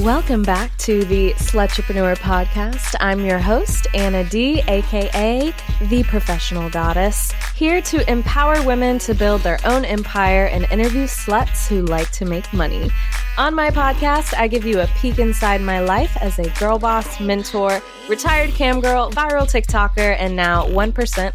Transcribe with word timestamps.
Welcome 0.00 0.44
back 0.44 0.74
to 0.78 1.04
the 1.04 1.34
Slutrepreneur 1.34 2.16
podcast. 2.16 2.94
I'm 3.00 3.22
your 3.22 3.38
host, 3.38 3.86
Anna 3.92 4.24
D, 4.24 4.62
aka 4.66 5.52
the 5.90 6.02
professional 6.04 6.70
goddess, 6.70 7.30
here 7.54 7.82
to 7.82 8.10
empower 8.10 8.62
women 8.62 8.98
to 9.00 9.14
build 9.14 9.42
their 9.42 9.58
own 9.66 9.84
empire 9.84 10.46
and 10.46 10.64
interview 10.72 11.04
sluts 11.04 11.68
who 11.68 11.82
like 11.82 12.10
to 12.12 12.24
make 12.24 12.50
money. 12.54 12.90
On 13.36 13.54
my 13.54 13.68
podcast, 13.68 14.32
I 14.38 14.48
give 14.48 14.64
you 14.64 14.80
a 14.80 14.86
peek 14.96 15.18
inside 15.18 15.60
my 15.60 15.80
life 15.80 16.16
as 16.16 16.38
a 16.38 16.48
girl 16.58 16.78
boss, 16.78 17.20
mentor, 17.20 17.82
retired 18.08 18.52
cam 18.52 18.80
girl, 18.80 19.10
viral 19.10 19.46
TikToker, 19.46 20.16
and 20.18 20.34
now 20.34 20.64
1% 20.66 20.92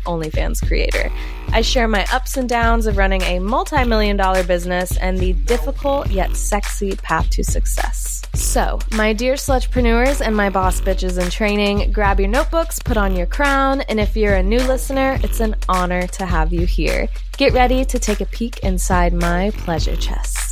OnlyFans 0.07 0.67
creator. 0.67 1.11
I 1.55 1.61
share 1.61 1.87
my 1.87 2.05
ups 2.11 2.35
and 2.35 2.49
downs 2.49 2.85
of 2.85 2.97
running 2.97 3.21
a 3.21 3.39
multi 3.39 3.85
million 3.85 4.17
dollar 4.17 4.43
business 4.43 4.97
and 4.97 5.17
the 5.17 5.31
difficult 5.31 6.11
yet 6.11 6.35
sexy 6.35 6.97
path 6.97 7.29
to 7.29 7.45
success. 7.45 8.23
So, 8.33 8.77
my 8.91 9.13
dear 9.13 9.35
slutrepreneurs 9.35 10.19
and 10.19 10.35
my 10.35 10.49
boss 10.49 10.81
bitches 10.81 11.17
in 11.17 11.29
training, 11.29 11.93
grab 11.93 12.19
your 12.19 12.27
notebooks, 12.27 12.79
put 12.79 12.97
on 12.97 13.15
your 13.15 13.25
crown, 13.25 13.79
and 13.87 14.01
if 14.01 14.17
you're 14.17 14.35
a 14.35 14.43
new 14.43 14.59
listener, 14.59 15.17
it's 15.23 15.39
an 15.39 15.55
honor 15.69 16.07
to 16.07 16.25
have 16.25 16.51
you 16.51 16.65
here. 16.65 17.07
Get 17.37 17.53
ready 17.53 17.85
to 17.85 17.99
take 17.99 18.19
a 18.19 18.25
peek 18.25 18.59
inside 18.59 19.13
my 19.13 19.51
pleasure 19.51 19.95
chest. 19.95 20.44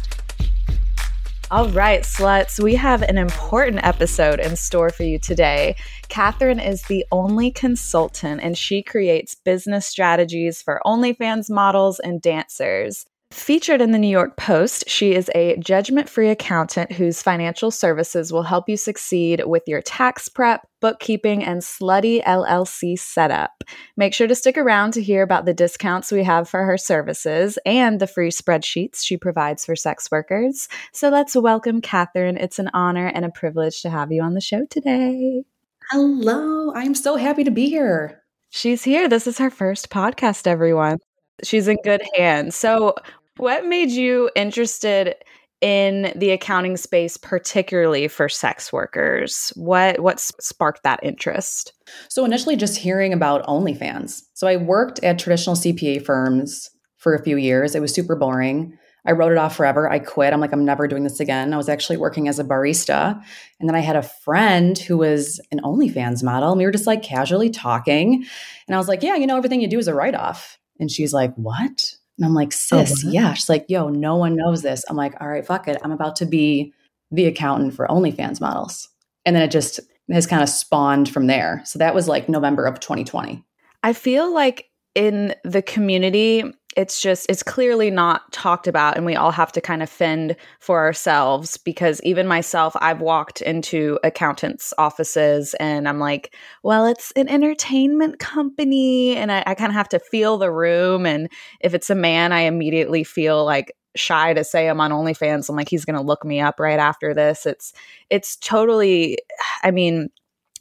All 1.54 1.70
right, 1.70 2.02
sluts, 2.02 2.60
we 2.60 2.74
have 2.74 3.04
an 3.04 3.20
important 3.20 3.86
episode 3.86 4.40
in 4.40 4.56
store 4.56 4.90
for 4.90 5.04
you 5.04 5.20
today. 5.20 5.76
Catherine 6.08 6.60
is 6.60 6.82
the 6.82 7.06
only 7.12 7.52
consultant 7.52 8.42
and 8.42 8.58
she 8.58 8.82
creates 8.82 9.36
business 9.36 9.86
strategies 9.86 10.64
for 10.64 10.82
OnlyFans 10.84 11.52
models 11.52 12.00
and 12.00 12.20
dancers. 12.24 13.06
Featured 13.34 13.82
in 13.82 13.90
the 13.90 13.98
New 13.98 14.08
York 14.08 14.38
Post, 14.38 14.88
she 14.88 15.16
is 15.16 15.30
a 15.34 15.58
judgment 15.58 16.08
free 16.08 16.30
accountant 16.30 16.92
whose 16.92 17.24
financial 17.24 17.72
services 17.72 18.32
will 18.32 18.44
help 18.44 18.70
you 18.70 18.78
succeed 18.78 19.44
with 19.48 19.64
your 19.66 19.82
tax 19.82 20.30
prep, 20.30 20.62
bookkeeping, 20.80 21.44
and 21.44 21.62
slutty 21.64 22.24
LLC 22.24 22.98
setup. 22.98 23.64
Make 23.98 24.14
sure 24.14 24.28
to 24.28 24.36
stick 24.36 24.56
around 24.56 24.94
to 24.94 25.02
hear 25.02 25.24
about 25.24 25.46
the 25.46 25.54
discounts 25.54 26.12
we 26.12 26.24
have 26.24 26.48
for 26.48 26.64
her 26.64 26.78
services 26.78 27.58
and 27.66 28.00
the 28.00 28.06
free 28.06 28.30
spreadsheets 28.30 29.04
she 29.04 29.18
provides 29.18 29.66
for 29.66 29.76
sex 29.76 30.12
workers. 30.12 30.68
So 30.94 31.10
let's 31.10 31.36
welcome 31.36 31.82
Catherine. 31.82 32.38
It's 32.38 32.60
an 32.60 32.70
honor 32.72 33.08
and 33.08 33.26
a 33.26 33.32
privilege 33.32 33.82
to 33.82 33.90
have 33.90 34.12
you 34.12 34.22
on 34.22 34.36
the 34.36 34.42
show 34.42 34.68
today. 34.70 35.44
Hello, 35.90 36.72
I'm 36.76 36.94
so 36.94 37.16
happy 37.16 37.44
to 37.44 37.52
be 37.52 37.68
here. 37.68 38.22
She's 38.52 38.84
here. 38.84 39.10
This 39.10 39.26
is 39.26 39.40
her 39.40 39.50
first 39.50 39.90
podcast, 39.90 40.46
everyone. 40.46 41.00
She's 41.44 41.68
in 41.68 41.78
good 41.84 42.04
hands. 42.16 42.56
So, 42.56 42.94
what 43.38 43.66
made 43.66 43.92
you 43.92 44.30
interested 44.36 45.16
in 45.62 46.12
the 46.16 46.32
accounting 46.32 46.76
space, 46.76 47.16
particularly 47.16 48.08
for 48.08 48.28
sex 48.28 48.74
workers? 48.74 49.54
What 49.56 50.00
what 50.00 50.20
sparked 50.20 50.84
that 50.84 51.00
interest? 51.04 51.74
So 52.10 52.26
initially, 52.26 52.56
just 52.56 52.78
hearing 52.78 53.14
about 53.14 53.46
OnlyFans. 53.46 54.24
So 54.34 54.48
I 54.48 54.58
worked 54.58 55.04
at 55.04 55.20
traditional 55.20 55.56
CPA 55.56 56.06
firms 56.06 56.70
for 56.98 57.16
a 57.16 57.24
few 57.24 57.38
years. 57.38 57.76
It 57.76 57.82
was 57.82 57.94
super 57.94 58.16
boring. 58.16 58.78
I 59.06 59.12
wrote 59.12 59.32
it 59.34 59.38
off 59.38 59.56
forever. 59.56 59.90
I 59.90 60.00
quit. 60.00 60.32
I'm 60.32 60.40
like, 60.40 60.54
I'm 60.54 60.64
never 60.64 60.88
doing 60.88 61.04
this 61.04 61.20
again. 61.20 61.54
I 61.54 61.58
was 61.58 61.68
actually 61.68 61.98
working 61.98 62.30
as 62.30 62.40
a 62.40 62.44
barista. 62.44 63.22
And 63.60 63.68
then 63.68 63.76
I 63.76 63.82
had 63.82 63.98
a 63.98 64.02
friend 64.02 64.78
who 64.78 64.98
was 64.98 65.42
an 65.52 65.60
OnlyFans 65.60 66.24
model. 66.24 66.52
And 66.52 66.58
we 66.58 66.66
were 66.66 66.72
just 66.72 66.88
like 66.88 67.04
casually 67.04 67.50
talking. 67.50 68.26
And 68.68 68.76
I 68.76 68.78
was 68.78 68.88
like, 68.88 69.04
Yeah, 69.04 69.16
you 69.16 69.28
know, 69.28 69.38
everything 69.38 69.62
you 69.62 69.68
do 69.68 69.80
is 69.80 69.88
a 69.90 69.94
write 69.94 70.16
off. 70.16 70.58
And 70.80 70.90
she's 70.90 71.14
like, 71.14 71.34
What? 71.36 71.96
And 72.18 72.26
I'm 72.26 72.34
like, 72.34 72.54
oh, 72.72 72.84
sis, 72.84 73.06
oh, 73.06 73.10
yeah. 73.10 73.34
She's 73.34 73.50
like, 73.50 73.66
yo, 73.68 73.90
no 73.90 74.16
one 74.16 74.36
knows 74.36 74.62
this. 74.62 74.84
I'm 74.90 74.96
like, 74.96 75.16
all 75.20 75.28
right, 75.28 75.46
fuck 75.46 75.68
it. 75.68 75.78
I'm 75.84 75.92
about 75.92 76.16
to 76.18 76.26
be 76.26 76.74
the 77.12 77.26
accountant 77.26 77.74
for 77.74 77.88
OnlyFans 77.88 78.40
models. 78.40 78.90
And 79.26 79.36
then 79.36 79.44
it 79.44 79.52
just 79.52 79.80
has 80.12 80.28
kind 80.28 80.44
of 80.44 80.50
spawned 80.50 81.10
from 81.10 81.28
there. 81.28 81.62
So 81.66 81.80
that 81.80 81.96
was 81.96 82.08
like 82.08 82.30
November 82.30 82.66
of 82.66 82.80
2020. 82.80 83.44
I 83.82 83.94
feel 83.94 84.34
like 84.34 84.70
in 84.96 85.34
the 85.44 85.62
community, 85.62 86.44
it's 86.76 87.02
just 87.02 87.26
it's 87.30 87.44
clearly 87.44 87.90
not 87.92 88.32
talked 88.32 88.68
about 88.68 88.98
and 88.98 89.06
we 89.06 89.16
all 89.16 89.32
have 89.32 89.52
to 89.52 89.62
kind 89.62 89.84
of 89.84 89.90
fend 89.90 90.36
for 90.60 90.80
ourselves 90.80 91.58
because 91.58 92.02
even 92.04 92.28
myself 92.28 92.76
i've 92.82 93.02
walked 93.02 93.42
into 93.42 94.00
accountants 94.04 94.74
offices 94.78 95.54
and 95.60 95.88
i'm 95.88 96.00
like 96.00 96.36
well 96.64 96.86
it's 96.86 97.12
an 97.12 97.30
entertainment 97.30 98.20
company 98.20 99.16
and 99.16 99.32
i, 99.32 99.44
I 99.46 99.56
kind 99.56 99.70
of 99.70 99.76
have 99.76 99.90
to 99.90 100.00
feel 100.00 100.38
the 100.38 100.52
room 100.52 101.06
and 101.06 101.30
if 101.60 101.74
it's 101.74 101.90
a 101.90 101.96
man 101.96 102.32
i 102.32 102.42
immediately 102.42 103.04
feel 103.04 103.46
like 103.46 103.76
shy 103.96 104.34
to 104.34 104.44
say 104.44 104.68
i'm 104.68 104.82
on 104.82 104.92
onlyfans. 104.92 105.50
I'm 105.50 105.56
like 105.56 105.70
he's 105.70 105.86
to 105.86 106.02
look 106.02 106.26
me 106.26 106.42
up 106.42 106.60
right 106.60 106.80
after 106.80 107.14
this. 107.14 107.46
It's 107.46 107.74
it's 108.10 108.36
totally 108.38 109.20
i 109.64 109.70
mean 109.70 110.10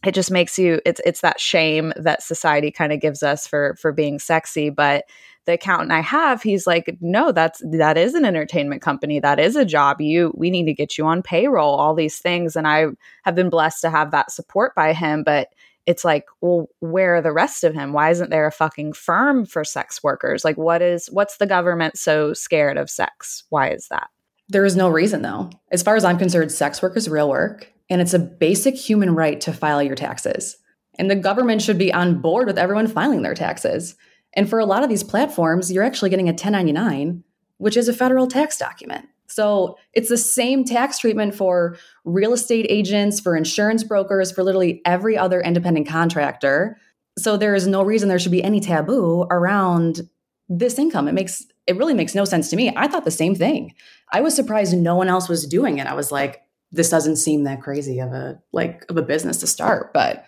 it 0.05 0.15
just 0.15 0.31
makes 0.31 0.59
you 0.59 0.81
it's 0.85 1.01
it's 1.05 1.21
that 1.21 1.41
shame 1.41 1.93
that 1.97 2.23
society 2.23 2.71
kind 2.71 2.93
of 2.93 3.01
gives 3.01 3.23
us 3.23 3.47
for 3.47 3.77
for 3.81 3.93
being 3.93 4.19
sexy 4.19 4.69
but 4.71 5.05
the 5.45 5.55
accountant 5.55 5.93
I 5.93 6.01
have, 6.01 6.43
he's 6.43 6.67
like, 6.67 6.97
no, 7.01 7.33
that's 7.33 7.63
that 7.73 7.97
is 7.97 8.15
an 8.15 8.25
entertainment 8.25 8.83
company. 8.83 9.21
That 9.21 9.41
is 9.41 9.57
a 9.57 9.65
job. 9.65 10.01
You 10.01 10.33
we 10.37 10.51
need 10.51 10.67
to 10.67 10.75
get 10.75 10.97
you 10.97 11.07
on 11.07 11.23
payroll, 11.23 11.75
all 11.75 11.95
these 11.95 12.19
things. 12.19 12.57
And 12.57 12.67
I 12.67 12.87
have 13.25 13.35
been 13.35 13.51
blessed 13.51 13.81
to 13.83 13.91
have 13.91 14.11
that 14.13 14.31
support 14.31 14.75
by 14.75 14.93
him. 14.93 15.25
But 15.25 15.49
it's 15.85 16.05
like, 16.05 16.27
well, 16.41 16.69
where 16.81 17.17
are 17.17 17.23
the 17.23 17.33
rest 17.33 17.65
of 17.65 17.75
him? 17.75 17.93
Why 17.93 18.11
isn't 18.11 18.31
there 18.31 18.47
a 18.47 18.53
fucking 18.53 18.93
firm 18.93 19.45
for 19.45 19.65
sex 19.65 20.03
workers? 20.03 20.45
Like 20.45 20.57
what 20.57 20.81
is 20.81 21.09
what's 21.11 21.39
the 21.39 21.47
government 21.47 21.99
so 21.99 22.33
scared 22.33 22.77
of 22.77 22.89
sex? 22.89 23.45
Why 23.51 23.71
is 23.71 23.89
that? 23.89 24.09
There 24.49 24.65
is 24.65 24.77
no 24.77 24.89
reason 24.89 25.23
though. 25.23 25.51
As 25.71 25.83
far 25.83 25.97
as 25.97 26.05
I'm 26.05 26.19
concerned, 26.19 26.53
sex 26.53 26.83
work 26.83 26.97
is 26.97 27.09
real 27.09 27.29
work 27.29 27.73
and 27.91 28.01
it's 28.01 28.15
a 28.15 28.19
basic 28.19 28.77
human 28.77 29.15
right 29.15 29.41
to 29.41 29.53
file 29.53 29.83
your 29.83 29.97
taxes. 29.97 30.57
And 30.99 31.11
the 31.11 31.17
government 31.17 31.63
should 31.63 31.79
be 31.79 31.93
on 31.93 32.21
board 32.21 32.47
with 32.47 32.59
everyone 32.59 32.87
filing 32.87 33.23
their 33.23 33.35
taxes. 33.35 33.97
And 34.35 34.49
for 34.49 34.59
a 34.59 34.67
lot 34.67 34.83
of 34.83 34.89
these 34.89 35.05
platforms, 35.05 35.71
you're 35.71 35.85
actually 35.85 36.11
getting 36.11 36.29
a 36.29 36.33
1099, 36.33 37.23
which 37.59 37.77
is 37.77 37.89
a 37.89 37.93
federal 37.93 38.27
tax 38.27 38.57
document. 38.57 39.07
So 39.27 39.79
it's 39.95 40.09
the 40.09 40.19
same 40.19 40.65
tax 40.65 40.99
treatment 40.99 41.35
for 41.35 41.77
real 42.05 42.33
estate 42.33 42.67
agents, 42.69 43.19
for 43.19 43.37
insurance 43.37 43.83
brokers, 43.83 44.31
for 44.31 44.43
literally 44.45 44.83
every 44.85 45.17
other 45.17 45.41
independent 45.41 45.89
contractor. 45.89 46.77
So 47.19 47.37
there 47.37 47.55
is 47.55 47.67
no 47.67 47.83
reason 47.83 48.09
there 48.09 48.19
should 48.19 48.33
be 48.33 48.45
any 48.45 48.61
taboo 48.61 49.27
around 49.31 50.03
this 50.49 50.79
income. 50.79 51.09
It 51.09 51.13
makes 51.13 51.47
it 51.67 51.77
really 51.77 51.95
makes 51.95 52.15
no 52.15 52.25
sense 52.25 52.51
to 52.51 52.57
me. 52.57 52.73
I 52.77 52.89
thought 52.89 53.05
the 53.05 53.11
same 53.11 53.35
thing. 53.35 53.75
I 54.13 54.21
was 54.21 54.35
surprised 54.35 54.77
no 54.77 54.97
one 54.97 55.09
else 55.09 55.29
was 55.29 55.47
doing 55.47 55.79
it. 55.79 55.87
I 55.87 55.95
was 55.95 56.11
like, 56.11 56.43
this 56.73 56.91
doesn't 56.91 57.17
seem 57.17 57.45
that 57.45 57.63
crazy 57.63 58.01
of 58.01 58.13
a 58.13 58.41
like 58.53 58.85
of 58.89 58.97
a 58.97 59.03
business 59.03 59.39
to 59.39 59.47
start, 59.47 59.93
but 59.93 60.27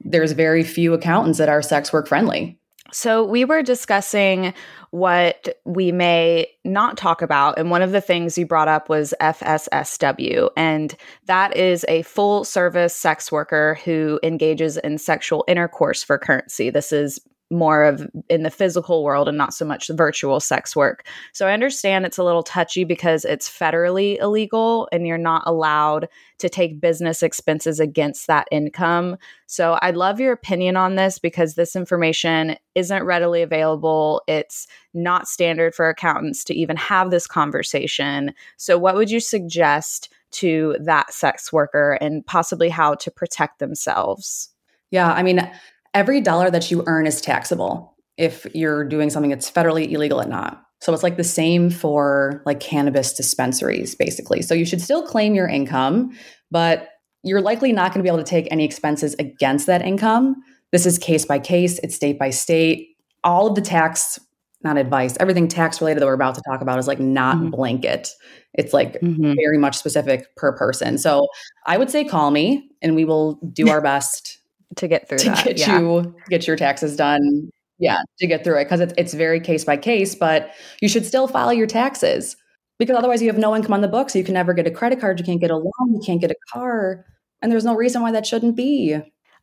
there's 0.00 0.32
very 0.32 0.64
few 0.64 0.92
accountants 0.94 1.38
that 1.38 1.48
are 1.48 1.62
sex 1.62 1.92
work 1.92 2.08
friendly. 2.08 2.58
So, 2.92 3.24
we 3.24 3.44
were 3.44 3.62
discussing 3.62 4.54
what 4.90 5.48
we 5.64 5.90
may 5.90 6.46
not 6.64 6.98
talk 6.98 7.22
about. 7.22 7.58
And 7.58 7.70
one 7.70 7.80
of 7.80 7.92
the 7.92 8.00
things 8.02 8.36
you 8.36 8.46
brought 8.46 8.68
up 8.68 8.90
was 8.90 9.14
FSSW. 9.20 10.50
And 10.54 10.94
that 11.26 11.56
is 11.56 11.86
a 11.88 12.02
full 12.02 12.44
service 12.44 12.94
sex 12.94 13.32
worker 13.32 13.78
who 13.84 14.20
engages 14.22 14.76
in 14.76 14.98
sexual 14.98 15.44
intercourse 15.48 16.02
for 16.02 16.18
currency. 16.18 16.68
This 16.68 16.92
is 16.92 17.18
more 17.52 17.84
of 17.84 18.08
in 18.28 18.42
the 18.42 18.50
physical 18.50 19.04
world 19.04 19.28
and 19.28 19.38
not 19.38 19.54
so 19.54 19.64
much 19.64 19.90
virtual 19.92 20.40
sex 20.40 20.74
work. 20.74 21.06
So 21.32 21.46
I 21.46 21.52
understand 21.52 22.04
it's 22.04 22.18
a 22.18 22.24
little 22.24 22.42
touchy 22.42 22.84
because 22.84 23.24
it's 23.24 23.48
federally 23.48 24.18
illegal 24.20 24.88
and 24.90 25.06
you're 25.06 25.18
not 25.18 25.42
allowed 25.46 26.08
to 26.38 26.48
take 26.48 26.80
business 26.80 27.22
expenses 27.22 27.78
against 27.78 28.26
that 28.26 28.48
income. 28.50 29.16
So 29.46 29.78
I'd 29.82 29.96
love 29.96 30.18
your 30.18 30.32
opinion 30.32 30.76
on 30.76 30.96
this 30.96 31.18
because 31.18 31.54
this 31.54 31.76
information 31.76 32.56
isn't 32.74 33.04
readily 33.04 33.42
available. 33.42 34.22
It's 34.26 34.66
not 34.94 35.28
standard 35.28 35.74
for 35.74 35.88
accountants 35.88 36.42
to 36.44 36.54
even 36.54 36.76
have 36.76 37.10
this 37.10 37.26
conversation. 37.26 38.32
So 38.56 38.78
what 38.78 38.96
would 38.96 39.10
you 39.10 39.20
suggest 39.20 40.12
to 40.32 40.76
that 40.80 41.12
sex 41.12 41.52
worker 41.52 41.98
and 42.00 42.26
possibly 42.26 42.70
how 42.70 42.94
to 42.94 43.10
protect 43.10 43.58
themselves? 43.58 44.48
Yeah, 44.90 45.12
I 45.12 45.22
mean, 45.22 45.48
every 45.94 46.20
dollar 46.20 46.50
that 46.50 46.70
you 46.70 46.82
earn 46.86 47.06
is 47.06 47.20
taxable 47.20 47.96
if 48.16 48.46
you're 48.54 48.84
doing 48.84 49.10
something 49.10 49.30
that's 49.30 49.50
federally 49.50 49.90
illegal 49.90 50.20
or 50.20 50.26
not. 50.26 50.62
So 50.80 50.92
it's 50.92 51.02
like 51.02 51.16
the 51.16 51.24
same 51.24 51.70
for 51.70 52.42
like 52.44 52.60
cannabis 52.60 53.12
dispensaries, 53.12 53.94
basically. 53.94 54.42
So 54.42 54.52
you 54.52 54.64
should 54.64 54.80
still 54.80 55.06
claim 55.06 55.34
your 55.34 55.46
income, 55.46 56.16
but 56.50 56.88
you're 57.22 57.40
likely 57.40 57.72
not 57.72 57.92
going 57.92 58.00
to 58.00 58.02
be 58.02 58.08
able 58.08 58.22
to 58.22 58.28
take 58.28 58.48
any 58.50 58.64
expenses 58.64 59.14
against 59.18 59.66
that 59.68 59.82
income. 59.82 60.34
This 60.72 60.84
is 60.84 60.98
case 60.98 61.24
by 61.24 61.38
case, 61.38 61.78
it's 61.80 61.94
state 61.94 62.18
by 62.18 62.30
state. 62.30 62.96
All 63.22 63.46
of 63.46 63.54
the 63.54 63.60
tax, 63.60 64.18
not 64.64 64.76
advice, 64.76 65.16
everything 65.20 65.46
tax 65.46 65.80
related 65.80 66.00
that 66.00 66.06
we're 66.06 66.14
about 66.14 66.34
to 66.34 66.42
talk 66.50 66.60
about 66.60 66.80
is 66.80 66.88
like 66.88 66.98
not 66.98 67.36
mm-hmm. 67.36 67.50
blanket. 67.50 68.10
It's 68.54 68.72
like 68.72 69.00
mm-hmm. 69.00 69.34
very 69.36 69.58
much 69.58 69.76
specific 69.76 70.34
per 70.36 70.56
person. 70.56 70.98
So 70.98 71.28
I 71.66 71.78
would 71.78 71.90
say 71.90 72.04
call 72.04 72.32
me 72.32 72.68
and 72.82 72.96
we 72.96 73.04
will 73.04 73.34
do 73.52 73.70
our 73.70 73.80
best 73.80 74.38
to 74.76 74.88
get 74.88 75.08
through 75.08 75.18
to 75.18 75.30
that. 75.30 75.44
get 75.44 75.58
yeah. 75.58 75.78
you 75.78 76.14
get 76.28 76.46
your 76.46 76.56
taxes 76.56 76.96
done. 76.96 77.50
Yeah, 77.78 77.98
to 78.18 78.26
get 78.26 78.44
through 78.44 78.60
it 78.60 78.64
because 78.64 78.80
it's 78.80 78.94
it's 78.96 79.14
very 79.14 79.40
case 79.40 79.64
by 79.64 79.76
case, 79.76 80.14
but 80.14 80.52
you 80.80 80.88
should 80.88 81.04
still 81.04 81.26
file 81.26 81.52
your 81.52 81.66
taxes. 81.66 82.36
because 82.78 82.96
otherwise 82.96 83.22
you 83.22 83.28
have 83.28 83.38
no 83.38 83.54
income 83.54 83.72
on 83.72 83.80
the 83.80 83.88
books. 83.88 84.12
So 84.12 84.18
you 84.18 84.24
can 84.24 84.34
never 84.34 84.52
get 84.52 84.66
a 84.66 84.70
credit 84.70 85.00
card, 85.00 85.18
you 85.18 85.24
can't 85.24 85.40
get 85.40 85.50
a 85.50 85.56
loan, 85.56 85.92
you 85.94 86.00
can't 86.04 86.20
get 86.20 86.30
a 86.30 86.36
car. 86.52 87.04
And 87.40 87.50
there's 87.50 87.64
no 87.64 87.74
reason 87.74 88.02
why 88.02 88.12
that 88.12 88.26
shouldn't 88.26 88.56
be. 88.56 88.98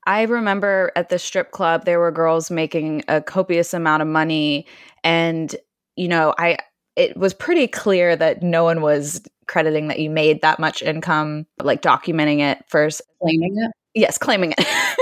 I 0.05 0.23
remember 0.23 0.91
at 0.95 1.09
the 1.09 1.19
strip 1.19 1.51
club, 1.51 1.85
there 1.85 1.99
were 1.99 2.11
girls 2.11 2.49
making 2.49 3.03
a 3.07 3.21
copious 3.21 3.73
amount 3.73 4.01
of 4.01 4.07
money. 4.07 4.65
And, 5.03 5.55
you 5.95 6.07
know, 6.07 6.33
I, 6.37 6.57
it 6.95 7.15
was 7.17 7.33
pretty 7.33 7.67
clear 7.67 8.15
that 8.15 8.41
no 8.41 8.63
one 8.63 8.81
was 8.81 9.21
crediting 9.47 9.87
that 9.89 9.99
you 9.99 10.09
made 10.09 10.41
that 10.41 10.59
much 10.59 10.81
income, 10.81 11.45
like 11.61 11.81
documenting 11.81 12.39
it 12.39 12.63
first. 12.67 13.01
Claiming 13.21 13.55
it? 13.57 13.71
Yes, 13.93 14.17
claiming 14.17 14.53
it. 14.57 14.65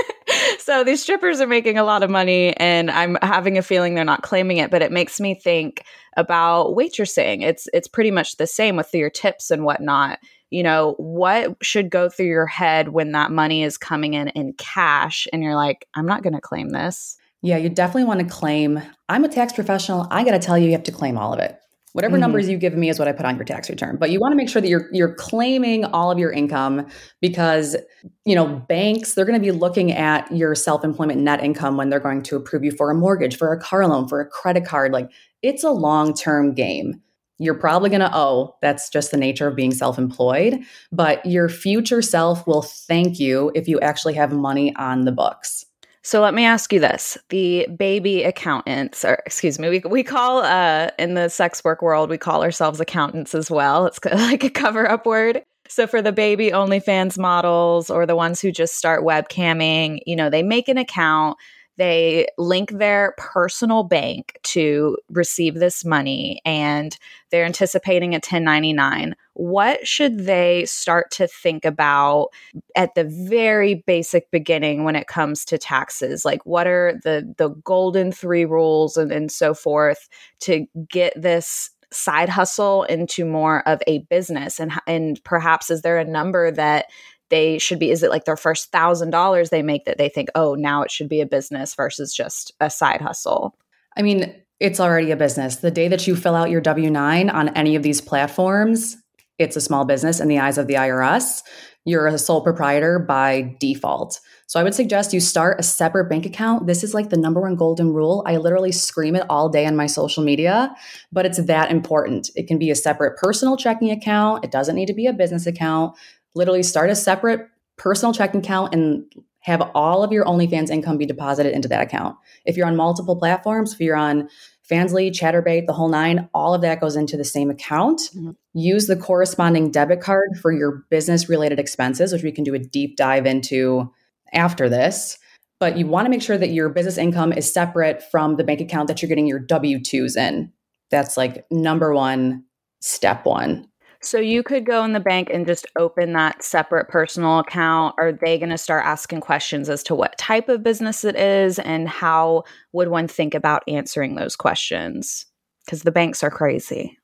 so 0.68 0.84
these 0.84 1.00
strippers 1.00 1.40
are 1.40 1.46
making 1.46 1.78
a 1.78 1.82
lot 1.82 2.02
of 2.02 2.10
money, 2.10 2.54
and 2.58 2.90
I'm 2.90 3.16
having 3.22 3.56
a 3.56 3.62
feeling 3.62 3.94
they're 3.94 4.04
not 4.04 4.20
claiming 4.20 4.58
it, 4.58 4.70
but 4.70 4.82
it 4.82 4.92
makes 4.92 5.18
me 5.18 5.34
think 5.34 5.82
about 6.18 6.76
waitressing. 6.76 7.42
It's 7.42 7.68
it's 7.72 7.88
pretty 7.88 8.10
much 8.10 8.36
the 8.36 8.46
same 8.46 8.76
with 8.76 8.92
your 8.92 9.08
tips 9.08 9.50
and 9.50 9.64
whatnot 9.64 10.18
you 10.50 10.62
know, 10.62 10.94
what 10.96 11.56
should 11.62 11.90
go 11.90 12.08
through 12.08 12.26
your 12.26 12.46
head 12.46 12.88
when 12.88 13.12
that 13.12 13.30
money 13.30 13.62
is 13.62 13.76
coming 13.76 14.14
in 14.14 14.28
in 14.28 14.54
cash 14.54 15.28
and 15.32 15.42
you're 15.42 15.54
like, 15.54 15.86
I'm 15.94 16.06
not 16.06 16.22
going 16.22 16.32
to 16.32 16.40
claim 16.40 16.70
this? 16.70 17.18
Yeah, 17.42 17.58
you 17.58 17.68
definitely 17.68 18.04
want 18.04 18.20
to 18.20 18.26
claim. 18.26 18.80
I'm 19.08 19.24
a 19.24 19.28
tax 19.28 19.52
professional. 19.52 20.06
I 20.10 20.24
got 20.24 20.30
to 20.30 20.38
tell 20.38 20.58
you, 20.58 20.66
you 20.66 20.72
have 20.72 20.84
to 20.84 20.92
claim 20.92 21.18
all 21.18 21.34
of 21.34 21.38
it. 21.38 21.60
Whatever 21.98 22.14
mm-hmm. 22.14 22.20
numbers 22.20 22.48
you 22.48 22.56
give 22.58 22.76
me 22.76 22.88
is 22.88 22.96
what 23.00 23.08
I 23.08 23.12
put 23.12 23.26
on 23.26 23.34
your 23.34 23.44
tax 23.44 23.68
return. 23.68 23.96
But 23.96 24.10
you 24.10 24.20
want 24.20 24.30
to 24.30 24.36
make 24.36 24.48
sure 24.48 24.62
that 24.62 24.68
you're 24.68 24.88
you're 24.92 25.14
claiming 25.14 25.84
all 25.86 26.12
of 26.12 26.18
your 26.20 26.30
income 26.30 26.86
because 27.20 27.76
you 28.24 28.36
know 28.36 28.46
banks 28.46 29.14
they're 29.14 29.24
going 29.24 29.40
to 29.40 29.44
be 29.44 29.50
looking 29.50 29.90
at 29.90 30.30
your 30.30 30.54
self-employment 30.54 31.20
net 31.20 31.42
income 31.42 31.76
when 31.76 31.90
they're 31.90 31.98
going 31.98 32.22
to 32.22 32.36
approve 32.36 32.62
you 32.62 32.70
for 32.70 32.88
a 32.92 32.94
mortgage, 32.94 33.36
for 33.36 33.52
a 33.52 33.58
car 33.60 33.84
loan, 33.88 34.06
for 34.06 34.20
a 34.20 34.26
credit 34.26 34.64
card. 34.64 34.92
Like 34.92 35.10
it's 35.42 35.64
a 35.64 35.70
long-term 35.72 36.54
game 36.54 37.02
you're 37.40 37.54
probably 37.54 37.88
going 37.88 38.00
to 38.00 38.10
owe. 38.12 38.56
That's 38.62 38.90
just 38.90 39.10
the 39.10 39.16
nature 39.16 39.46
of 39.46 39.56
being 39.56 39.72
self 39.72 39.98
employed. 39.98 40.58
But 40.92 41.24
your 41.26 41.48
future 41.48 42.02
self 42.02 42.46
will 42.46 42.62
thank 42.62 43.18
you 43.18 43.50
if 43.54 43.66
you 43.66 43.80
actually 43.80 44.14
have 44.14 44.32
money 44.32 44.74
on 44.76 45.04
the 45.04 45.12
books. 45.12 45.64
So 46.08 46.22
let 46.22 46.32
me 46.32 46.46
ask 46.46 46.72
you 46.72 46.80
this. 46.80 47.18
The 47.28 47.66
baby 47.76 48.22
accountants, 48.22 49.04
or 49.04 49.20
excuse 49.26 49.58
me, 49.58 49.68
we, 49.68 49.80
we 49.80 50.02
call 50.02 50.38
uh, 50.38 50.88
in 50.98 51.12
the 51.12 51.28
sex 51.28 51.62
work 51.62 51.82
world, 51.82 52.08
we 52.08 52.16
call 52.16 52.42
ourselves 52.42 52.80
accountants 52.80 53.34
as 53.34 53.50
well. 53.50 53.84
It's 53.84 54.02
like 54.12 54.42
a 54.42 54.48
cover 54.48 54.90
up 54.90 55.04
word. 55.04 55.42
So 55.68 55.86
for 55.86 56.00
the 56.00 56.10
baby 56.10 56.50
OnlyFans 56.50 57.18
models 57.18 57.90
or 57.90 58.06
the 58.06 58.16
ones 58.16 58.40
who 58.40 58.50
just 58.50 58.76
start 58.76 59.04
webcamming, 59.04 59.98
you 60.06 60.16
know, 60.16 60.30
they 60.30 60.42
make 60.42 60.66
an 60.68 60.78
account 60.78 61.36
they 61.78 62.26
link 62.36 62.72
their 62.72 63.14
personal 63.16 63.84
bank 63.84 64.38
to 64.42 64.98
receive 65.08 65.54
this 65.54 65.84
money 65.84 66.40
and 66.44 66.98
they're 67.30 67.44
anticipating 67.44 68.12
a 68.12 68.16
1099 68.16 69.14
what 69.38 69.86
should 69.86 70.26
they 70.26 70.64
start 70.64 71.12
to 71.12 71.28
think 71.28 71.64
about 71.64 72.30
at 72.74 72.96
the 72.96 73.04
very 73.04 73.84
basic 73.86 74.28
beginning 74.32 74.82
when 74.82 74.96
it 74.96 75.06
comes 75.06 75.44
to 75.44 75.56
taxes? 75.56 76.24
Like 76.24 76.44
what 76.44 76.66
are 76.66 76.98
the 77.04 77.32
the 77.38 77.50
golden 77.50 78.10
three 78.10 78.44
rules 78.44 78.96
and, 78.96 79.12
and 79.12 79.30
so 79.30 79.54
forth 79.54 80.08
to 80.40 80.66
get 80.90 81.12
this 81.14 81.70
side 81.92 82.28
hustle 82.28 82.82
into 82.84 83.24
more 83.24 83.66
of 83.68 83.80
a 83.86 84.00
business? 84.10 84.58
And 84.58 84.72
and 84.88 85.22
perhaps 85.22 85.70
is 85.70 85.82
there 85.82 85.98
a 85.98 86.04
number 86.04 86.50
that 86.50 86.86
they 87.30 87.58
should 87.58 87.78
be 87.78 87.90
is 87.90 88.02
it 88.02 88.10
like 88.10 88.24
their 88.24 88.36
first 88.36 88.70
thousand 88.70 89.10
dollars 89.10 89.50
they 89.50 89.62
make 89.62 89.84
that 89.84 89.98
they 89.98 90.08
think 90.08 90.28
oh 90.34 90.54
now 90.54 90.82
it 90.82 90.90
should 90.90 91.08
be 91.08 91.20
a 91.20 91.26
business 91.26 91.74
versus 91.74 92.14
just 92.14 92.52
a 92.60 92.70
side 92.70 93.00
hustle 93.00 93.56
i 93.96 94.02
mean 94.02 94.34
it's 94.60 94.80
already 94.80 95.12
a 95.12 95.16
business. 95.16 95.56
The 95.56 95.70
day 95.70 95.86
that 95.86 96.08
you 96.08 96.16
fill 96.16 96.34
out 96.34 96.50
your 96.50 96.60
w9 96.60 97.32
on 97.32 97.48
any 97.50 97.76
of 97.76 97.82
these 97.82 98.00
platforms 98.00 98.96
it's 99.38 99.56
a 99.56 99.60
small 99.60 99.84
business 99.84 100.18
in 100.18 100.28
the 100.28 100.38
eyes 100.38 100.58
of 100.58 100.66
the 100.66 100.74
irs 100.74 101.42
you're 101.84 102.06
a 102.06 102.18
sole 102.18 102.42
proprietor 102.42 102.98
by 102.98 103.56
default. 103.60 104.20
So 104.46 104.60
i 104.60 104.62
would 104.62 104.74
suggest 104.74 105.14
you 105.14 105.20
start 105.20 105.58
a 105.58 105.62
separate 105.62 106.10
bank 106.10 106.26
account. 106.26 106.66
This 106.66 106.84
is 106.84 106.92
like 106.92 107.08
the 107.08 107.16
number 107.16 107.40
one 107.40 107.56
golden 107.56 107.94
rule. 107.94 108.22
I 108.26 108.36
literally 108.36 108.72
scream 108.72 109.14
it 109.14 109.24
all 109.30 109.48
day 109.48 109.64
on 109.64 109.76
my 109.76 109.86
social 109.86 110.22
media 110.22 110.74
but 111.12 111.24
it's 111.24 111.42
that 111.44 111.70
important. 111.70 112.30
It 112.34 112.46
can 112.46 112.58
be 112.58 112.70
a 112.70 112.74
separate 112.74 113.16
personal 113.16 113.56
checking 113.56 113.90
account. 113.90 114.44
It 114.44 114.50
doesn't 114.50 114.74
need 114.74 114.86
to 114.86 114.94
be 114.94 115.06
a 115.06 115.12
business 115.12 115.46
account 115.46 115.96
literally 116.38 116.62
start 116.62 116.88
a 116.88 116.94
separate 116.94 117.46
personal 117.76 118.14
checking 118.14 118.40
account 118.40 118.72
and 118.72 119.04
have 119.40 119.70
all 119.74 120.02
of 120.02 120.12
your 120.12 120.24
OnlyFans 120.24 120.70
income 120.70 120.96
be 120.96 121.06
deposited 121.06 121.54
into 121.54 121.68
that 121.68 121.82
account. 121.82 122.16
If 122.44 122.56
you're 122.56 122.66
on 122.66 122.76
multiple 122.76 123.16
platforms, 123.16 123.72
if 123.72 123.80
you're 123.80 123.96
on 123.96 124.28
Fansly, 124.70 125.10
Chaturbate, 125.10 125.66
the 125.66 125.72
whole 125.72 125.88
nine, 125.88 126.28
all 126.34 126.54
of 126.54 126.60
that 126.62 126.80
goes 126.80 126.96
into 126.96 127.16
the 127.16 127.24
same 127.24 127.50
account. 127.50 128.00
Mm-hmm. 128.14 128.30
Use 128.54 128.86
the 128.86 128.96
corresponding 128.96 129.70
debit 129.70 130.00
card 130.00 130.30
for 130.40 130.52
your 130.52 130.84
business 130.90 131.28
related 131.28 131.58
expenses, 131.58 132.12
which 132.12 132.22
we 132.22 132.32
can 132.32 132.44
do 132.44 132.54
a 132.54 132.58
deep 132.58 132.96
dive 132.96 133.24
into 133.24 133.90
after 134.32 134.68
this. 134.68 135.18
But 135.60 135.76
you 135.76 135.86
want 135.86 136.06
to 136.06 136.10
make 136.10 136.22
sure 136.22 136.38
that 136.38 136.50
your 136.50 136.68
business 136.68 136.98
income 136.98 137.32
is 137.32 137.52
separate 137.52 138.02
from 138.10 138.36
the 138.36 138.44
bank 138.44 138.60
account 138.60 138.88
that 138.88 139.02
you're 139.02 139.08
getting 139.08 139.26
your 139.26 139.40
W 139.40 139.78
2s 139.78 140.16
in. 140.16 140.52
That's 140.90 141.16
like 141.16 141.46
number 141.50 141.94
one, 141.94 142.44
step 142.80 143.24
one. 143.24 143.68
So 144.00 144.18
you 144.18 144.42
could 144.42 144.64
go 144.64 144.84
in 144.84 144.92
the 144.92 145.00
bank 145.00 145.28
and 145.32 145.46
just 145.46 145.66
open 145.76 146.12
that 146.12 146.44
separate 146.44 146.88
personal 146.88 147.40
account. 147.40 147.96
Are 147.98 148.12
they 148.12 148.38
going 148.38 148.50
to 148.50 148.58
start 148.58 148.84
asking 148.84 149.20
questions 149.20 149.68
as 149.68 149.82
to 149.84 149.94
what 149.94 150.16
type 150.18 150.48
of 150.48 150.62
business 150.62 151.04
it 151.04 151.16
is 151.16 151.58
and 151.58 151.88
how 151.88 152.44
would 152.72 152.88
one 152.88 153.08
think 153.08 153.34
about 153.34 153.64
answering 153.66 154.14
those 154.14 154.36
questions? 154.36 155.26
Because 155.64 155.82
the 155.82 155.90
banks 155.90 156.22
are 156.22 156.30
crazy. 156.30 156.96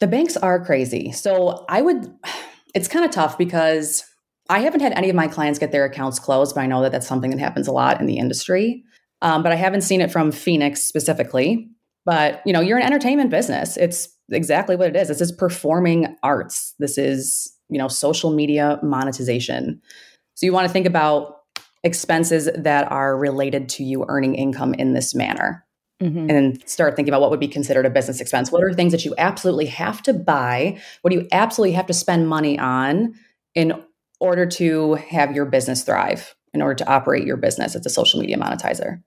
the 0.00 0.08
banks 0.08 0.36
are 0.36 0.64
crazy. 0.64 1.12
So 1.12 1.64
I 1.68 1.82
would, 1.82 2.12
it's 2.74 2.88
kind 2.88 3.04
of 3.04 3.12
tough 3.12 3.38
because 3.38 4.04
I 4.48 4.58
haven't 4.58 4.80
had 4.80 4.92
any 4.92 5.08
of 5.08 5.16
my 5.16 5.28
clients 5.28 5.58
get 5.58 5.70
their 5.70 5.84
accounts 5.84 6.18
closed, 6.18 6.54
but 6.54 6.62
I 6.62 6.66
know 6.66 6.82
that 6.82 6.92
that's 6.92 7.06
something 7.06 7.30
that 7.30 7.38
happens 7.38 7.68
a 7.68 7.72
lot 7.72 8.00
in 8.00 8.06
the 8.06 8.18
industry. 8.18 8.84
Um, 9.22 9.42
but 9.42 9.52
I 9.52 9.54
haven't 9.54 9.82
seen 9.82 10.00
it 10.00 10.10
from 10.12 10.32
Phoenix 10.32 10.82
specifically. 10.82 11.70
But 12.04 12.42
you 12.44 12.52
know, 12.52 12.60
you're 12.60 12.78
an 12.78 12.84
entertainment 12.84 13.30
business. 13.30 13.76
It's 13.76 14.08
exactly 14.30 14.76
what 14.76 14.88
it 14.88 14.96
is. 14.96 15.08
This 15.08 15.20
is 15.20 15.32
performing 15.32 16.16
arts. 16.22 16.74
This 16.78 16.98
is, 16.98 17.52
you 17.68 17.78
know, 17.78 17.88
social 17.88 18.30
media 18.30 18.78
monetization. 18.82 19.80
So 20.34 20.46
you 20.46 20.52
want 20.52 20.66
to 20.66 20.72
think 20.72 20.86
about 20.86 21.40
expenses 21.82 22.48
that 22.56 22.90
are 22.90 23.16
related 23.16 23.68
to 23.68 23.84
you 23.84 24.04
earning 24.08 24.34
income 24.34 24.74
in 24.74 24.94
this 24.94 25.14
manner. 25.14 25.64
Mm-hmm. 26.02 26.28
And 26.28 26.68
start 26.68 26.96
thinking 26.96 27.14
about 27.14 27.20
what 27.20 27.30
would 27.30 27.38
be 27.38 27.46
considered 27.46 27.86
a 27.86 27.90
business 27.90 28.20
expense. 28.20 28.50
What 28.50 28.64
are 28.64 28.74
things 28.74 28.90
that 28.90 29.04
you 29.04 29.14
absolutely 29.16 29.66
have 29.66 30.02
to 30.02 30.12
buy? 30.12 30.80
What 31.02 31.10
do 31.10 31.16
you 31.16 31.28
absolutely 31.30 31.72
have 31.72 31.86
to 31.86 31.94
spend 31.94 32.28
money 32.28 32.58
on 32.58 33.14
in 33.54 33.80
order 34.18 34.44
to 34.44 34.94
have 34.94 35.34
your 35.34 35.44
business 35.44 35.84
thrive, 35.84 36.34
in 36.52 36.60
order 36.60 36.74
to 36.74 36.88
operate 36.90 37.24
your 37.24 37.36
business 37.36 37.76
as 37.76 37.86
a 37.86 37.90
social 37.90 38.20
media 38.20 38.36
monetizer? 38.36 39.02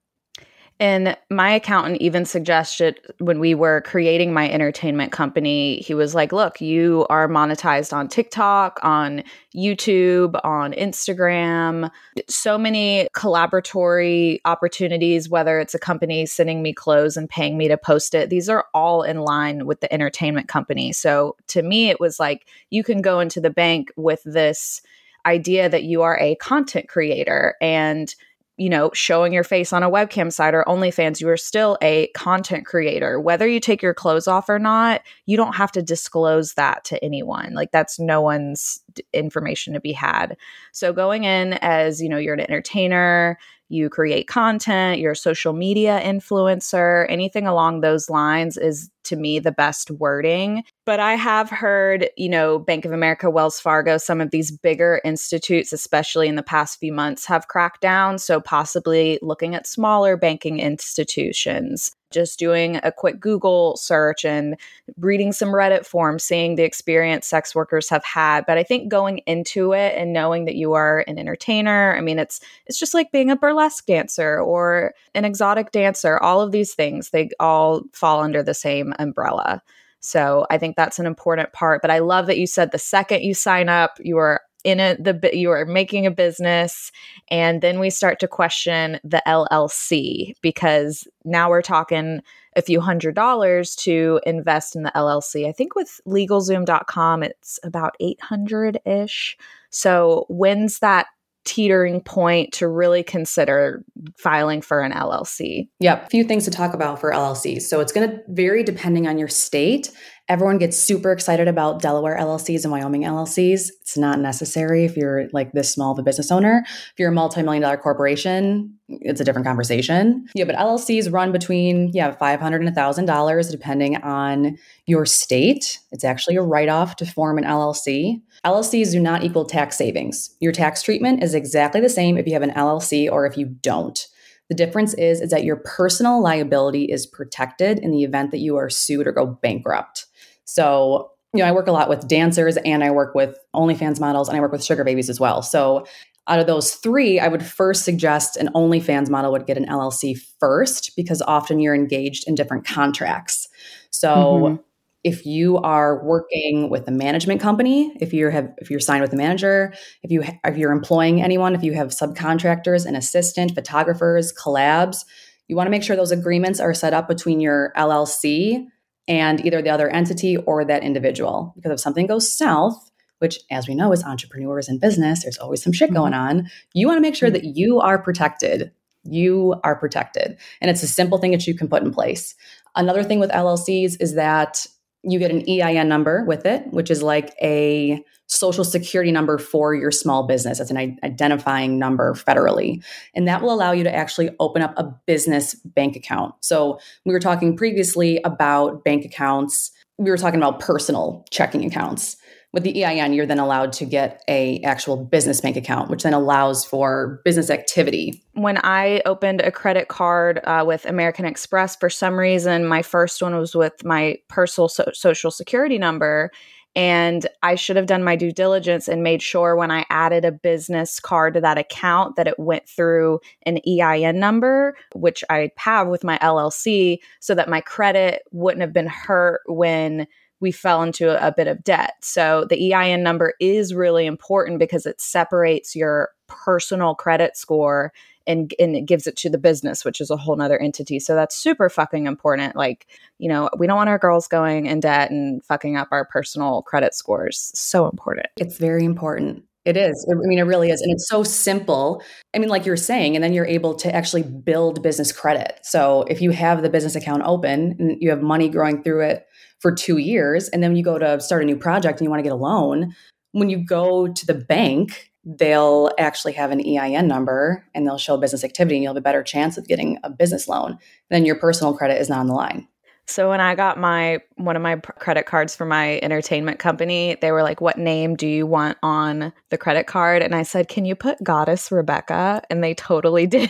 And 0.79 1.17
my 1.31 1.53
accountant 1.53 2.01
even 2.01 2.23
suggested 2.25 2.99
when 3.17 3.39
we 3.39 3.55
were 3.55 3.81
creating 3.81 4.31
my 4.31 4.49
entertainment 4.49 5.11
company, 5.11 5.77
he 5.77 5.95
was 5.95 6.13
like, 6.13 6.31
Look, 6.31 6.61
you 6.61 7.07
are 7.09 7.27
monetized 7.27 7.93
on 7.93 8.07
TikTok, 8.07 8.79
on 8.83 9.23
YouTube, 9.55 10.39
on 10.43 10.73
Instagram, 10.73 11.89
so 12.29 12.59
many 12.59 13.07
collaboratory 13.15 14.39
opportunities, 14.45 15.27
whether 15.27 15.59
it's 15.59 15.73
a 15.73 15.79
company 15.79 16.27
sending 16.27 16.61
me 16.61 16.73
clothes 16.73 17.17
and 17.17 17.27
paying 17.27 17.57
me 17.57 17.67
to 17.67 17.77
post 17.77 18.13
it. 18.13 18.29
These 18.29 18.47
are 18.47 18.65
all 18.73 19.01
in 19.01 19.19
line 19.21 19.65
with 19.65 19.81
the 19.81 19.91
entertainment 19.91 20.47
company. 20.47 20.93
So 20.93 21.35
to 21.47 21.63
me, 21.63 21.89
it 21.89 21.99
was 21.99 22.19
like, 22.19 22.45
you 22.69 22.83
can 22.83 23.01
go 23.01 23.19
into 23.19 23.41
the 23.41 23.49
bank 23.49 23.91
with 23.95 24.21
this 24.25 24.81
idea 25.25 25.69
that 25.69 25.83
you 25.83 26.03
are 26.03 26.17
a 26.19 26.35
content 26.35 26.87
creator 26.87 27.55
and 27.59 28.15
you 28.57 28.69
know, 28.69 28.89
showing 28.93 29.33
your 29.33 29.43
face 29.43 29.71
on 29.71 29.83
a 29.83 29.89
webcam 29.89 30.33
site 30.33 30.55
or 30.55 30.63
OnlyFans, 30.67 31.21
you 31.21 31.29
are 31.29 31.37
still 31.37 31.77
a 31.81 32.07
content 32.15 32.65
creator. 32.65 33.19
Whether 33.19 33.47
you 33.47 33.59
take 33.59 33.83
your 33.83 33.93
clothes 33.93 34.27
off 34.27 34.49
or 34.49 34.57
not, 34.57 35.01
you 35.27 35.37
don't 35.37 35.55
have 35.55 35.71
to 35.73 35.83
disclose 35.83 36.55
that 36.55 36.83
to 36.85 37.03
anyone. 37.03 37.53
Like 37.53 37.71
that's 37.71 37.99
no 37.99 38.19
one's 38.19 38.79
information 39.13 39.73
to 39.73 39.79
be 39.79 39.91
had. 39.91 40.37
So 40.71 40.91
going 40.91 41.23
in 41.23 41.53
as, 41.61 42.01
you 42.01 42.09
know, 42.09 42.17
you're 42.17 42.33
an 42.33 42.39
entertainer, 42.39 43.37
you 43.69 43.89
create 43.89 44.27
content, 44.27 44.99
you're 44.99 45.11
a 45.11 45.15
social 45.15 45.53
media 45.53 46.01
influencer, 46.03 47.05
anything 47.09 47.45
along 47.45 47.81
those 47.81 48.09
lines 48.09 48.57
is 48.57 48.89
to 49.03 49.15
me 49.15 49.39
the 49.39 49.51
best 49.51 49.91
wording. 49.91 50.63
But 50.87 51.01
I 51.01 51.15
have 51.15 51.49
heard, 51.49 52.09
you 52.15 52.29
know, 52.29 52.59
Bank 52.59 52.85
of 52.85 52.93
America, 52.93 53.29
Wells 53.29 53.59
Fargo, 53.59 53.97
some 53.97 54.21
of 54.21 54.31
these 54.31 54.51
bigger 54.51 55.01
institutes, 55.03 55.73
especially 55.73 56.29
in 56.29 56.35
the 56.35 56.41
past 56.41 56.79
few 56.79 56.93
months, 56.93 57.25
have 57.25 57.49
cracked 57.49 57.81
down. 57.81 58.19
So 58.19 58.39
possibly 58.39 59.19
looking 59.21 59.53
at 59.53 59.67
smaller 59.67 60.15
banking 60.15 60.61
institutions 60.61 61.93
just 62.09 62.39
doing 62.39 62.79
a 62.83 62.91
quick 62.93 63.19
Google 63.19 63.75
search 63.75 64.23
and 64.23 64.55
reading 64.97 65.33
some 65.33 65.49
Reddit 65.49 65.85
forums, 65.85 66.23
seeing 66.23 66.55
the 66.55 66.63
experience 66.63 67.27
sex 67.27 67.53
workers 67.53 67.89
have 67.89 68.05
had. 68.05 68.45
But 68.45 68.57
I 68.57 68.63
think 68.63 68.89
going 68.89 69.17
into 69.25 69.73
it 69.73 69.93
and 69.97 70.13
knowing 70.13 70.45
that 70.45 70.55
you 70.55 70.71
are 70.71 71.03
an 71.05 71.19
entertainer, 71.19 71.97
I 71.97 71.99
mean, 71.99 72.17
it's 72.17 72.39
it's 72.65 72.79
just 72.79 72.93
like 72.93 73.11
being 73.11 73.29
a 73.29 73.35
burlesque 73.35 73.85
dancer 73.87 74.39
or 74.39 74.93
an 75.13 75.25
exotic 75.25 75.71
dancer. 75.71 76.17
All 76.17 76.39
of 76.39 76.53
these 76.53 76.73
things, 76.73 77.09
they 77.09 77.29
all 77.41 77.83
fall 77.91 78.21
under 78.21 78.41
the 78.41 78.53
same 78.53 78.93
umbrella. 78.99 79.61
So 79.99 80.45
I 80.49 80.57
think 80.57 80.75
that's 80.75 80.99
an 80.99 81.05
important 81.05 81.53
part. 81.53 81.81
But 81.81 81.91
I 81.91 81.99
love 81.99 82.27
that 82.27 82.37
you 82.37 82.47
said 82.47 82.71
the 82.71 82.79
second 82.79 83.21
you 83.21 83.33
sign 83.33 83.69
up, 83.69 83.97
you 83.99 84.17
are 84.17 84.41
in 84.63 84.79
a 84.79 84.95
the 84.99 85.17
you 85.33 85.51
are 85.51 85.65
making 85.65 86.05
a 86.05 86.11
business 86.11 86.91
and 87.29 87.61
then 87.61 87.79
we 87.79 87.89
start 87.89 88.19
to 88.19 88.27
question 88.27 88.99
the 89.03 89.21
LLC 89.25 90.33
because 90.41 91.07
now 91.23 91.49
we're 91.49 91.61
talking 91.61 92.21
a 92.55 92.61
few 92.61 92.81
hundred 92.81 93.15
dollars 93.15 93.75
to 93.75 94.19
invest 94.25 94.75
in 94.75 94.83
the 94.83 94.91
LLC. 94.95 95.47
I 95.47 95.51
think 95.51 95.75
with 95.75 96.01
legalzoom.com 96.07 97.23
it's 97.23 97.59
about 97.63 97.95
800ish. 98.01 99.35
So 99.69 100.25
when's 100.27 100.79
that 100.79 101.07
teetering 101.47 102.01
point 102.01 102.51
to 102.51 102.67
really 102.67 103.01
consider 103.01 103.83
filing 104.17 104.61
for 104.61 104.81
an 104.81 104.91
LLC? 104.91 105.69
Yep, 105.79 106.05
a 106.05 106.09
few 106.09 106.23
things 106.25 106.43
to 106.45 106.51
talk 106.51 106.73
about 106.73 106.99
for 106.99 107.11
LLCs. 107.11 107.61
So 107.63 107.79
it's 107.79 107.93
going 107.93 108.09
to 108.09 108.19
vary 108.27 108.63
depending 108.63 109.07
on 109.07 109.17
your 109.17 109.29
state. 109.29 109.91
Everyone 110.27 110.57
gets 110.57 110.77
super 110.77 111.13
excited 111.13 111.47
about 111.47 111.81
Delaware 111.81 112.17
LLCs 112.17 112.63
and 112.63 112.71
Wyoming 112.71 113.03
LLCs. 113.03 113.69
It's 113.79 113.97
not 113.97 114.19
necessary 114.19 114.83
if 114.83 114.97
you're 114.97 115.29
like 115.31 115.53
this 115.53 115.71
small 115.71 115.93
of 115.93 115.99
a 115.99 116.03
business 116.03 116.31
owner. 116.31 116.65
If 116.65 116.93
you're 116.97 117.11
a 117.11 117.13
multi-million 117.13 117.61
dollar 117.61 117.77
corporation, 117.77 118.77
it's 118.89 119.21
a 119.21 119.23
different 119.23 119.47
conversation. 119.47 120.27
Yeah, 120.35 120.43
but 120.43 120.55
LLCs 120.55 121.13
run 121.13 121.31
between 121.31 121.91
yeah, 121.93 122.11
500 122.11 122.61
and 122.61 122.75
$1,000 122.75 123.51
depending 123.51 123.95
on 123.97 124.57
your 124.85 125.05
state. 125.05 125.79
It's 125.93 126.03
actually 126.03 126.35
a 126.35 126.41
write-off 126.41 126.97
to 126.97 127.05
form 127.05 127.37
an 127.37 127.45
LLC. 127.45 128.21
LLCs 128.47 128.91
do 128.91 128.99
not 128.99 129.25
equal 129.25 129.43
tax 129.43 129.75
savings. 129.75 130.33
Your 130.39 130.53
tax 130.53 130.81
treatment 130.81 131.21
is 131.21 131.33
exactly 131.33 131.81
the 131.81 131.89
same 131.89 132.17
if 132.17 132.25
you 132.25 132.33
have 132.33 132.43
an 132.43 132.51
LLC 132.51 133.11
or 133.11 133.25
if 133.25 133.37
you 133.37 133.45
don't. 133.45 134.07
The 134.47 134.55
difference 134.55 134.93
is, 134.93 135.19
is 135.19 135.31
that 135.31 135.43
your 135.43 135.57
personal 135.57 136.21
liability 136.23 136.85
is 136.85 137.05
protected 137.05 137.79
in 137.79 137.91
the 137.91 138.03
event 138.03 138.31
that 138.31 138.37
you 138.37 138.55
are 138.55 138.69
sued 138.69 139.05
or 139.05 139.11
go 139.11 139.25
bankrupt. 139.25 140.05
So, 140.45 141.11
you 141.33 141.39
know, 141.39 141.45
I 141.45 141.51
work 141.51 141.67
a 141.67 141.73
lot 141.73 141.89
with 141.89 142.07
dancers 142.07 142.55
and 142.55 142.85
I 142.85 142.91
work 142.91 143.13
with 143.13 143.37
OnlyFans 143.53 143.99
models 143.99 144.29
and 144.29 144.37
I 144.37 144.39
work 144.39 144.53
with 144.53 144.63
sugar 144.63 144.85
babies 144.85 145.09
as 145.09 145.19
well. 145.19 145.41
So, 145.41 145.85
out 146.29 146.39
of 146.39 146.47
those 146.47 146.75
three, 146.75 147.21
I 147.21 147.29
would 147.29 147.45
first 147.45 147.85
suggest 147.85 148.35
an 148.35 148.49
OnlyFans 148.53 149.09
model 149.09 149.31
would 149.31 149.47
get 149.47 149.57
an 149.57 149.65
LLC 149.65 150.17
first 150.39 150.93
because 150.97 151.21
often 151.21 151.61
you're 151.61 151.75
engaged 151.75 152.27
in 152.27 152.35
different 152.35 152.65
contracts. 152.65 153.47
So, 153.91 154.07
mm-hmm 154.09 154.66
if 155.07 155.25
you 155.25 155.57
are 155.59 156.03
working 156.03 156.69
with 156.69 156.85
a 156.89 156.91
management 156.91 157.39
company, 157.39 157.95
if 158.01 158.11
you 158.11 158.27
have 158.29 158.49
if 158.57 158.69
you're 158.69 158.81
signed 158.81 159.01
with 159.01 159.13
a 159.13 159.15
manager, 159.15 159.73
if 160.03 160.11
you 160.11 160.21
if 160.43 160.57
you're 160.57 160.73
employing 160.73 161.21
anyone, 161.21 161.55
if 161.55 161.63
you 161.63 161.73
have 161.73 161.87
subcontractors, 161.87 162.85
an 162.85 162.93
assistant, 162.93 163.55
photographers, 163.55 164.33
collabs, 164.33 165.05
you 165.47 165.55
want 165.55 165.67
to 165.67 165.71
make 165.71 165.81
sure 165.81 165.95
those 165.95 166.11
agreements 166.11 166.59
are 166.59 166.73
set 166.73 166.93
up 166.93 167.07
between 167.07 167.39
your 167.39 167.71
LLC 167.77 168.65
and 169.07 169.45
either 169.45 169.61
the 169.61 169.69
other 169.69 169.89
entity 169.89 170.35
or 170.35 170.65
that 170.65 170.83
individual. 170.83 171.53
Because 171.55 171.71
if 171.71 171.79
something 171.79 172.05
goes 172.05 172.29
south, 172.37 172.91
which 173.19 173.39
as 173.49 173.65
we 173.65 173.75
know 173.75 173.93
is 173.93 174.03
entrepreneurs 174.03 174.67
in 174.67 174.77
business, 174.77 175.23
there's 175.23 175.37
always 175.37 175.63
some 175.63 175.71
shit 175.71 175.93
going 175.93 176.11
mm-hmm. 176.11 176.39
on, 176.39 176.49
you 176.73 176.85
want 176.85 176.97
to 176.97 177.01
make 177.01 177.15
sure 177.15 177.29
mm-hmm. 177.29 177.47
that 177.47 177.57
you 177.57 177.79
are 177.79 177.97
protected. 177.97 178.73
You 179.05 179.55
are 179.63 179.79
protected. 179.79 180.37
And 180.59 180.69
it's 180.69 180.83
a 180.83 180.87
simple 180.87 181.17
thing 181.17 181.31
that 181.31 181.47
you 181.47 181.55
can 181.55 181.69
put 181.69 181.81
in 181.81 181.93
place. 181.93 182.35
Another 182.75 183.05
thing 183.05 183.21
with 183.21 183.31
LLCs 183.31 183.95
is 184.01 184.15
that 184.15 184.67
you 185.11 185.19
get 185.19 185.31
an 185.31 185.43
EIN 185.47 185.87
number 185.87 186.23
with 186.25 186.45
it, 186.45 186.67
which 186.71 186.91
is 186.91 187.01
like 187.01 187.33
a 187.41 188.03
social 188.27 188.65
security 188.65 189.11
number 189.11 189.37
for 189.37 189.73
your 189.73 189.91
small 189.91 190.27
business. 190.27 190.59
It's 190.59 190.69
an 190.69 190.99
identifying 191.03 191.79
number 191.79 192.13
federally. 192.13 192.83
And 193.15 193.27
that 193.27 193.41
will 193.41 193.53
allow 193.53 193.71
you 193.71 193.83
to 193.83 193.95
actually 193.95 194.29
open 194.39 194.61
up 194.61 194.73
a 194.77 194.83
business 195.05 195.55
bank 195.55 195.95
account. 195.95 196.35
So 196.41 196.79
we 197.05 197.13
were 197.13 197.19
talking 197.19 197.55
previously 197.55 198.19
about 198.25 198.83
bank 198.83 199.05
accounts. 199.05 199.71
We 199.97 200.11
were 200.11 200.17
talking 200.17 200.39
about 200.39 200.59
personal 200.59 201.25
checking 201.31 201.65
accounts 201.65 202.17
with 202.53 202.63
the 202.63 202.83
EIN, 202.83 203.13
you're 203.13 203.25
then 203.25 203.39
allowed 203.39 203.73
to 203.73 203.85
get 203.85 204.23
a 204.27 204.59
actual 204.61 204.97
business 204.97 205.41
bank 205.41 205.57
account, 205.57 205.89
which 205.89 206.03
then 206.03 206.13
allows 206.13 206.65
for 206.65 207.21
business 207.25 207.49
activity. 207.49 208.23
When 208.33 208.57
I 208.63 209.01
opened 209.05 209.41
a 209.41 209.51
credit 209.51 209.89
card 209.89 210.39
uh, 210.45 210.63
with 210.65 210.85
American 210.85 211.25
Express, 211.25 211.75
for 211.75 211.89
some 211.89 212.17
reason, 212.17 212.65
my 212.65 212.81
first 212.81 213.21
one 213.21 213.35
was 213.37 213.55
with 213.55 213.83
my 213.83 214.17
personal 214.29 214.69
so- 214.69 214.91
social 214.93 215.29
security 215.29 215.77
number. 215.77 216.31
And 216.75 217.25
I 217.41 217.55
should 217.55 217.75
have 217.75 217.87
done 217.87 218.03
my 218.03 218.15
due 218.15 218.31
diligence 218.31 218.87
and 218.87 219.01
made 219.01 219.23
sure 219.23 219.55
when 219.55 219.71
I 219.71 219.83
added 219.89 220.23
a 220.23 220.31
business 220.31 220.99
card 220.99 221.33
to 221.33 221.41
that 221.41 221.57
account 221.57 222.17
that 222.17 222.27
it 222.27 222.37
went 222.37 222.69
through 222.69 223.19
an 223.47 223.59
EIN 223.67 224.19
number, 224.19 224.77
which 224.93 225.23
I 225.29 225.49
have 225.57 225.87
with 225.87 226.03
my 226.03 226.19
LLC, 226.19 226.99
so 227.19 227.33
that 227.33 227.49
my 227.49 227.61
credit 227.61 228.21
wouldn't 228.31 228.61
have 228.61 228.73
been 228.73 228.87
hurt 228.87 229.41
when 229.47 230.05
we 230.39 230.51
fell 230.51 230.83
into 230.83 231.09
a, 231.09 231.27
a 231.27 231.31
bit 231.31 231.47
of 231.47 231.63
debt. 231.63 231.95
So 232.01 232.45
the 232.49 232.73
EIN 232.73 233.03
number 233.03 233.33
is 233.39 233.73
really 233.73 234.05
important 234.05 234.59
because 234.59 234.85
it 234.85 235.01
separates 235.01 235.75
your 235.75 236.09
personal 236.27 236.95
credit 236.95 237.37
score 237.37 237.91
and, 238.27 238.53
and 238.59 238.75
it 238.75 238.85
gives 238.85 239.07
it 239.07 239.15
to 239.17 239.29
the 239.29 239.37
business, 239.37 239.85
which 239.85 240.01
is 240.01 240.11
a 240.11 240.17
whole 240.17 240.35
nother 240.35 240.59
entity. 240.59 240.99
So 240.99 241.15
that's 241.15 241.35
super 241.35 241.69
fucking 241.69 242.07
important. 242.07 242.55
Like, 242.55 242.87
you 243.19 243.29
know, 243.29 243.49
we 243.57 243.67
don't 243.67 243.77
want 243.77 243.89
our 243.89 243.97
girls 243.97 244.27
going 244.27 244.65
in 244.65 244.81
debt 244.81 245.09
and 245.09 245.43
fucking 245.45 245.77
up 245.77 245.87
our 245.91 246.05
personal 246.05 246.61
credit 246.63 246.93
scores. 246.93 247.51
So 247.55 247.87
important. 247.87 248.27
It's 248.35 248.57
very 248.57 248.83
important. 248.83 249.43
It 249.63 249.75
is. 249.75 250.07
I 250.09 250.15
mean, 250.15 250.39
it 250.39 250.43
really 250.43 250.69
is. 250.69 250.81
And 250.81 250.93
it's 250.93 251.09
so 251.09 251.23
simple. 251.23 252.01
I 252.33 252.39
mean, 252.39 252.47
like 252.47 252.65
you're 252.65 252.77
saying, 252.77 253.15
and 253.15 253.23
then 253.23 253.33
you're 253.33 253.45
able 253.45 253.75
to 253.75 253.93
actually 253.93 254.23
build 254.23 254.81
business 254.81 255.11
credit. 255.11 255.59
So 255.63 256.03
if 256.03 256.21
you 256.21 256.31
have 256.31 256.61
the 256.61 256.69
business 256.69 256.95
account 256.95 257.23
open 257.25 257.75
and 257.77 257.97
you 258.01 258.09
have 258.09 258.21
money 258.21 258.47
growing 258.47 258.81
through 258.81 259.01
it 259.01 259.26
for 259.59 259.73
two 259.73 259.97
years. 259.97 260.49
And 260.49 260.61
then 260.61 260.71
when 260.71 260.77
you 260.77 260.83
go 260.83 260.99
to 260.99 261.19
start 261.19 261.43
a 261.43 261.45
new 261.45 261.57
project 261.57 261.99
and 261.99 262.05
you 262.05 262.09
want 262.09 262.19
to 262.19 262.23
get 262.23 262.33
a 262.33 262.35
loan, 262.35 262.95
when 263.31 263.49
you 263.49 263.57
go 263.57 264.07
to 264.07 264.25
the 264.25 264.33
bank, 264.33 265.11
they'll 265.23 265.91
actually 265.99 266.33
have 266.33 266.51
an 266.51 266.61
EIN 266.65 267.07
number 267.07 267.65
and 267.75 267.85
they'll 267.85 267.97
show 267.97 268.17
business 268.17 268.43
activity 268.43 268.75
and 268.75 268.83
you'll 268.83 268.93
have 268.93 268.97
a 268.97 269.01
better 269.01 269.23
chance 269.23 269.57
of 269.57 269.67
getting 269.67 269.99
a 270.03 270.09
business 270.09 270.47
loan. 270.47 270.77
Then 271.09 271.25
your 271.25 271.35
personal 271.35 271.75
credit 271.75 271.99
is 271.99 272.09
not 272.09 272.19
on 272.19 272.27
the 272.27 272.33
line. 272.33 272.67
So 273.09 273.29
when 273.29 273.39
I 273.39 273.55
got 273.55 273.79
my 273.79 274.19
one 274.35 274.57
of 274.57 274.61
my 274.61 274.75
credit 274.75 275.25
cards 275.25 275.55
for 275.55 275.65
my 275.65 275.97
entertainment 276.03 276.59
company, 276.59 277.15
they 277.21 277.31
were 277.31 277.41
like, 277.41 277.61
"What 277.61 277.77
name 277.77 278.17
do 278.17 278.27
you 278.27 278.45
want 278.45 278.77
on 278.83 279.31
the 279.49 279.57
credit 279.57 279.87
card?" 279.87 280.21
And 280.21 280.35
I 280.35 280.43
said, 280.43 280.67
"Can 280.67 280.83
you 280.83 280.93
put 280.93 281.23
Goddess 281.23 281.69
Rebekka?" 281.69 282.41
And 282.49 282.61
they 282.61 282.73
totally 282.73 283.25
did. 283.27 283.49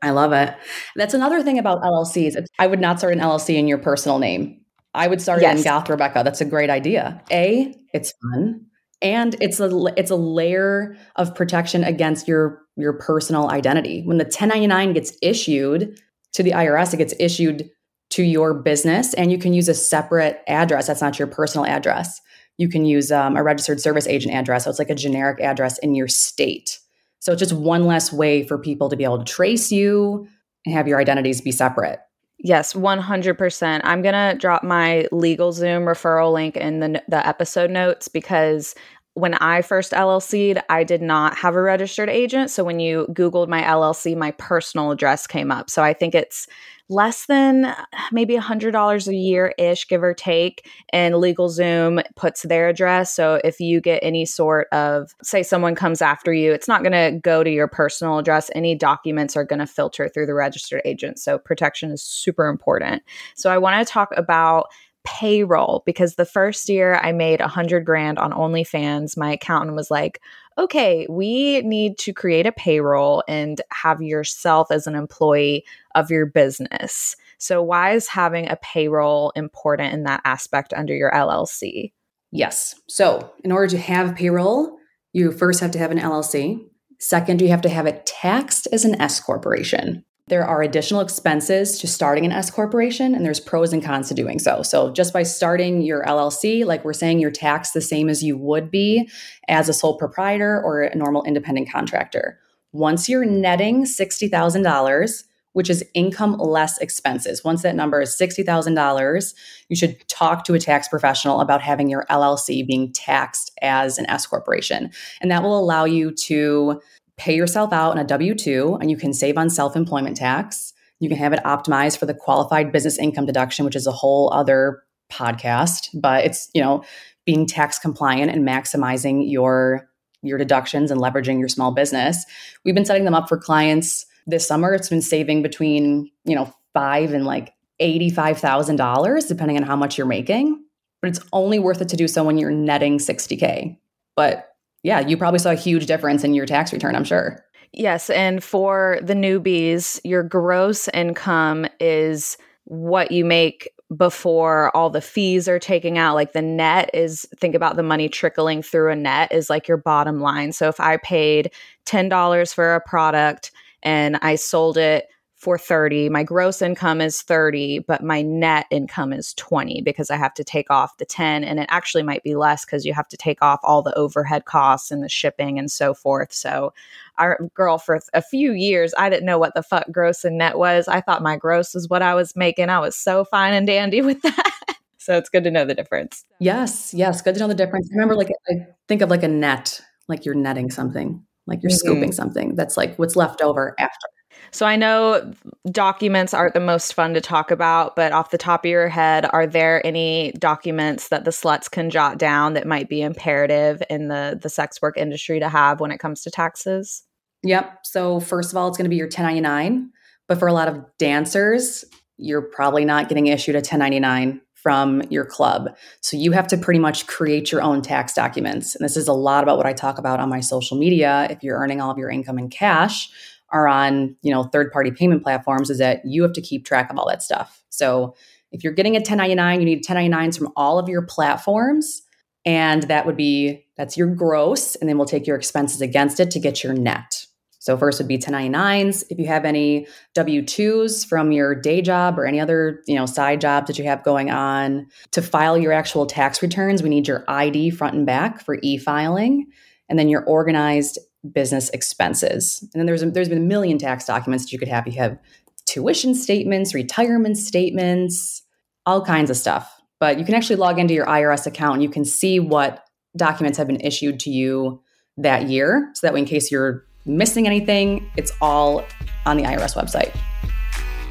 I 0.00 0.10
love 0.10 0.32
it. 0.32 0.54
That's 0.94 1.14
another 1.14 1.42
thing 1.42 1.58
about 1.58 1.82
LLCs. 1.82 2.36
I 2.60 2.68
would 2.68 2.80
not 2.80 3.00
start 3.00 3.14
an 3.14 3.20
LLC 3.20 3.56
in 3.56 3.66
your 3.66 3.78
personal 3.78 4.20
name. 4.20 4.60
I 4.96 5.06
would 5.06 5.20
start 5.20 5.42
yes. 5.42 5.58
in 5.58 5.64
Goth 5.64 5.86
Rebekka. 5.86 6.24
That's 6.24 6.40
a 6.40 6.44
great 6.44 6.70
idea. 6.70 7.22
A, 7.30 7.74
it's 7.92 8.12
fun. 8.22 8.66
And 9.02 9.36
it's 9.40 9.60
a 9.60 9.70
it's 9.96 10.10
a 10.10 10.16
layer 10.16 10.96
of 11.16 11.34
protection 11.34 11.84
against 11.84 12.26
your 12.26 12.62
your 12.76 12.94
personal 12.94 13.50
identity. 13.50 14.02
When 14.02 14.16
the 14.16 14.24
1099 14.24 14.94
gets 14.94 15.16
issued 15.20 16.00
to 16.32 16.42
the 16.42 16.52
IRS, 16.52 16.94
it 16.94 16.96
gets 16.96 17.14
issued 17.20 17.70
to 18.10 18.22
your 18.22 18.54
business, 18.54 19.12
and 19.14 19.30
you 19.30 19.38
can 19.38 19.52
use 19.52 19.68
a 19.68 19.74
separate 19.74 20.42
address. 20.48 20.86
That's 20.86 21.02
not 21.02 21.18
your 21.18 21.28
personal 21.28 21.66
address. 21.66 22.20
You 22.56 22.68
can 22.70 22.86
use 22.86 23.12
um, 23.12 23.36
a 23.36 23.42
registered 23.42 23.80
service 23.80 24.06
agent 24.06 24.34
address. 24.34 24.64
So 24.64 24.70
it's 24.70 24.78
like 24.78 24.90
a 24.90 24.94
generic 24.94 25.40
address 25.40 25.78
in 25.78 25.94
your 25.94 26.08
state. 26.08 26.78
So 27.18 27.32
it's 27.32 27.40
just 27.40 27.52
one 27.52 27.84
less 27.86 28.12
way 28.12 28.46
for 28.46 28.56
people 28.56 28.88
to 28.88 28.96
be 28.96 29.04
able 29.04 29.18
to 29.18 29.24
trace 29.24 29.70
you 29.70 30.26
and 30.64 30.74
have 30.74 30.88
your 30.88 30.98
identities 30.98 31.42
be 31.42 31.52
separate. 31.52 32.00
Yes, 32.38 32.74
100%. 32.74 33.80
I'm 33.84 34.02
going 34.02 34.14
to 34.14 34.36
drop 34.38 34.62
my 34.62 35.06
LegalZoom 35.10 35.84
referral 35.84 36.32
link 36.32 36.56
in 36.56 36.80
the, 36.80 37.02
the 37.08 37.26
episode 37.26 37.70
notes 37.70 38.08
because 38.08 38.74
when 39.14 39.34
I 39.34 39.62
first 39.62 39.92
LLC'd, 39.92 40.62
I 40.68 40.84
did 40.84 41.00
not 41.00 41.34
have 41.38 41.54
a 41.54 41.62
registered 41.62 42.10
agent. 42.10 42.50
So 42.50 42.62
when 42.62 42.78
you 42.78 43.06
Googled 43.10 43.48
my 43.48 43.62
LLC, 43.62 44.14
my 44.14 44.32
personal 44.32 44.90
address 44.90 45.26
came 45.26 45.50
up. 45.50 45.70
So 45.70 45.82
I 45.82 45.94
think 45.94 46.14
it's 46.14 46.46
less 46.88 47.26
than 47.26 47.64
uh, 47.64 47.84
maybe 48.12 48.36
$100 48.36 49.08
a 49.08 49.14
year 49.14 49.54
ish, 49.58 49.88
give 49.88 50.02
or 50.02 50.14
take. 50.14 50.68
And 50.92 51.14
LegalZoom 51.14 52.04
puts 52.14 52.42
their 52.42 52.68
address. 52.68 53.14
So 53.14 53.40
if 53.42 53.60
you 53.60 53.80
get 53.80 54.00
any 54.02 54.24
sort 54.24 54.68
of, 54.72 55.14
say, 55.22 55.42
someone 55.42 55.74
comes 55.74 56.00
after 56.00 56.32
you, 56.32 56.52
it's 56.52 56.68
not 56.68 56.82
going 56.82 56.92
to 56.92 57.18
go 57.20 57.42
to 57.42 57.50
your 57.50 57.68
personal 57.68 58.18
address. 58.18 58.50
Any 58.54 58.74
documents 58.74 59.36
are 59.36 59.44
going 59.44 59.58
to 59.58 59.66
filter 59.66 60.08
through 60.08 60.26
the 60.26 60.34
registered 60.34 60.82
agent. 60.84 61.18
So 61.18 61.38
protection 61.38 61.90
is 61.90 62.02
super 62.02 62.46
important. 62.46 63.02
So 63.34 63.50
I 63.50 63.58
want 63.58 63.84
to 63.84 63.92
talk 63.92 64.10
about 64.16 64.66
payroll 65.04 65.82
because 65.86 66.16
the 66.16 66.24
first 66.24 66.68
year 66.68 66.96
I 66.96 67.12
made 67.12 67.40
a 67.40 67.48
hundred 67.48 67.84
grand 67.86 68.18
on 68.18 68.32
OnlyFans, 68.32 69.16
my 69.16 69.32
accountant 69.32 69.76
was 69.76 69.90
like, 69.90 70.20
okay, 70.58 71.06
we 71.08 71.60
need 71.62 71.98
to 71.98 72.12
create 72.12 72.46
a 72.46 72.52
payroll 72.52 73.22
and 73.28 73.60
have 73.72 74.00
yourself 74.00 74.70
as 74.70 74.86
an 74.86 74.94
employee 74.94 75.64
of 75.94 76.10
your 76.10 76.26
business. 76.26 77.16
So, 77.38 77.62
why 77.62 77.92
is 77.92 78.08
having 78.08 78.48
a 78.48 78.56
payroll 78.56 79.30
important 79.36 79.92
in 79.92 80.04
that 80.04 80.22
aspect 80.24 80.72
under 80.74 80.94
your 80.94 81.10
LLC? 81.10 81.92
Yes. 82.32 82.74
So, 82.88 83.32
in 83.44 83.52
order 83.52 83.68
to 83.68 83.78
have 83.78 84.16
payroll, 84.16 84.78
you 85.12 85.30
first 85.32 85.60
have 85.60 85.70
to 85.72 85.78
have 85.78 85.90
an 85.90 85.98
LLC. 85.98 86.64
Second, 86.98 87.42
you 87.42 87.48
have 87.48 87.60
to 87.62 87.68
have 87.68 87.86
it 87.86 88.06
taxed 88.06 88.66
as 88.72 88.84
an 88.84 89.00
S 89.00 89.20
corporation. 89.20 90.04
There 90.28 90.44
are 90.44 90.60
additional 90.60 91.02
expenses 91.02 91.78
to 91.78 91.86
starting 91.86 92.24
an 92.24 92.32
S 92.32 92.50
corporation, 92.50 93.14
and 93.14 93.24
there's 93.24 93.38
pros 93.38 93.72
and 93.72 93.82
cons 93.82 94.08
to 94.08 94.14
doing 94.14 94.40
so. 94.40 94.60
So, 94.62 94.92
just 94.92 95.12
by 95.12 95.22
starting 95.22 95.82
your 95.82 96.04
LLC, 96.04 96.64
like 96.64 96.84
we're 96.84 96.94
saying, 96.94 97.20
you're 97.20 97.30
taxed 97.30 97.74
the 97.74 97.80
same 97.80 98.08
as 98.08 98.24
you 98.24 98.36
would 98.36 98.68
be 98.68 99.08
as 99.46 99.68
a 99.68 99.72
sole 99.72 99.96
proprietor 99.96 100.60
or 100.64 100.82
a 100.82 100.96
normal 100.96 101.22
independent 101.22 101.70
contractor. 101.70 102.40
Once 102.72 103.08
you're 103.08 103.24
netting 103.24 103.84
$60,000, 103.84 105.24
which 105.52 105.70
is 105.70 105.82
income 105.94 106.34
less 106.34 106.76
expenses. 106.78 107.42
Once 107.42 107.62
that 107.62 107.74
number 107.74 108.02
is 108.02 108.14
$60,000, 108.20 109.34
you 109.70 109.76
should 109.76 110.06
talk 110.08 110.44
to 110.44 110.52
a 110.52 110.58
tax 110.58 110.86
professional 110.86 111.40
about 111.40 111.62
having 111.62 111.88
your 111.88 112.04
LLC 112.10 112.66
being 112.66 112.92
taxed 112.92 113.52
as 113.62 113.96
an 113.96 114.04
S 114.10 114.26
corporation. 114.26 114.90
And 115.22 115.30
that 115.30 115.42
will 115.42 115.58
allow 115.58 115.86
you 115.86 116.10
to 116.26 116.82
pay 117.16 117.34
yourself 117.34 117.72
out 117.72 117.92
in 117.92 117.98
a 117.98 118.04
W 118.04 118.34
2 118.34 118.78
and 118.80 118.90
you 118.90 118.96
can 118.96 119.12
save 119.12 119.38
on 119.38 119.50
self 119.50 119.76
employment 119.76 120.16
tax. 120.16 120.72
You 121.00 121.08
can 121.08 121.18
have 121.18 121.32
it 121.32 121.42
optimized 121.44 121.98
for 121.98 122.06
the 122.06 122.14
qualified 122.14 122.72
business 122.72 122.98
income 122.98 123.26
deduction, 123.26 123.64
which 123.64 123.76
is 123.76 123.86
a 123.86 123.92
whole 123.92 124.32
other 124.32 124.82
podcast, 125.12 125.88
but 125.94 126.24
it's, 126.24 126.50
you 126.54 126.62
know, 126.62 126.82
being 127.26 127.46
tax 127.46 127.78
compliant 127.78 128.30
and 128.30 128.46
maximizing 128.46 129.30
your 129.30 129.88
your 130.22 130.38
deductions 130.38 130.90
and 130.90 131.00
leveraging 131.00 131.38
your 131.38 131.48
small 131.48 131.72
business. 131.72 132.24
We've 132.64 132.74
been 132.74 132.86
setting 132.86 133.04
them 133.04 133.14
up 133.14 133.28
for 133.28 133.36
clients 133.36 134.06
this 134.26 134.46
summer 134.46 134.74
it's 134.74 134.88
been 134.88 135.02
saving 135.02 135.42
between 135.42 136.10
you 136.24 136.34
know 136.34 136.52
five 136.74 137.12
and 137.12 137.24
like 137.24 137.54
$85000 137.80 139.28
depending 139.28 139.56
on 139.56 139.62
how 139.62 139.76
much 139.76 139.96
you're 139.96 140.06
making 140.06 140.62
but 141.00 141.08
it's 141.08 141.20
only 141.32 141.58
worth 141.58 141.80
it 141.80 141.88
to 141.90 141.96
do 141.96 142.08
so 142.08 142.24
when 142.24 142.38
you're 142.38 142.50
netting 142.50 142.98
60k 142.98 143.78
but 144.16 144.55
yeah 144.86 145.00
you 145.00 145.16
probably 145.16 145.38
saw 145.38 145.50
a 145.50 145.56
huge 145.56 145.86
difference 145.86 146.24
in 146.24 146.32
your 146.32 146.46
tax 146.46 146.72
return 146.72 146.94
i'm 146.94 147.04
sure. 147.04 147.42
Yes 147.72 148.08
and 148.08 148.42
for 148.42 148.98
the 149.02 149.14
newbies 149.14 150.00
your 150.04 150.22
gross 150.22 150.88
income 150.94 151.66
is 151.78 152.38
what 152.64 153.12
you 153.12 153.24
make 153.24 153.68
before 153.94 154.76
all 154.76 154.90
the 154.90 155.00
fees 155.00 155.46
are 155.48 155.58
taken 155.58 155.96
out. 155.96 156.14
Like 156.14 156.32
the 156.32 156.42
net 156.42 156.90
is 156.92 157.26
think 157.36 157.54
about 157.54 157.76
the 157.76 157.82
money 157.82 158.08
trickling 158.08 158.62
through 158.62 158.90
a 158.90 158.96
net 158.96 159.32
is 159.32 159.48
like 159.48 159.68
your 159.68 159.76
bottom 159.76 160.20
line. 160.20 160.52
So 160.52 160.68
if 160.68 160.80
i 160.80 160.96
paid 160.96 161.52
$10 161.86 162.54
for 162.54 162.74
a 162.74 162.80
product 162.80 163.52
and 163.82 164.16
I 164.22 164.34
sold 164.34 164.76
it 164.76 165.06
for 165.36 165.58
30. 165.58 166.08
My 166.08 166.22
gross 166.22 166.62
income 166.62 167.02
is 167.02 167.20
30, 167.20 167.80
but 167.80 168.02
my 168.02 168.22
net 168.22 168.66
income 168.70 169.12
is 169.12 169.34
20 169.34 169.82
because 169.82 170.10
I 170.10 170.16
have 170.16 170.32
to 170.34 170.44
take 170.44 170.70
off 170.70 170.96
the 170.96 171.04
10 171.04 171.44
and 171.44 171.60
it 171.60 171.66
actually 171.68 172.02
might 172.02 172.22
be 172.22 172.34
less 172.34 172.64
cuz 172.64 172.86
you 172.86 172.94
have 172.94 173.08
to 173.08 173.18
take 173.18 173.42
off 173.42 173.60
all 173.62 173.82
the 173.82 173.96
overhead 173.98 174.46
costs 174.46 174.90
and 174.90 175.02
the 175.02 175.10
shipping 175.10 175.58
and 175.58 175.70
so 175.70 175.92
forth. 175.92 176.32
So 176.32 176.72
our 177.18 177.38
girl 177.54 177.76
for 177.76 178.00
a 178.14 178.22
few 178.22 178.52
years, 178.52 178.94
I 178.96 179.10
didn't 179.10 179.26
know 179.26 179.38
what 179.38 179.54
the 179.54 179.62
fuck 179.62 179.84
gross 179.92 180.24
and 180.24 180.38
net 180.38 180.56
was. 180.56 180.88
I 180.88 181.02
thought 181.02 181.22
my 181.22 181.36
gross 181.36 181.74
was 181.74 181.88
what 181.88 182.00
I 182.00 182.14
was 182.14 182.34
making. 182.34 182.70
I 182.70 182.78
was 182.78 182.96
so 182.96 183.24
fine 183.24 183.52
and 183.52 183.66
dandy 183.66 184.00
with 184.10 184.22
that. 184.22 184.52
so 184.96 185.18
it's 185.18 185.28
good 185.28 185.44
to 185.44 185.50
know 185.50 185.66
the 185.66 185.74
difference. 185.74 186.24
Yes, 186.40 186.94
yes, 186.94 187.20
good 187.20 187.34
to 187.34 187.40
know 187.40 187.48
the 187.48 187.54
difference. 187.54 187.90
Remember 187.92 188.16
like 188.16 188.30
I 188.48 188.66
think 188.88 189.02
of 189.02 189.10
like 189.10 189.22
a 189.22 189.28
net, 189.28 189.82
like 190.08 190.24
you're 190.24 190.34
netting 190.34 190.70
something 190.70 191.22
like 191.46 191.62
you're 191.62 191.70
mm-hmm. 191.70 191.76
scooping 191.76 192.12
something 192.12 192.54
that's 192.54 192.76
like 192.78 192.96
what's 192.98 193.16
left 193.16 193.42
over 193.42 193.74
after. 193.78 194.08
So 194.50 194.66
I 194.66 194.76
know 194.76 195.32
documents 195.70 196.32
aren't 196.32 196.54
the 196.54 196.60
most 196.60 196.94
fun 196.94 197.14
to 197.14 197.20
talk 197.20 197.50
about, 197.50 197.96
but 197.96 198.12
off 198.12 198.30
the 198.30 198.38
top 198.38 198.64
of 198.64 198.70
your 198.70 198.88
head, 198.88 199.26
are 199.32 199.46
there 199.46 199.86
any 199.86 200.32
documents 200.38 201.08
that 201.08 201.24
the 201.24 201.30
sluts 201.30 201.70
can 201.70 201.90
jot 201.90 202.18
down 202.18 202.54
that 202.54 202.66
might 202.66 202.88
be 202.88 203.02
imperative 203.02 203.82
in 203.90 204.08
the 204.08 204.38
the 204.40 204.48
sex 204.48 204.80
work 204.80 204.96
industry 204.96 205.40
to 205.40 205.48
have 205.48 205.80
when 205.80 205.90
it 205.90 205.98
comes 205.98 206.22
to 206.22 206.30
taxes? 206.30 207.02
Yep. 207.42 207.80
So 207.84 208.20
first 208.20 208.50
of 208.50 208.56
all, 208.56 208.68
it's 208.68 208.78
going 208.78 208.86
to 208.86 208.90
be 208.90 208.96
your 208.96 209.06
1099, 209.06 209.90
but 210.26 210.38
for 210.38 210.48
a 210.48 210.52
lot 210.52 210.68
of 210.68 210.84
dancers, 210.98 211.84
you're 212.16 212.42
probably 212.42 212.84
not 212.84 213.08
getting 213.08 213.26
issued 213.26 213.54
a 213.54 213.58
1099 213.58 214.40
from 214.54 215.02
your 215.10 215.24
club. 215.24 215.76
So 216.00 216.16
you 216.16 216.32
have 216.32 216.48
to 216.48 216.56
pretty 216.56 216.80
much 216.80 217.06
create 217.06 217.52
your 217.52 217.62
own 217.62 217.82
tax 217.82 218.14
documents. 218.14 218.74
And 218.74 218.84
this 218.84 218.96
is 218.96 219.06
a 219.06 219.12
lot 219.12 219.44
about 219.44 219.58
what 219.58 219.66
I 219.66 219.72
talk 219.72 219.98
about 219.98 220.18
on 220.18 220.28
my 220.28 220.40
social 220.40 220.76
media. 220.76 221.28
If 221.30 221.44
you're 221.44 221.56
earning 221.56 221.80
all 221.80 221.90
of 221.90 221.98
your 221.98 222.10
income 222.10 222.38
in 222.38 222.48
cash 222.48 223.08
or 223.52 223.68
on, 223.68 224.16
you 224.22 224.32
know, 224.32 224.44
third-party 224.44 224.90
payment 224.92 225.22
platforms 225.22 225.70
is 225.70 225.78
that 225.78 226.02
you 226.04 226.22
have 226.22 226.32
to 226.32 226.40
keep 226.40 226.64
track 226.64 226.90
of 226.90 226.98
all 226.98 227.08
that 227.08 227.22
stuff. 227.22 227.62
So 227.68 228.14
if 228.52 228.64
you're 228.64 228.72
getting 228.72 228.94
a 228.94 229.00
1099, 229.00 229.60
you 229.60 229.66
need 229.66 229.84
1099s 229.84 230.38
from 230.38 230.52
all 230.56 230.78
of 230.78 230.88
your 230.88 231.02
platforms 231.02 232.02
and 232.44 232.84
that 232.84 233.06
would 233.06 233.16
be 233.16 233.66
that's 233.76 233.96
your 233.96 234.08
gross 234.08 234.76
and 234.76 234.88
then 234.88 234.96
we'll 234.96 235.06
take 235.06 235.26
your 235.26 235.36
expenses 235.36 235.80
against 235.80 236.20
it 236.20 236.30
to 236.30 236.40
get 236.40 236.62
your 236.62 236.72
net. 236.72 237.26
So 237.58 237.76
first 237.76 237.98
would 237.98 238.06
be 238.06 238.16
1099s. 238.16 239.02
If 239.10 239.18
you 239.18 239.26
have 239.26 239.44
any 239.44 239.88
W2s 240.14 241.04
from 241.04 241.32
your 241.32 241.52
day 241.52 241.82
job 241.82 242.16
or 242.16 242.24
any 242.24 242.38
other, 242.38 242.80
you 242.86 242.94
know, 242.94 243.06
side 243.06 243.40
jobs 243.40 243.66
that 243.66 243.76
you 243.76 243.84
have 243.86 244.04
going 244.04 244.30
on, 244.30 244.86
to 245.10 245.20
file 245.20 245.58
your 245.58 245.72
actual 245.72 246.06
tax 246.06 246.40
returns, 246.42 246.80
we 246.80 246.88
need 246.88 247.08
your 247.08 247.24
ID 247.26 247.70
front 247.70 247.96
and 247.96 248.06
back 248.06 248.40
for 248.40 248.58
e-filing, 248.62 249.46
and 249.88 249.98
then 249.98 250.08
your 250.08 250.22
organized 250.26 251.00
business 251.32 251.70
expenses. 251.70 252.60
And 252.72 252.80
then 252.80 252.86
there's 252.86 253.02
a, 253.02 253.10
there's 253.10 253.28
been 253.28 253.38
a 253.38 253.42
million 253.42 253.78
tax 253.78 254.06
documents 254.06 254.44
that 254.44 254.52
you 254.52 254.58
could 254.58 254.68
have. 254.68 254.86
You 254.86 254.94
have 254.94 255.18
tuition 255.66 256.14
statements, 256.14 256.74
retirement 256.74 257.36
statements, 257.36 258.42
all 258.84 259.04
kinds 259.04 259.30
of 259.30 259.36
stuff. 259.36 259.80
But 259.98 260.18
you 260.18 260.24
can 260.24 260.34
actually 260.34 260.56
log 260.56 260.78
into 260.78 260.94
your 260.94 261.06
IRS 261.06 261.46
account 261.46 261.74
and 261.74 261.82
you 261.82 261.88
can 261.88 262.04
see 262.04 262.38
what 262.38 262.84
documents 263.16 263.58
have 263.58 263.66
been 263.66 263.80
issued 263.80 264.20
to 264.20 264.30
you 264.30 264.82
that 265.16 265.48
year 265.48 265.90
so 265.94 266.06
that 266.06 266.12
way 266.12 266.20
in 266.20 266.26
case 266.26 266.52
you're 266.52 266.84
missing 267.06 267.46
anything, 267.46 268.10
it's 268.16 268.32
all 268.40 268.84
on 269.24 269.36
the 269.36 269.44
IRS 269.44 269.74
website. 269.74 270.14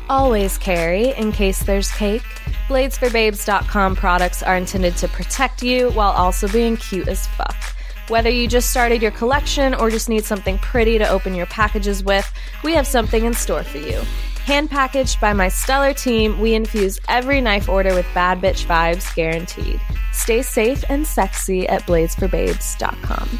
Always 0.08 0.58
carry 0.60 1.14
in 1.16 1.32
case 1.32 1.64
there's 1.64 1.90
cake. 1.92 2.22
Bladesforbabes.com 2.68 3.96
products 3.96 4.44
are 4.44 4.56
intended 4.56 4.96
to 4.98 5.08
protect 5.08 5.64
you 5.64 5.90
while 5.92 6.12
also 6.12 6.48
being 6.48 6.78
cute 6.78 7.08
as 7.08 7.26
fuck. 7.28 7.75
Whether 8.08 8.30
you 8.30 8.48
just 8.48 8.70
started 8.70 9.02
your 9.02 9.12
collection 9.12 9.74
or 9.74 9.90
just 9.90 10.10
need 10.10 10.26
something 10.26 10.60
pretty 10.60 11.00
to 11.00 11.10
open 11.10 11.34
your 11.34 11.48
packages 11.48 12.04
with, 12.04 12.32
we 12.64 12.74
have 12.74 12.86
something 12.86 13.26
in 13.26 13.34
store 13.34 13.64
for 13.64 13.80
you. 13.80 14.02
Hand 14.46 14.70
packaged 14.70 15.20
by 15.20 15.34
my 15.34 15.48
stellar 15.48 15.92
team, 15.92 16.40
we 16.40 16.54
infuse 16.54 17.00
every 17.10 17.42
knife 17.42 17.68
order 17.68 17.96
with 17.96 18.06
bad 18.14 18.42
bitch 18.42 18.68
vibes 18.68 19.14
guaranteed. 19.16 19.82
Stay 20.14 20.44
safe 20.44 20.84
and 20.88 21.08
sexy 21.08 21.68
at 21.68 21.82
bladesforbabes.com. 21.88 23.40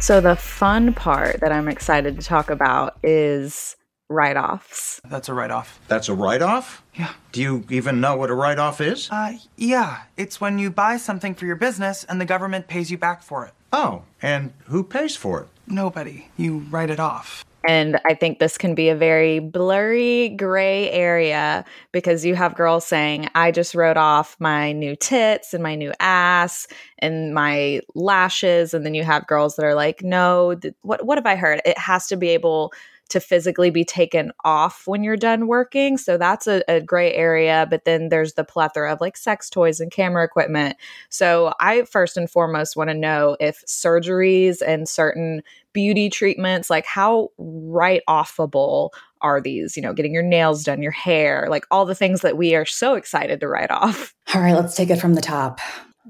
So, 0.00 0.20
the 0.20 0.36
fun 0.36 0.92
part 0.92 1.40
that 1.40 1.50
I'm 1.50 1.68
excited 1.68 2.18
to 2.20 2.26
talk 2.26 2.50
about 2.50 2.98
is 3.02 3.76
write 4.10 4.36
offs. 4.36 5.00
That's 5.08 5.28
a 5.28 5.34
write 5.34 5.50
off. 5.50 5.80
That's 5.88 6.08
a 6.08 6.14
write 6.14 6.42
off? 6.42 6.82
Yeah. 6.94 7.12
Do 7.32 7.40
you 7.40 7.64
even 7.70 8.00
know 8.00 8.16
what 8.16 8.28
a 8.28 8.34
write 8.34 8.58
off 8.58 8.80
is? 8.80 9.08
Uh, 9.10 9.34
yeah. 9.56 10.02
It's 10.16 10.40
when 10.40 10.58
you 10.58 10.70
buy 10.70 10.98
something 10.98 11.34
for 11.34 11.46
your 11.46 11.56
business 11.56 12.04
and 12.04 12.20
the 12.20 12.26
government 12.26 12.66
pays 12.66 12.90
you 12.90 12.98
back 12.98 13.22
for 13.22 13.46
it. 13.46 13.52
Oh, 13.72 14.02
and 14.20 14.52
who 14.64 14.82
pays 14.82 15.16
for 15.16 15.42
it? 15.42 15.48
Nobody. 15.66 16.26
You 16.36 16.58
write 16.70 16.90
it 16.90 16.98
off. 16.98 17.44
And 17.68 18.00
I 18.06 18.14
think 18.14 18.38
this 18.38 18.56
can 18.56 18.74
be 18.74 18.88
a 18.88 18.96
very 18.96 19.38
blurry 19.38 20.30
gray 20.30 20.90
area 20.90 21.64
because 21.92 22.24
you 22.24 22.34
have 22.34 22.54
girls 22.54 22.86
saying, 22.86 23.28
I 23.34 23.50
just 23.50 23.74
wrote 23.74 23.98
off 23.98 24.34
my 24.40 24.72
new 24.72 24.96
tits 24.96 25.52
and 25.52 25.62
my 25.62 25.74
new 25.74 25.92
ass 26.00 26.66
and 27.00 27.34
my 27.34 27.82
lashes. 27.94 28.72
And 28.72 28.84
then 28.84 28.94
you 28.94 29.04
have 29.04 29.26
girls 29.26 29.56
that 29.56 29.64
are 29.64 29.74
like, 29.74 30.02
no, 30.02 30.54
th- 30.54 30.74
what, 30.82 31.04
what 31.04 31.18
have 31.18 31.26
I 31.26 31.36
heard? 31.36 31.60
It 31.66 31.78
has 31.78 32.06
to 32.08 32.16
be 32.16 32.30
able 32.30 32.72
to 33.10 33.20
physically 33.20 33.70
be 33.70 33.84
taken 33.84 34.32
off 34.44 34.86
when 34.86 35.04
you're 35.04 35.16
done 35.16 35.46
working. 35.46 35.98
So 35.98 36.16
that's 36.16 36.46
a, 36.46 36.62
a, 36.68 36.80
gray 36.80 37.12
area. 37.12 37.66
But 37.68 37.84
then 37.84 38.08
there's 38.08 38.34
the 38.34 38.44
plethora 38.44 38.92
of 38.92 39.00
like 39.00 39.16
sex 39.16 39.50
toys 39.50 39.80
and 39.80 39.90
camera 39.90 40.24
equipment. 40.24 40.76
So 41.08 41.52
I 41.60 41.82
first 41.82 42.16
and 42.16 42.30
foremost 42.30 42.76
want 42.76 42.90
to 42.90 42.94
know 42.94 43.36
if 43.40 43.64
surgeries 43.66 44.62
and 44.66 44.88
certain 44.88 45.42
beauty 45.72 46.08
treatments, 46.08 46.70
like 46.70 46.86
how 46.86 47.30
write 47.38 48.02
offable 48.08 48.90
are 49.20 49.40
these? 49.40 49.76
You 49.76 49.82
know, 49.82 49.92
getting 49.92 50.14
your 50.14 50.22
nails 50.22 50.64
done, 50.64 50.82
your 50.82 50.92
hair, 50.92 51.46
like 51.50 51.66
all 51.70 51.84
the 51.84 51.94
things 51.94 52.22
that 52.22 52.36
we 52.36 52.54
are 52.54 52.64
so 52.64 52.94
excited 52.94 53.40
to 53.40 53.48
write 53.48 53.70
off. 53.70 54.14
All 54.34 54.40
right, 54.40 54.54
let's 54.54 54.74
take 54.74 54.90
it 54.90 55.00
from 55.00 55.14
the 55.14 55.20
top. 55.20 55.60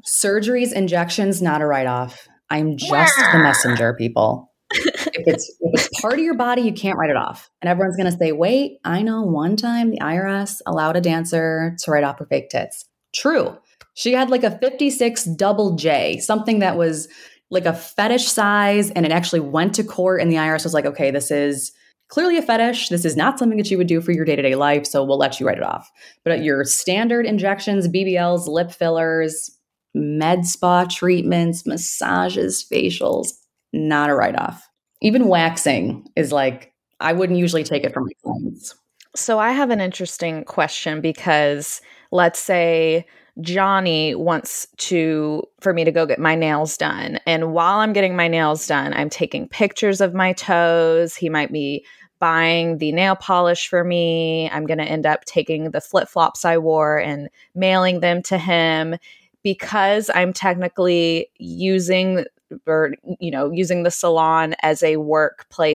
Surgeries, 0.07 0.73
injections, 0.73 1.43
not 1.43 1.61
a 1.61 1.67
write 1.67 1.87
off. 1.87 2.29
I'm 2.49 2.77
just 2.77 3.17
the 3.33 3.39
messenger, 3.39 3.95
people 3.95 4.50
if 4.71 5.27
it's 5.27 5.57
if 5.61 5.87
it's 5.87 6.01
part 6.01 6.15
of 6.15 6.21
your 6.21 6.35
body, 6.35 6.63
you 6.63 6.73
can't 6.73 6.99
write 6.99 7.11
it 7.11 7.17
off. 7.17 7.51
And 7.61 7.69
everyone's 7.69 7.97
gonna 7.97 8.17
say, 8.17 8.33
wait, 8.33 8.79
I 8.85 9.03
know 9.03 9.23
one 9.23 9.57
time 9.57 9.91
the 9.91 9.99
IRS 9.99 10.61
allowed 10.67 10.97
a 10.97 11.01
dancer 11.01 11.77
to 11.81 11.91
write 11.91 12.05
off 12.05 12.19
her 12.19 12.27
fake 12.27 12.51
tits. 12.51 12.85
True. 13.15 13.57
She 13.95 14.13
had 14.13 14.31
like 14.31 14.45
a 14.45 14.57
56 14.59 15.25
double 15.25 15.77
J, 15.77 16.19
something 16.19 16.61
that 16.61 16.77
was 16.77 17.09
like 17.51 17.67
a 17.67 17.73
fetish 17.73 18.29
size, 18.29 18.91
and 18.93 19.05
it 19.05 19.13
actually 19.13 19.41
went 19.41 19.75
to 19.75 19.85
court, 19.85 20.21
and 20.21 20.31
the 20.31 20.37
IRS 20.37 20.65
was 20.65 20.75
like, 20.75 20.87
okay, 20.87 21.11
this 21.11 21.31
is 21.31 21.73
clearly 22.09 22.37
a 22.39 22.43
fetish. 22.43 22.89
This 22.89 23.05
is 23.05 23.17
not 23.17 23.39
something 23.39 23.59
that 23.59 23.71
you 23.71 23.79
would 23.79 23.89
do 23.89 24.01
for 24.01 24.13
your 24.13 24.25
day 24.25 24.37
to 24.37 24.43
day 24.43 24.55
life, 24.55 24.87
so 24.87 25.03
we'll 25.03 25.19
let 25.19 25.41
you 25.41 25.47
write 25.47 25.59
it 25.59 25.65
off. 25.65 25.91
But 26.25 26.45
your 26.45 26.65
standard 26.65 27.27
injections, 27.27 27.89
BBLs, 27.89 28.47
lip 28.47 28.71
fillers, 28.71 29.51
med 29.95 30.47
spa 30.47 30.85
treatments, 30.85 31.67
massages, 31.67 32.65
facials, 32.71 33.33
not 33.73 34.11
a 34.11 34.15
write 34.15 34.37
off. 34.37 34.69
Even 35.03 35.29
waxing 35.29 36.07
is 36.17 36.33
like 36.33 36.73
I 37.01 37.13
wouldn't 37.13 37.39
usually 37.39 37.65
take 37.65 37.85
it 37.85 37.95
from 37.95 38.05
my 38.05 38.13
clients. 38.23 38.75
So 39.17 39.39
I 39.39 39.53
have 39.53 39.71
an 39.71 39.81
interesting 39.81 40.45
question 40.45 41.01
because 41.01 41.81
let's 42.13 42.39
say 42.39 43.07
Johnny 43.41 44.15
wants 44.15 44.67
to 44.77 45.43
for 45.61 45.73
me 45.73 45.85
to 45.85 45.93
go 45.93 46.07
get 46.07 46.19
my 46.19 46.35
nails 46.35 46.77
done 46.77 47.19
and 47.27 47.53
while 47.53 47.79
I'm 47.79 47.93
getting 47.93 48.17
my 48.17 48.29
nails 48.29 48.67
done 48.67 48.93
I'm 48.93 49.09
taking 49.09 49.49
pictures 49.49 50.01
of 50.01 50.15
my 50.15 50.33
toes 50.33 51.17
he 51.17 51.29
might 51.29 51.53
be 51.53 51.85
buying 52.19 52.79
the 52.79 52.93
nail 52.93 53.17
polish 53.17 53.69
for 53.69 53.83
me 53.83 54.51
I'm 54.51 54.67
going 54.67 54.79
to 54.79 54.85
end 54.85 55.07
up 55.07 55.25
taking 55.25 55.71
the 55.71 55.81
flip-flops 55.81 56.45
I 56.45 56.59
wore 56.59 56.99
and 56.99 57.31
mailing 57.55 58.01
them 58.01 58.23
to 58.25 58.37
him 58.37 58.97
because 59.43 60.11
I'm 60.15 60.33
technically 60.33 61.31
using 61.39 62.27
or 62.67 62.95
you 63.19 63.31
know 63.31 63.51
using 63.51 63.83
the 63.83 63.91
salon 63.91 64.55
as 64.63 64.83
a 64.83 64.97
workplace 64.97 65.75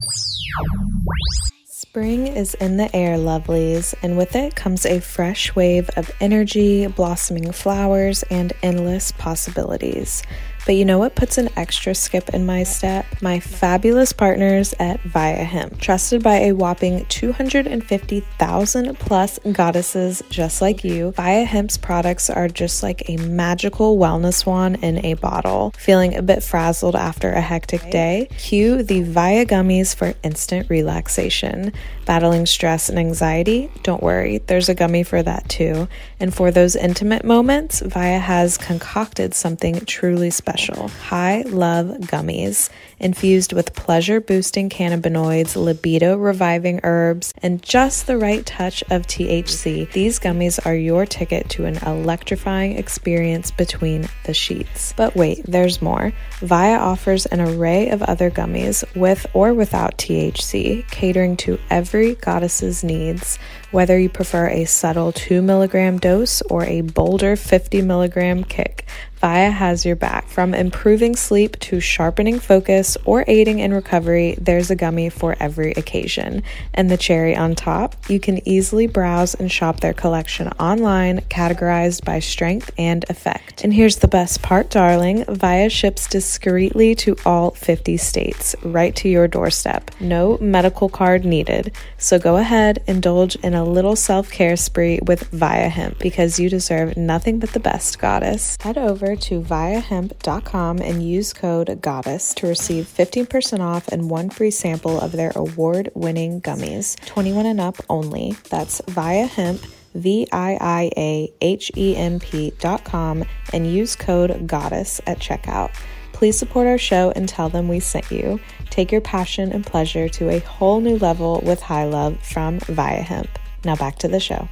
Spring 1.93 2.25
is 2.25 2.55
in 2.55 2.77
the 2.77 2.95
air, 2.95 3.17
lovelies, 3.17 3.93
and 4.01 4.17
with 4.17 4.35
it 4.35 4.55
comes 4.55 4.83
a 4.83 4.99
fresh 4.99 5.53
wave 5.53 5.91
of 5.95 6.09
energy, 6.19 6.87
blossoming 6.87 7.51
flowers, 7.51 8.23
and 8.31 8.51
endless 8.63 9.11
possibilities. 9.11 10.23
But 10.65 10.75
you 10.75 10.85
know 10.85 10.97
what 10.97 11.15
puts 11.15 11.37
an 11.37 11.49
extra 11.57 11.93
skip 11.93 12.29
in 12.29 12.45
my 12.45 12.63
step? 12.63 13.05
My 13.21 13.41
fabulous 13.41 14.13
partners 14.13 14.73
at 14.79 15.01
Viia 15.01 15.43
Hemp. 15.43 15.77
Trusted 15.81 16.23
by 16.23 16.35
a 16.35 16.53
whopping 16.53 17.05
250,000 17.09 18.97
plus 18.97 19.39
goddesses 19.51 20.23
just 20.29 20.61
like 20.61 20.85
you, 20.85 21.11
Viia 21.17 21.45
Hemp's 21.45 21.77
products 21.77 22.29
are 22.29 22.47
just 22.47 22.81
like 22.81 23.09
a 23.09 23.17
magical 23.17 23.97
wellness 23.97 24.45
wand 24.45 24.77
in 24.81 25.03
a 25.05 25.15
bottle. 25.15 25.73
Feeling 25.77 26.15
a 26.15 26.21
bit 26.21 26.41
frazzled 26.41 26.95
after 26.95 27.29
a 27.33 27.41
hectic 27.41 27.91
day? 27.91 28.29
Cue 28.37 28.83
the 28.83 29.03
Viia 29.03 29.45
gummies 29.45 29.93
for 29.93 30.13
instant 30.23 30.69
relaxation. 30.69 31.73
Battling 32.05 32.45
stress 32.45 32.87
and 32.87 32.97
anxiety? 32.97 33.69
Don't 33.83 34.01
worry, 34.01 34.37
there's 34.37 34.69
a 34.69 34.75
gummy 34.75 35.03
for 35.03 35.21
that 35.21 35.49
too. 35.49 35.89
And 36.21 36.33
for 36.33 36.51
those 36.51 36.77
intimate 36.77 37.25
moments, 37.25 37.81
Viia 37.81 38.21
has 38.21 38.57
concocted 38.57 39.33
something 39.33 39.81
truly 39.85 40.29
special 40.29 40.52
High 40.53 41.41
Love 41.41 41.87
Gummies 42.01 42.69
infused 42.99 43.53
with 43.53 43.73
pleasure 43.73 44.21
boosting 44.21 44.69
cannabinoids, 44.69 45.55
libido 45.55 46.15
reviving 46.17 46.79
herbs, 46.83 47.33
and 47.41 47.61
just 47.61 48.07
the 48.07 48.17
right 48.17 48.45
touch 48.45 48.83
of 48.89 49.07
THC. 49.07 49.91
These 49.91 50.19
gummies 50.19 50.65
are 50.65 50.75
your 50.75 51.05
ticket 51.05 51.49
to 51.49 51.65
an 51.65 51.77
electrifying 51.77 52.77
experience 52.77 53.51
between 53.51 54.07
the 54.25 54.33
sheets. 54.33 54.93
But 54.95 55.15
wait, 55.15 55.43
there's 55.45 55.81
more. 55.81 56.13
Viia 56.39 56.79
offers 56.79 57.25
an 57.25 57.41
array 57.41 57.89
of 57.89 58.01
other 58.03 58.31
gummies 58.31 58.83
with 58.95 59.25
or 59.33 59.53
without 59.53 59.97
THC, 59.97 60.89
catering 60.89 61.35
to 61.37 61.59
every 61.69 62.15
goddess's 62.15 62.83
needs. 62.83 63.37
Whether 63.71 63.99
you 63.99 64.09
prefer 64.09 64.49
a 64.49 64.65
subtle 64.65 65.11
2 65.11 65.41
milligram 65.41 65.97
dose 65.97 66.41
or 66.43 66.63
a 66.63 66.81
bolder 66.81 67.35
50 67.35 67.81
milligram 67.81 68.43
kick, 68.43 68.85
Viia 69.23 69.53
has 69.53 69.85
your 69.85 69.95
back. 69.95 70.27
From 70.27 70.53
improving 70.53 71.15
sleep 71.15 71.57
to 71.59 71.79
sharpening 71.79 72.39
focus 72.39 72.97
or 73.05 73.23
aiding 73.25 73.59
in 73.59 73.73
recovery, 73.73 74.35
there's 74.37 74.69
a 74.69 74.75
gummy 74.75 75.09
for 75.09 75.37
every 75.39 75.71
occasion. 75.71 76.43
And 76.73 76.91
the 76.91 76.97
cherry 76.97 77.33
on 77.33 77.55
top, 77.55 77.95
you 78.09 78.19
can 78.19 78.45
easily 78.45 78.85
browse 78.85 79.33
and 79.33 79.49
shop 79.49 79.79
their 79.79 79.93
collection 79.93 80.49
online, 80.59 81.21
categorized 81.29 82.03
by 82.03 82.19
strength 82.19 82.69
and 82.77 83.05
effect. 83.09 83.63
And 83.63 83.73
here's 83.73 83.95
the 83.95 84.09
best 84.09 84.41
part, 84.41 84.69
darling 84.69 85.23
Viia 85.23 85.71
ships 85.71 86.05
discreetly 86.07 86.93
to 86.95 87.15
all 87.25 87.51
50 87.51 87.95
states, 87.95 88.57
right 88.61 88.93
to 88.97 89.07
your 89.07 89.29
doorstep. 89.29 89.89
No 90.01 90.37
medical 90.41 90.89
card 90.89 91.23
needed. 91.23 91.71
So 91.97 92.19
go 92.19 92.35
ahead, 92.35 92.83
indulge 92.87 93.37
in 93.37 93.53
a 93.53 93.63
little 93.63 93.95
self 93.95 94.29
care 94.29 94.57
spree 94.57 94.99
with 95.01 95.31
Viia 95.31 95.69
Hemp 95.69 95.99
because 95.99 96.39
you 96.39 96.49
deserve 96.49 96.97
nothing 96.97 97.39
but 97.39 97.53
the 97.53 97.61
best, 97.61 97.99
goddess. 97.99 98.57
Head 98.59 98.77
over 98.77 99.12
to 99.15 99.41
viiahemp.com 99.41 100.79
and 100.79 101.07
use 101.07 101.33
code 101.33 101.67
GODDESS 101.81 102.35
to 102.35 102.47
receive 102.47 102.85
15% 102.85 103.59
off 103.59 103.87
and 103.89 104.09
one 104.09 104.29
free 104.29 104.51
sample 104.51 104.99
of 104.99 105.11
their 105.11 105.31
award 105.35 105.89
winning 105.93 106.41
gummies. 106.41 106.95
21 107.05 107.45
and 107.45 107.61
up 107.61 107.77
only. 107.89 108.35
That's 108.49 108.81
Viia 108.81 109.27
Hemp. 109.27 109.61
V 109.95 110.27
I 110.31 110.57
I 110.59 110.91
A 110.97 111.33
H 111.41 111.71
E 111.77 111.95
M 111.95 112.19
P 112.19 112.51
dot 112.57 112.83
com 112.83 113.23
and 113.53 113.71
use 113.71 113.95
code 113.95 114.47
GODDESS 114.47 115.01
at 115.05 115.19
checkout. 115.19 115.71
Please 116.13 116.37
support 116.37 116.65
our 116.65 116.77
show 116.79 117.11
and 117.15 117.29
tell 117.29 117.49
them 117.49 117.67
we 117.67 117.79
sent 117.79 118.09
you. 118.11 118.39
Take 118.71 118.91
your 118.91 119.01
passion 119.01 119.51
and 119.51 119.63
pleasure 119.63 120.09
to 120.09 120.29
a 120.29 120.39
whole 120.39 120.79
new 120.79 120.97
level 120.97 121.41
with 121.45 121.61
High 121.61 121.85
Love 121.85 122.17
from 122.23 122.59
Viiahemp. 122.59 123.27
Now 123.63 123.75
back 123.75 123.99
to 123.99 124.07
the 124.07 124.19
show 124.19 124.47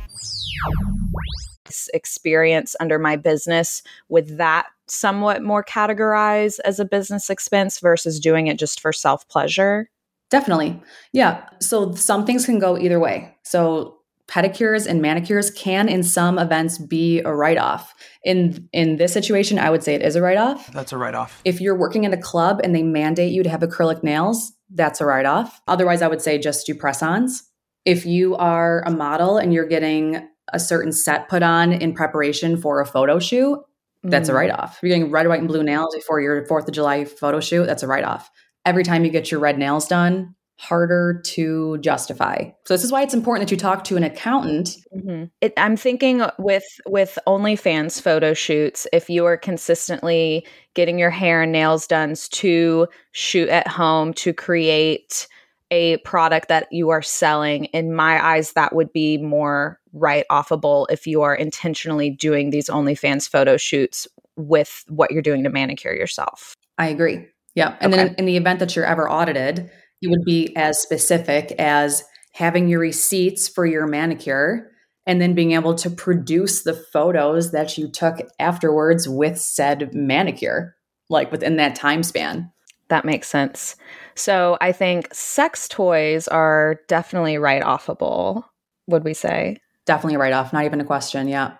experience 1.93 2.75
under 2.79 2.99
my 2.99 3.15
business 3.15 3.83
with 4.09 4.37
that 4.37 4.67
somewhat 4.87 5.41
more 5.41 5.63
categorized 5.63 6.59
as 6.65 6.79
a 6.79 6.85
business 6.85 7.29
expense 7.29 7.79
versus 7.79 8.19
doing 8.19 8.47
it 8.47 8.59
just 8.59 8.79
for 8.79 8.91
self 8.91 9.27
pleasure? 9.27 9.89
Definitely. 10.29 10.81
Yeah. 11.11 11.45
So 11.59 11.93
some 11.93 12.25
things 12.25 12.45
can 12.45 12.59
go 12.59 12.77
either 12.77 12.99
way. 12.99 13.35
So 13.43 13.97
pedicures 14.27 14.87
and 14.87 15.01
manicures 15.01 15.51
can 15.51 15.89
in 15.89 16.03
some 16.03 16.39
events 16.39 16.77
be 16.77 17.19
a 17.19 17.33
write-off. 17.33 17.93
In 18.23 18.69
in 18.71 18.95
this 18.95 19.11
situation, 19.11 19.59
I 19.59 19.69
would 19.69 19.83
say 19.83 19.93
it 19.93 20.01
is 20.01 20.15
a 20.15 20.21
write-off. 20.21 20.71
That's 20.71 20.93
a 20.93 20.97
write-off. 20.97 21.41
If 21.43 21.59
you're 21.59 21.77
working 21.77 22.05
in 22.05 22.13
a 22.13 22.21
club 22.21 22.61
and 22.63 22.73
they 22.73 22.83
mandate 22.83 23.33
you 23.33 23.43
to 23.43 23.49
have 23.49 23.59
acrylic 23.59 24.03
nails, 24.03 24.53
that's 24.73 25.01
a 25.01 25.05
write-off. 25.05 25.61
Otherwise, 25.67 26.01
I 26.01 26.07
would 26.07 26.21
say 26.21 26.37
just 26.37 26.65
do 26.65 26.73
press-ons. 26.73 27.43
If 27.83 28.05
you 28.05 28.35
are 28.37 28.83
a 28.85 28.91
model 28.91 29.37
and 29.37 29.53
you're 29.53 29.67
getting 29.67 30.27
a 30.51 30.59
certain 30.59 30.91
set 30.91 31.29
put 31.29 31.43
on 31.43 31.71
in 31.73 31.93
preparation 31.93 32.57
for 32.57 32.81
a 32.81 32.85
photo 32.85 33.19
shoot, 33.19 33.59
that's 34.03 34.29
mm. 34.29 34.33
a 34.33 34.35
write 34.35 34.51
off. 34.51 34.77
If 34.77 34.83
you're 34.83 34.97
getting 34.97 35.11
red, 35.11 35.27
white, 35.27 35.39
and 35.39 35.47
blue 35.47 35.63
nails 35.63 35.95
before 35.95 36.21
your 36.21 36.45
4th 36.45 36.67
of 36.67 36.73
July 36.73 37.05
photo 37.05 37.39
shoot, 37.39 37.65
that's 37.65 37.83
a 37.83 37.87
write 37.87 38.03
off. 38.03 38.29
Every 38.65 38.83
time 38.83 39.05
you 39.05 39.11
get 39.11 39.31
your 39.31 39.39
red 39.39 39.57
nails 39.57 39.87
done, 39.87 40.35
harder 40.61 41.19
to 41.25 41.79
justify. 41.79 42.51
So 42.65 42.75
this 42.75 42.83
is 42.83 42.91
why 42.91 43.01
it's 43.01 43.15
important 43.15 43.47
that 43.47 43.51
you 43.51 43.57
talk 43.57 43.83
to 43.85 43.97
an 43.97 44.03
accountant. 44.03 44.77
Mm-hmm. 44.95 45.23
It, 45.41 45.53
I'm 45.57 45.75
thinking 45.75 46.23
with 46.37 46.63
with 46.85 47.17
OnlyFans 47.25 47.99
photo 47.99 48.35
shoots, 48.35 48.85
if 48.93 49.09
you 49.09 49.25
are 49.25 49.37
consistently 49.37 50.45
getting 50.75 50.99
your 50.99 51.09
hair 51.09 51.41
and 51.41 51.51
nails 51.51 51.87
done 51.87 52.13
to 52.31 52.87
shoot 53.11 53.49
at 53.49 53.67
home 53.67 54.13
to 54.13 54.33
create 54.33 55.27
a 55.71 55.97
product 55.97 56.49
that 56.49 56.67
you 56.71 56.89
are 56.89 57.01
selling, 57.01 57.65
in 57.65 57.95
my 57.95 58.23
eyes, 58.23 58.53
that 58.53 58.75
would 58.75 58.91
be 58.93 59.17
more 59.17 59.79
write 59.93 60.25
offable 60.29 60.85
if 60.89 61.07
you 61.07 61.21
are 61.21 61.33
intentionally 61.33 62.09
doing 62.09 62.49
these 62.49 62.69
OnlyFans 62.69 63.27
photo 63.29 63.57
shoots 63.57 64.07
with 64.35 64.83
what 64.87 65.11
you're 65.11 65.21
doing 65.21 65.43
to 65.43 65.49
manicure 65.49 65.93
yourself. 65.93 66.55
I 66.77 66.87
agree. 66.87 67.25
Yeah. 67.55 67.75
And 67.79 67.93
okay. 67.93 68.03
then 68.03 68.15
in 68.15 68.25
the 68.25 68.37
event 68.37 68.59
that 68.59 68.75
you're 68.75 68.85
ever 68.85 69.09
audited, 69.09 69.69
it 70.01 70.07
would 70.07 70.23
be 70.25 70.55
as 70.55 70.79
specific 70.81 71.51
as 71.53 72.03
having 72.33 72.67
your 72.67 72.79
receipts 72.79 73.47
for 73.47 73.65
your 73.65 73.87
manicure 73.87 74.71
and 75.05 75.21
then 75.21 75.33
being 75.33 75.51
able 75.51 75.75
to 75.75 75.89
produce 75.89 76.63
the 76.63 76.73
photos 76.73 77.51
that 77.51 77.77
you 77.77 77.89
took 77.89 78.19
afterwards 78.39 79.09
with 79.09 79.37
said 79.39 79.93
manicure, 79.93 80.75
like 81.09 81.31
within 81.31 81.57
that 81.57 81.75
time 81.75 82.03
span. 82.03 82.51
That 82.91 83.05
makes 83.05 83.29
sense. 83.29 83.77
So 84.15 84.57
I 84.59 84.73
think 84.73 85.07
sex 85.13 85.69
toys 85.69 86.27
are 86.27 86.81
definitely 86.89 87.37
write 87.37 87.63
offable, 87.63 88.43
would 88.87 89.05
we 89.05 89.13
say? 89.13 89.59
Definitely 89.85 90.17
write 90.17 90.33
off. 90.33 90.51
Not 90.51 90.65
even 90.65 90.81
a 90.81 90.83
question. 90.83 91.29
Yeah. 91.29 91.53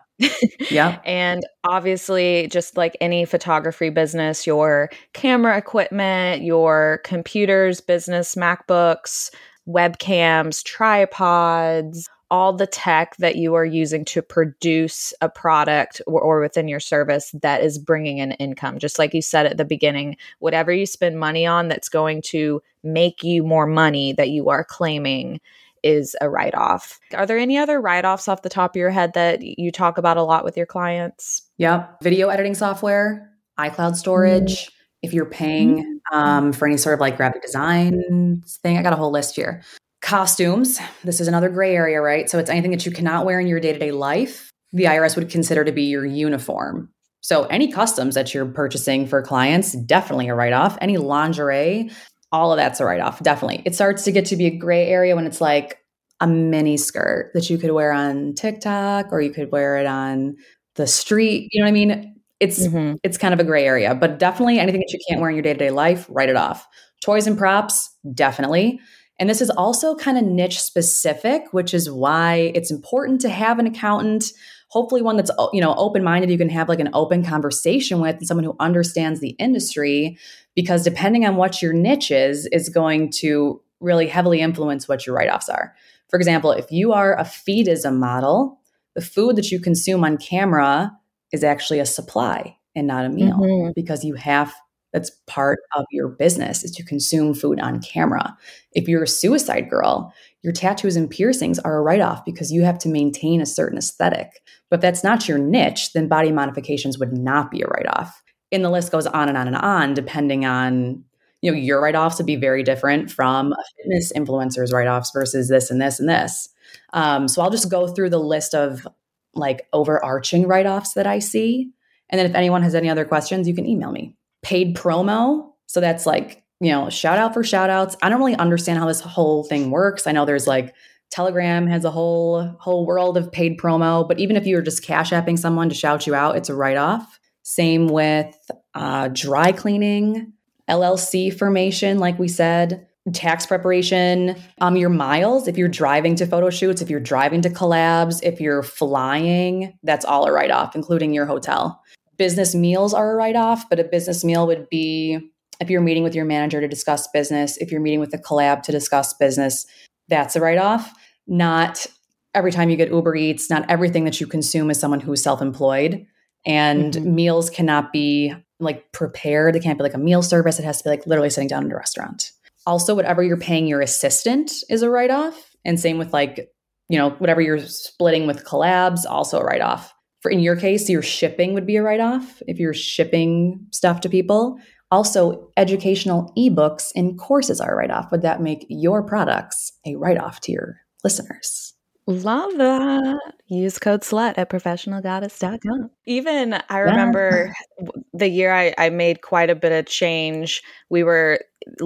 yeah. 0.70 1.00
And 1.06 1.42
obviously, 1.64 2.50
just 2.52 2.76
like 2.76 2.98
any 3.00 3.24
photography 3.24 3.90
business, 3.90 4.46
your 4.46 4.90
camera 5.14 5.58
equipment, 5.58 6.44
your 6.44 7.00
computers, 7.06 7.80
business, 7.80 8.36
MacBooks, 8.36 9.34
webcams, 9.66 10.62
tripods, 10.66 12.10
all 12.32 12.54
the 12.54 12.66
tech 12.66 13.16
that 13.18 13.36
you 13.36 13.54
are 13.56 13.66
using 13.66 14.06
to 14.06 14.22
produce 14.22 15.14
a 15.20 15.28
product 15.28 16.02
or, 16.08 16.22
or, 16.22 16.40
within 16.40 16.70
your 16.70 16.80
service 16.80 17.36
that 17.42 17.62
is 17.62 17.78
bringing 17.78 18.22
an 18.22 18.32
income. 18.34 18.80
Just 18.80 18.98
like 18.98 19.14
you 19.14 19.22
said 19.22 19.46
at 19.46 19.58
the 19.58 19.66
beginning, 19.66 20.16
whatever 20.40 20.72
you 20.72 20.86
spend 20.86 21.20
money 21.20 21.46
on 21.46 21.68
that's 21.68 21.90
going 21.90 22.22
to 22.28 22.62
make 22.84 23.22
you 23.22 23.44
more 23.44 23.68
money 23.68 24.14
that 24.14 24.30
you 24.30 24.50
are 24.50 24.64
claiming 24.64 25.42
is 25.84 26.16
a 26.22 26.30
write 26.30 26.56
off. 26.56 27.00
Are 27.14 27.26
there 27.26 27.38
any 27.38 27.58
other 27.58 27.82
write 27.82 28.06
offs 28.06 28.30
off 28.30 28.44
the 28.44 28.50
top 28.50 28.72
of 28.72 28.80
your 28.80 28.92
head 28.92 29.14
that 29.14 29.42
you 29.42 29.72
talk 29.72 29.98
about 29.98 30.18
a 30.18 30.24
lot 30.24 30.46
with 30.46 30.56
your 30.56 30.66
clients? 30.66 31.42
Yep. 31.58 31.98
Video 32.02 32.30
editing 32.30 32.56
software, 32.56 33.30
iCloud 33.60 33.96
storage. 33.96 34.66
Mm-hmm. 34.66 34.76
If 35.02 35.14
you're 35.14 35.26
paying 35.26 35.78
mm-hmm. 35.78 36.18
um, 36.18 36.54
for 36.54 36.68
any 36.68 36.78
sort 36.78 36.94
of 36.94 37.02
like 37.02 37.18
graphic 37.18 37.42
design 37.42 38.42
thing, 38.64 38.78
I 38.78 38.84
got 38.84 38.94
a 38.94 38.96
whole 38.96 39.12
list 39.12 39.36
here. 39.36 39.64
Costumes. 40.02 40.80
This 41.04 41.22
is 41.22 41.28
another 41.28 41.50
gray 41.50 41.76
area, 41.76 42.02
right? 42.02 42.30
So 42.30 42.40
it's 42.40 42.50
anything 42.50 42.72
that 42.72 42.86
you 42.86 42.92
cannot 42.92 43.26
wear 43.26 43.40
in 43.40 43.48
your 43.48 43.60
day 43.60 43.74
to 43.74 43.80
day 43.80 43.92
life. 43.92 44.52
The 44.74 44.86
IRS 44.86 45.16
would 45.16 45.30
consider 45.30 45.64
to 45.64 45.72
be 45.72 45.84
your 45.84 46.06
uniform. 46.06 46.90
So 47.22 47.44
any 47.46 47.72
customs 47.72 48.16
that 48.16 48.34
you're 48.34 48.48
purchasing 48.48 49.06
for 49.06 49.22
clients, 49.22 49.74
definitely 49.74 50.28
a 50.28 50.36
write 50.36 50.54
off. 50.54 50.78
Any 50.82 50.98
lingerie, 50.98 51.92
all 52.32 52.52
of 52.52 52.58
that's 52.58 52.80
a 52.80 52.86
write 52.86 53.00
off, 53.00 53.22
definitely. 53.22 53.62
It 53.66 53.76
starts 53.76 54.04
to 54.06 54.12
get 54.12 54.26
to 54.26 54.36
be 54.36 54.48
a 54.48 54.58
gray 54.58 54.88
area 54.88 55.16
when 55.16 55.28
it's 55.28 55.40
like 55.40 55.78
a 56.20 56.28
mini 56.28 56.78
skirt 56.78 57.32
that 57.34 57.50
you 57.50 57.58
could 57.58 57.72
wear 57.72 57.92
on 57.92 58.34
TikTok 58.34 59.12
or 59.12 59.22
you 59.22 59.32
could 59.32 59.52
wear 59.52 59.78
it 59.78 59.86
on 59.86 60.36
the 60.76 60.88
street. 60.88 61.50
You 61.52 61.62
know 61.62 61.66
what 61.66 61.70
I 61.70 61.74
mean? 61.74 62.16
It's 62.40 62.68
mm-hmm. 62.68 62.96
it's 63.04 63.20
kind 63.20 63.36
of 63.36 63.40
a 63.40 63.44
gray 63.44 63.66
area, 63.66 63.94
but 63.94 64.18
definitely 64.18 64.58
anything 64.58 64.82
that 64.82 64.92
you 64.92 65.00
can't 65.08 65.22
wear 65.22 65.30
in 65.30 65.36
your 65.36 65.44
day-to-day 65.44 65.70
life, 65.70 66.08
write 66.10 66.30
it 66.30 66.36
off. 66.36 66.68
Toys 67.04 67.28
and 67.28 67.38
props, 67.38 67.96
definitely. 68.14 68.80
And 69.22 69.30
this 69.30 69.40
is 69.40 69.52
also 69.52 69.94
kind 69.94 70.18
of 70.18 70.24
niche 70.24 70.60
specific, 70.60 71.44
which 71.52 71.76
is 71.76 71.92
why 71.92 72.52
it's 72.56 72.72
important 72.72 73.22
to 73.22 73.30
have 73.30 73.60
an 73.60 73.68
accountant, 73.68 74.34
hopefully 74.70 75.04
one 75.04 75.16
that's 75.16 75.30
you 75.54 75.62
know 75.62 75.76
open-minded 75.76 76.32
you 76.32 76.40
can 76.40 76.50
have 76.50 76.68
like 76.68 76.80
an 76.80 76.90
open 76.94 77.24
conversation 77.24 78.00
with 78.00 78.16
and 78.16 78.28
someone 78.28 78.44
who 78.44 78.56
understands 78.60 79.20
the 79.20 79.36
industry 79.38 80.18
because 80.56 80.84
depending 80.84 81.24
on 81.24 81.36
what 81.36 81.62
your 81.62 81.72
niche 81.72 82.10
is 82.10 82.48
is 82.48 82.68
going 82.68 83.12
to 83.12 83.62
really 83.80 84.08
heavily 84.08 84.42
influence 84.42 84.88
what 84.88 85.06
your 85.06 85.16
write-offs 85.16 85.50
are. 85.50 85.76
For 86.10 86.18
example, 86.18 86.52
if 86.52 86.72
you 86.72 86.92
are 86.92 87.16
a 87.16 87.24
feedism 87.24 87.98
model, 87.98 88.60
the 88.96 89.02
food 89.02 89.36
that 89.36 89.52
you 89.52 89.60
consume 89.60 90.04
on 90.04 90.18
camera 90.18 90.92
is 91.32 91.44
actually 91.44 91.78
a 91.78 91.86
supply 91.86 92.58
and 92.76 92.88
not 92.88 93.06
a 93.06 93.10
meal 93.10 93.38
mm-hmm. 93.38 93.72
because 93.76 94.04
you 94.04 94.16
have 94.16 94.52
that's 94.92 95.12
part 95.28 95.60
of 95.76 95.86
your 95.92 96.08
business 96.08 96.64
is 96.64 96.72
to 96.72 96.84
consume 96.84 97.34
food 97.34 97.60
on 97.60 97.82
camera. 97.82 98.38
If 98.74 98.88
you're 98.88 99.04
a 99.04 99.08
suicide 99.08 99.70
girl, 99.70 100.14
your 100.42 100.54
tattoos 100.54 100.96
and 100.96 101.10
piercings 101.10 101.60
are 101.60 101.78
a 101.78 101.82
write 101.82 102.02
off 102.02 102.26
because 102.26 102.52
you 102.52 102.64
have 102.64 102.78
to 102.80 102.90
maintain 102.90 103.42
a 103.42 103.46
certain 103.46 103.78
aesthetic. 103.78 104.42
But 104.70 104.78
if 104.78 104.82
that's 104.82 105.04
not 105.04 105.28
your 105.28 105.38
niche, 105.38 105.94
then 105.94 106.08
body 106.08 106.32
modifications 106.32 106.98
would 106.98 107.14
not 107.14 107.52
be 107.52 107.62
a 107.62 107.68
write 107.68 107.88
off. 107.88 108.22
And 108.52 108.66
the 108.66 108.70
list 108.70 108.92
goes 108.92 109.08
on 109.08 109.30
and 109.30 109.38
on 109.38 109.48
and 109.48 109.56
on, 109.56 109.94
depending 109.94 110.46
on 110.46 111.04
you 111.42 111.52
know, 111.52 111.58
your 111.58 111.82
write 111.82 111.96
offs 111.96 112.18
would 112.18 112.28
be 112.28 112.36
very 112.36 112.64
different 112.64 113.10
from 113.10 113.54
a 113.54 113.64
fitness 113.78 114.12
influencer's 114.14 114.72
write 114.72 114.88
offs 114.88 115.12
versus 115.12 115.50
this 115.50 115.72
and 115.72 115.82
this 115.82 116.00
and 116.00 116.08
this. 116.08 116.50
Um, 116.94 117.28
so 117.28 117.42
I'll 117.42 117.50
just 117.50 117.70
go 117.70 117.88
through 117.88 118.12
the 118.12 118.20
list 118.20 118.54
of 118.54 118.88
like 119.34 119.68
overarching 119.74 120.48
write 120.48 120.68
offs 120.68 120.94
that 120.94 121.08
I 121.08 121.20
see. 121.20 121.72
And 122.10 122.20
then 122.20 122.30
if 122.30 122.36
anyone 122.36 122.62
has 122.64 122.76
any 122.76 122.90
other 122.90 123.06
questions, 123.06 123.48
you 123.48 123.56
can 123.56 123.66
email 123.66 123.92
me. 123.92 124.16
Paid 124.42 124.76
promo. 124.76 125.52
So 125.68 125.80
that's 125.80 126.06
like, 126.06 126.44
you 126.60 126.72
know, 126.72 126.90
shout 126.90 127.18
out 127.18 127.34
for 127.34 127.44
shout 127.44 127.70
outs. 127.70 127.96
I 128.02 128.10
don't 128.10 128.20
really 128.20 128.36
understand 128.36 128.80
how 128.80 128.88
this 128.88 129.02
whole 129.02 129.44
thing 129.44 129.72
works. 129.72 130.08
I 130.08 130.12
know 130.12 130.26
there's 130.26 130.48
like 130.48 130.74
Telegram 131.12 131.68
has 131.68 131.84
a 131.84 131.92
whole 131.92 132.44
whole 132.60 132.86
world 132.86 133.18
of 133.18 133.32
paid 133.32 133.60
promo, 133.60 134.08
but 134.08 134.20
even 134.20 134.36
if 134.38 134.46
you're 134.46 134.62
just 134.62 134.84
cash 134.84 135.12
apping 135.12 135.38
someone 135.38 135.70
to 135.70 135.76
shout 135.76 136.08
you 136.08 136.16
out, 136.16 136.38
it's 136.38 136.50
a 136.50 136.56
write 136.56 136.78
off. 136.78 137.20
Same 137.44 137.88
with 137.88 138.36
uh, 138.74 139.10
dry 139.10 139.52
cleaning. 139.52 140.34
LLC 140.70 141.38
formation, 141.38 142.00
like 142.00 142.18
we 142.18 142.30
said, 142.30 142.88
tax 143.14 143.46
preparation, 143.46 144.42
um, 144.62 144.78
your 144.78 144.90
miles, 144.90 145.48
if 145.48 145.58
you're 145.58 145.68
driving 145.68 146.16
to 146.16 146.26
photo 146.26 146.50
shoots, 146.50 146.82
if 146.82 146.90
you're 146.90 147.00
driving 147.00 147.42
to 147.42 147.50
collabs, 147.50 148.22
if 148.24 148.40
you're 148.40 148.64
flying, 148.64 149.78
that's 149.84 150.06
all 150.06 150.26
a 150.26 150.32
write 150.32 150.52
off, 150.52 150.76
including 150.76 151.14
your 151.14 151.26
hotel. 151.26 151.82
Business 152.22 152.54
meals 152.54 152.94
are 152.94 153.14
a 153.14 153.16
write 153.16 153.36
off, 153.36 153.68
but 153.68 153.80
a 153.80 153.84
business 153.84 154.24
meal 154.24 154.46
would 154.46 154.70
be 154.70 155.18
if 155.60 155.72
you're 155.72 155.82
meeting 155.82 156.04
with 156.04 156.14
your 156.14 156.24
manager 156.24 156.62
to 156.62 156.68
discuss 156.68 157.08
business, 157.08 157.58
if 157.58 157.72
you're 157.72 157.82
meeting 157.82 158.00
with 158.00 158.14
a 158.14 158.20
collab 158.20 158.62
to 158.62 158.72
discuss 158.72 159.12
business, 159.16 159.66
that's 160.08 160.36
a 160.36 160.40
write 160.40 160.60
off. 160.60 160.94
Not 161.26 161.88
every 162.36 162.52
time 162.52 162.70
you 162.70 162.78
get 162.78 162.92
Uber 162.92 163.16
Eats, 163.16 163.50
not 163.50 163.68
everything 163.72 164.04
that 164.04 164.22
you 164.22 164.28
consume 164.28 164.70
is 164.70 164.80
someone 164.80 165.00
who's 165.00 165.24
self 165.24 165.42
employed. 165.42 166.06
And 166.46 166.94
mm-hmm. 166.94 167.16
meals 167.16 167.50
cannot 167.50 167.92
be 167.92 168.36
like 168.60 168.92
prepared. 168.92 169.56
It 169.56 169.64
can't 169.64 169.80
be 169.80 169.84
like 169.84 169.96
a 169.96 169.98
meal 169.98 170.22
service. 170.22 170.60
It 170.60 170.64
has 170.64 170.78
to 170.78 170.84
be 170.84 170.92
like 170.92 171.08
literally 171.08 171.32
sitting 171.32 171.48
down 171.48 171.66
in 171.66 171.72
a 171.72 171.76
restaurant. 171.76 172.34
Also, 172.68 172.94
whatever 172.94 173.24
you're 173.24 173.36
paying 173.36 173.66
your 173.66 173.82
assistant 173.82 174.52
is 174.70 174.84
a 174.84 174.92
write 174.92 175.10
off. 175.10 175.56
And 175.66 175.80
same 175.80 175.98
with 175.98 176.14
like, 176.14 176.52
you 176.88 177.00
know, 177.00 177.10
whatever 177.18 177.42
you're 177.42 177.66
splitting 177.66 178.28
with 178.28 178.46
collabs, 178.46 179.08
also 179.10 179.40
a 179.40 179.44
write 179.44 179.62
off. 179.62 179.92
For 180.22 180.30
in 180.32 180.40
your 180.40 180.56
case, 180.56 180.90
your 180.90 181.02
shipping 181.02 181.54
would 181.54 181.66
be 181.66 181.76
a 181.76 181.84
write 181.84 182.00
off 182.00 182.42
if 182.48 182.60
you're 182.60 182.74
shipping 182.74 183.66
stuff 183.72 184.02
to 184.02 184.10
people. 184.10 184.58
Also, 184.92 185.50
educational 185.58 186.32
ebooks 186.38 186.90
and 186.96 187.18
courses 187.18 187.62
are 187.62 187.74
a 187.74 187.76
write 187.76 187.92
off. 187.92 188.12
Would 188.12 188.22
that 188.22 188.42
make 188.42 188.66
your 188.70 189.02
products 189.04 189.72
a 189.86 189.96
write 189.96 190.18
off 190.18 190.42
to 190.42 190.52
your 190.52 190.78
listeners? 191.04 191.74
Love 192.08 192.58
that. 192.58 193.20
Use 193.48 193.80
code 193.80 194.04
SLUT 194.04 194.38
at 194.38 194.50
professionalgoddess.com. 194.50 195.92
Even 196.06 196.60
I 196.70 196.80
remember 196.80 197.54
yeah. 197.80 197.92
the 198.14 198.28
year 198.28 198.54
I, 198.54 198.74
I 198.78 198.90
made 198.90 199.22
quite 199.22 199.50
a 199.50 199.56
bit 199.56 199.72
of 199.72 199.86
change. 199.86 200.62
We 200.90 201.04
were 201.04 201.40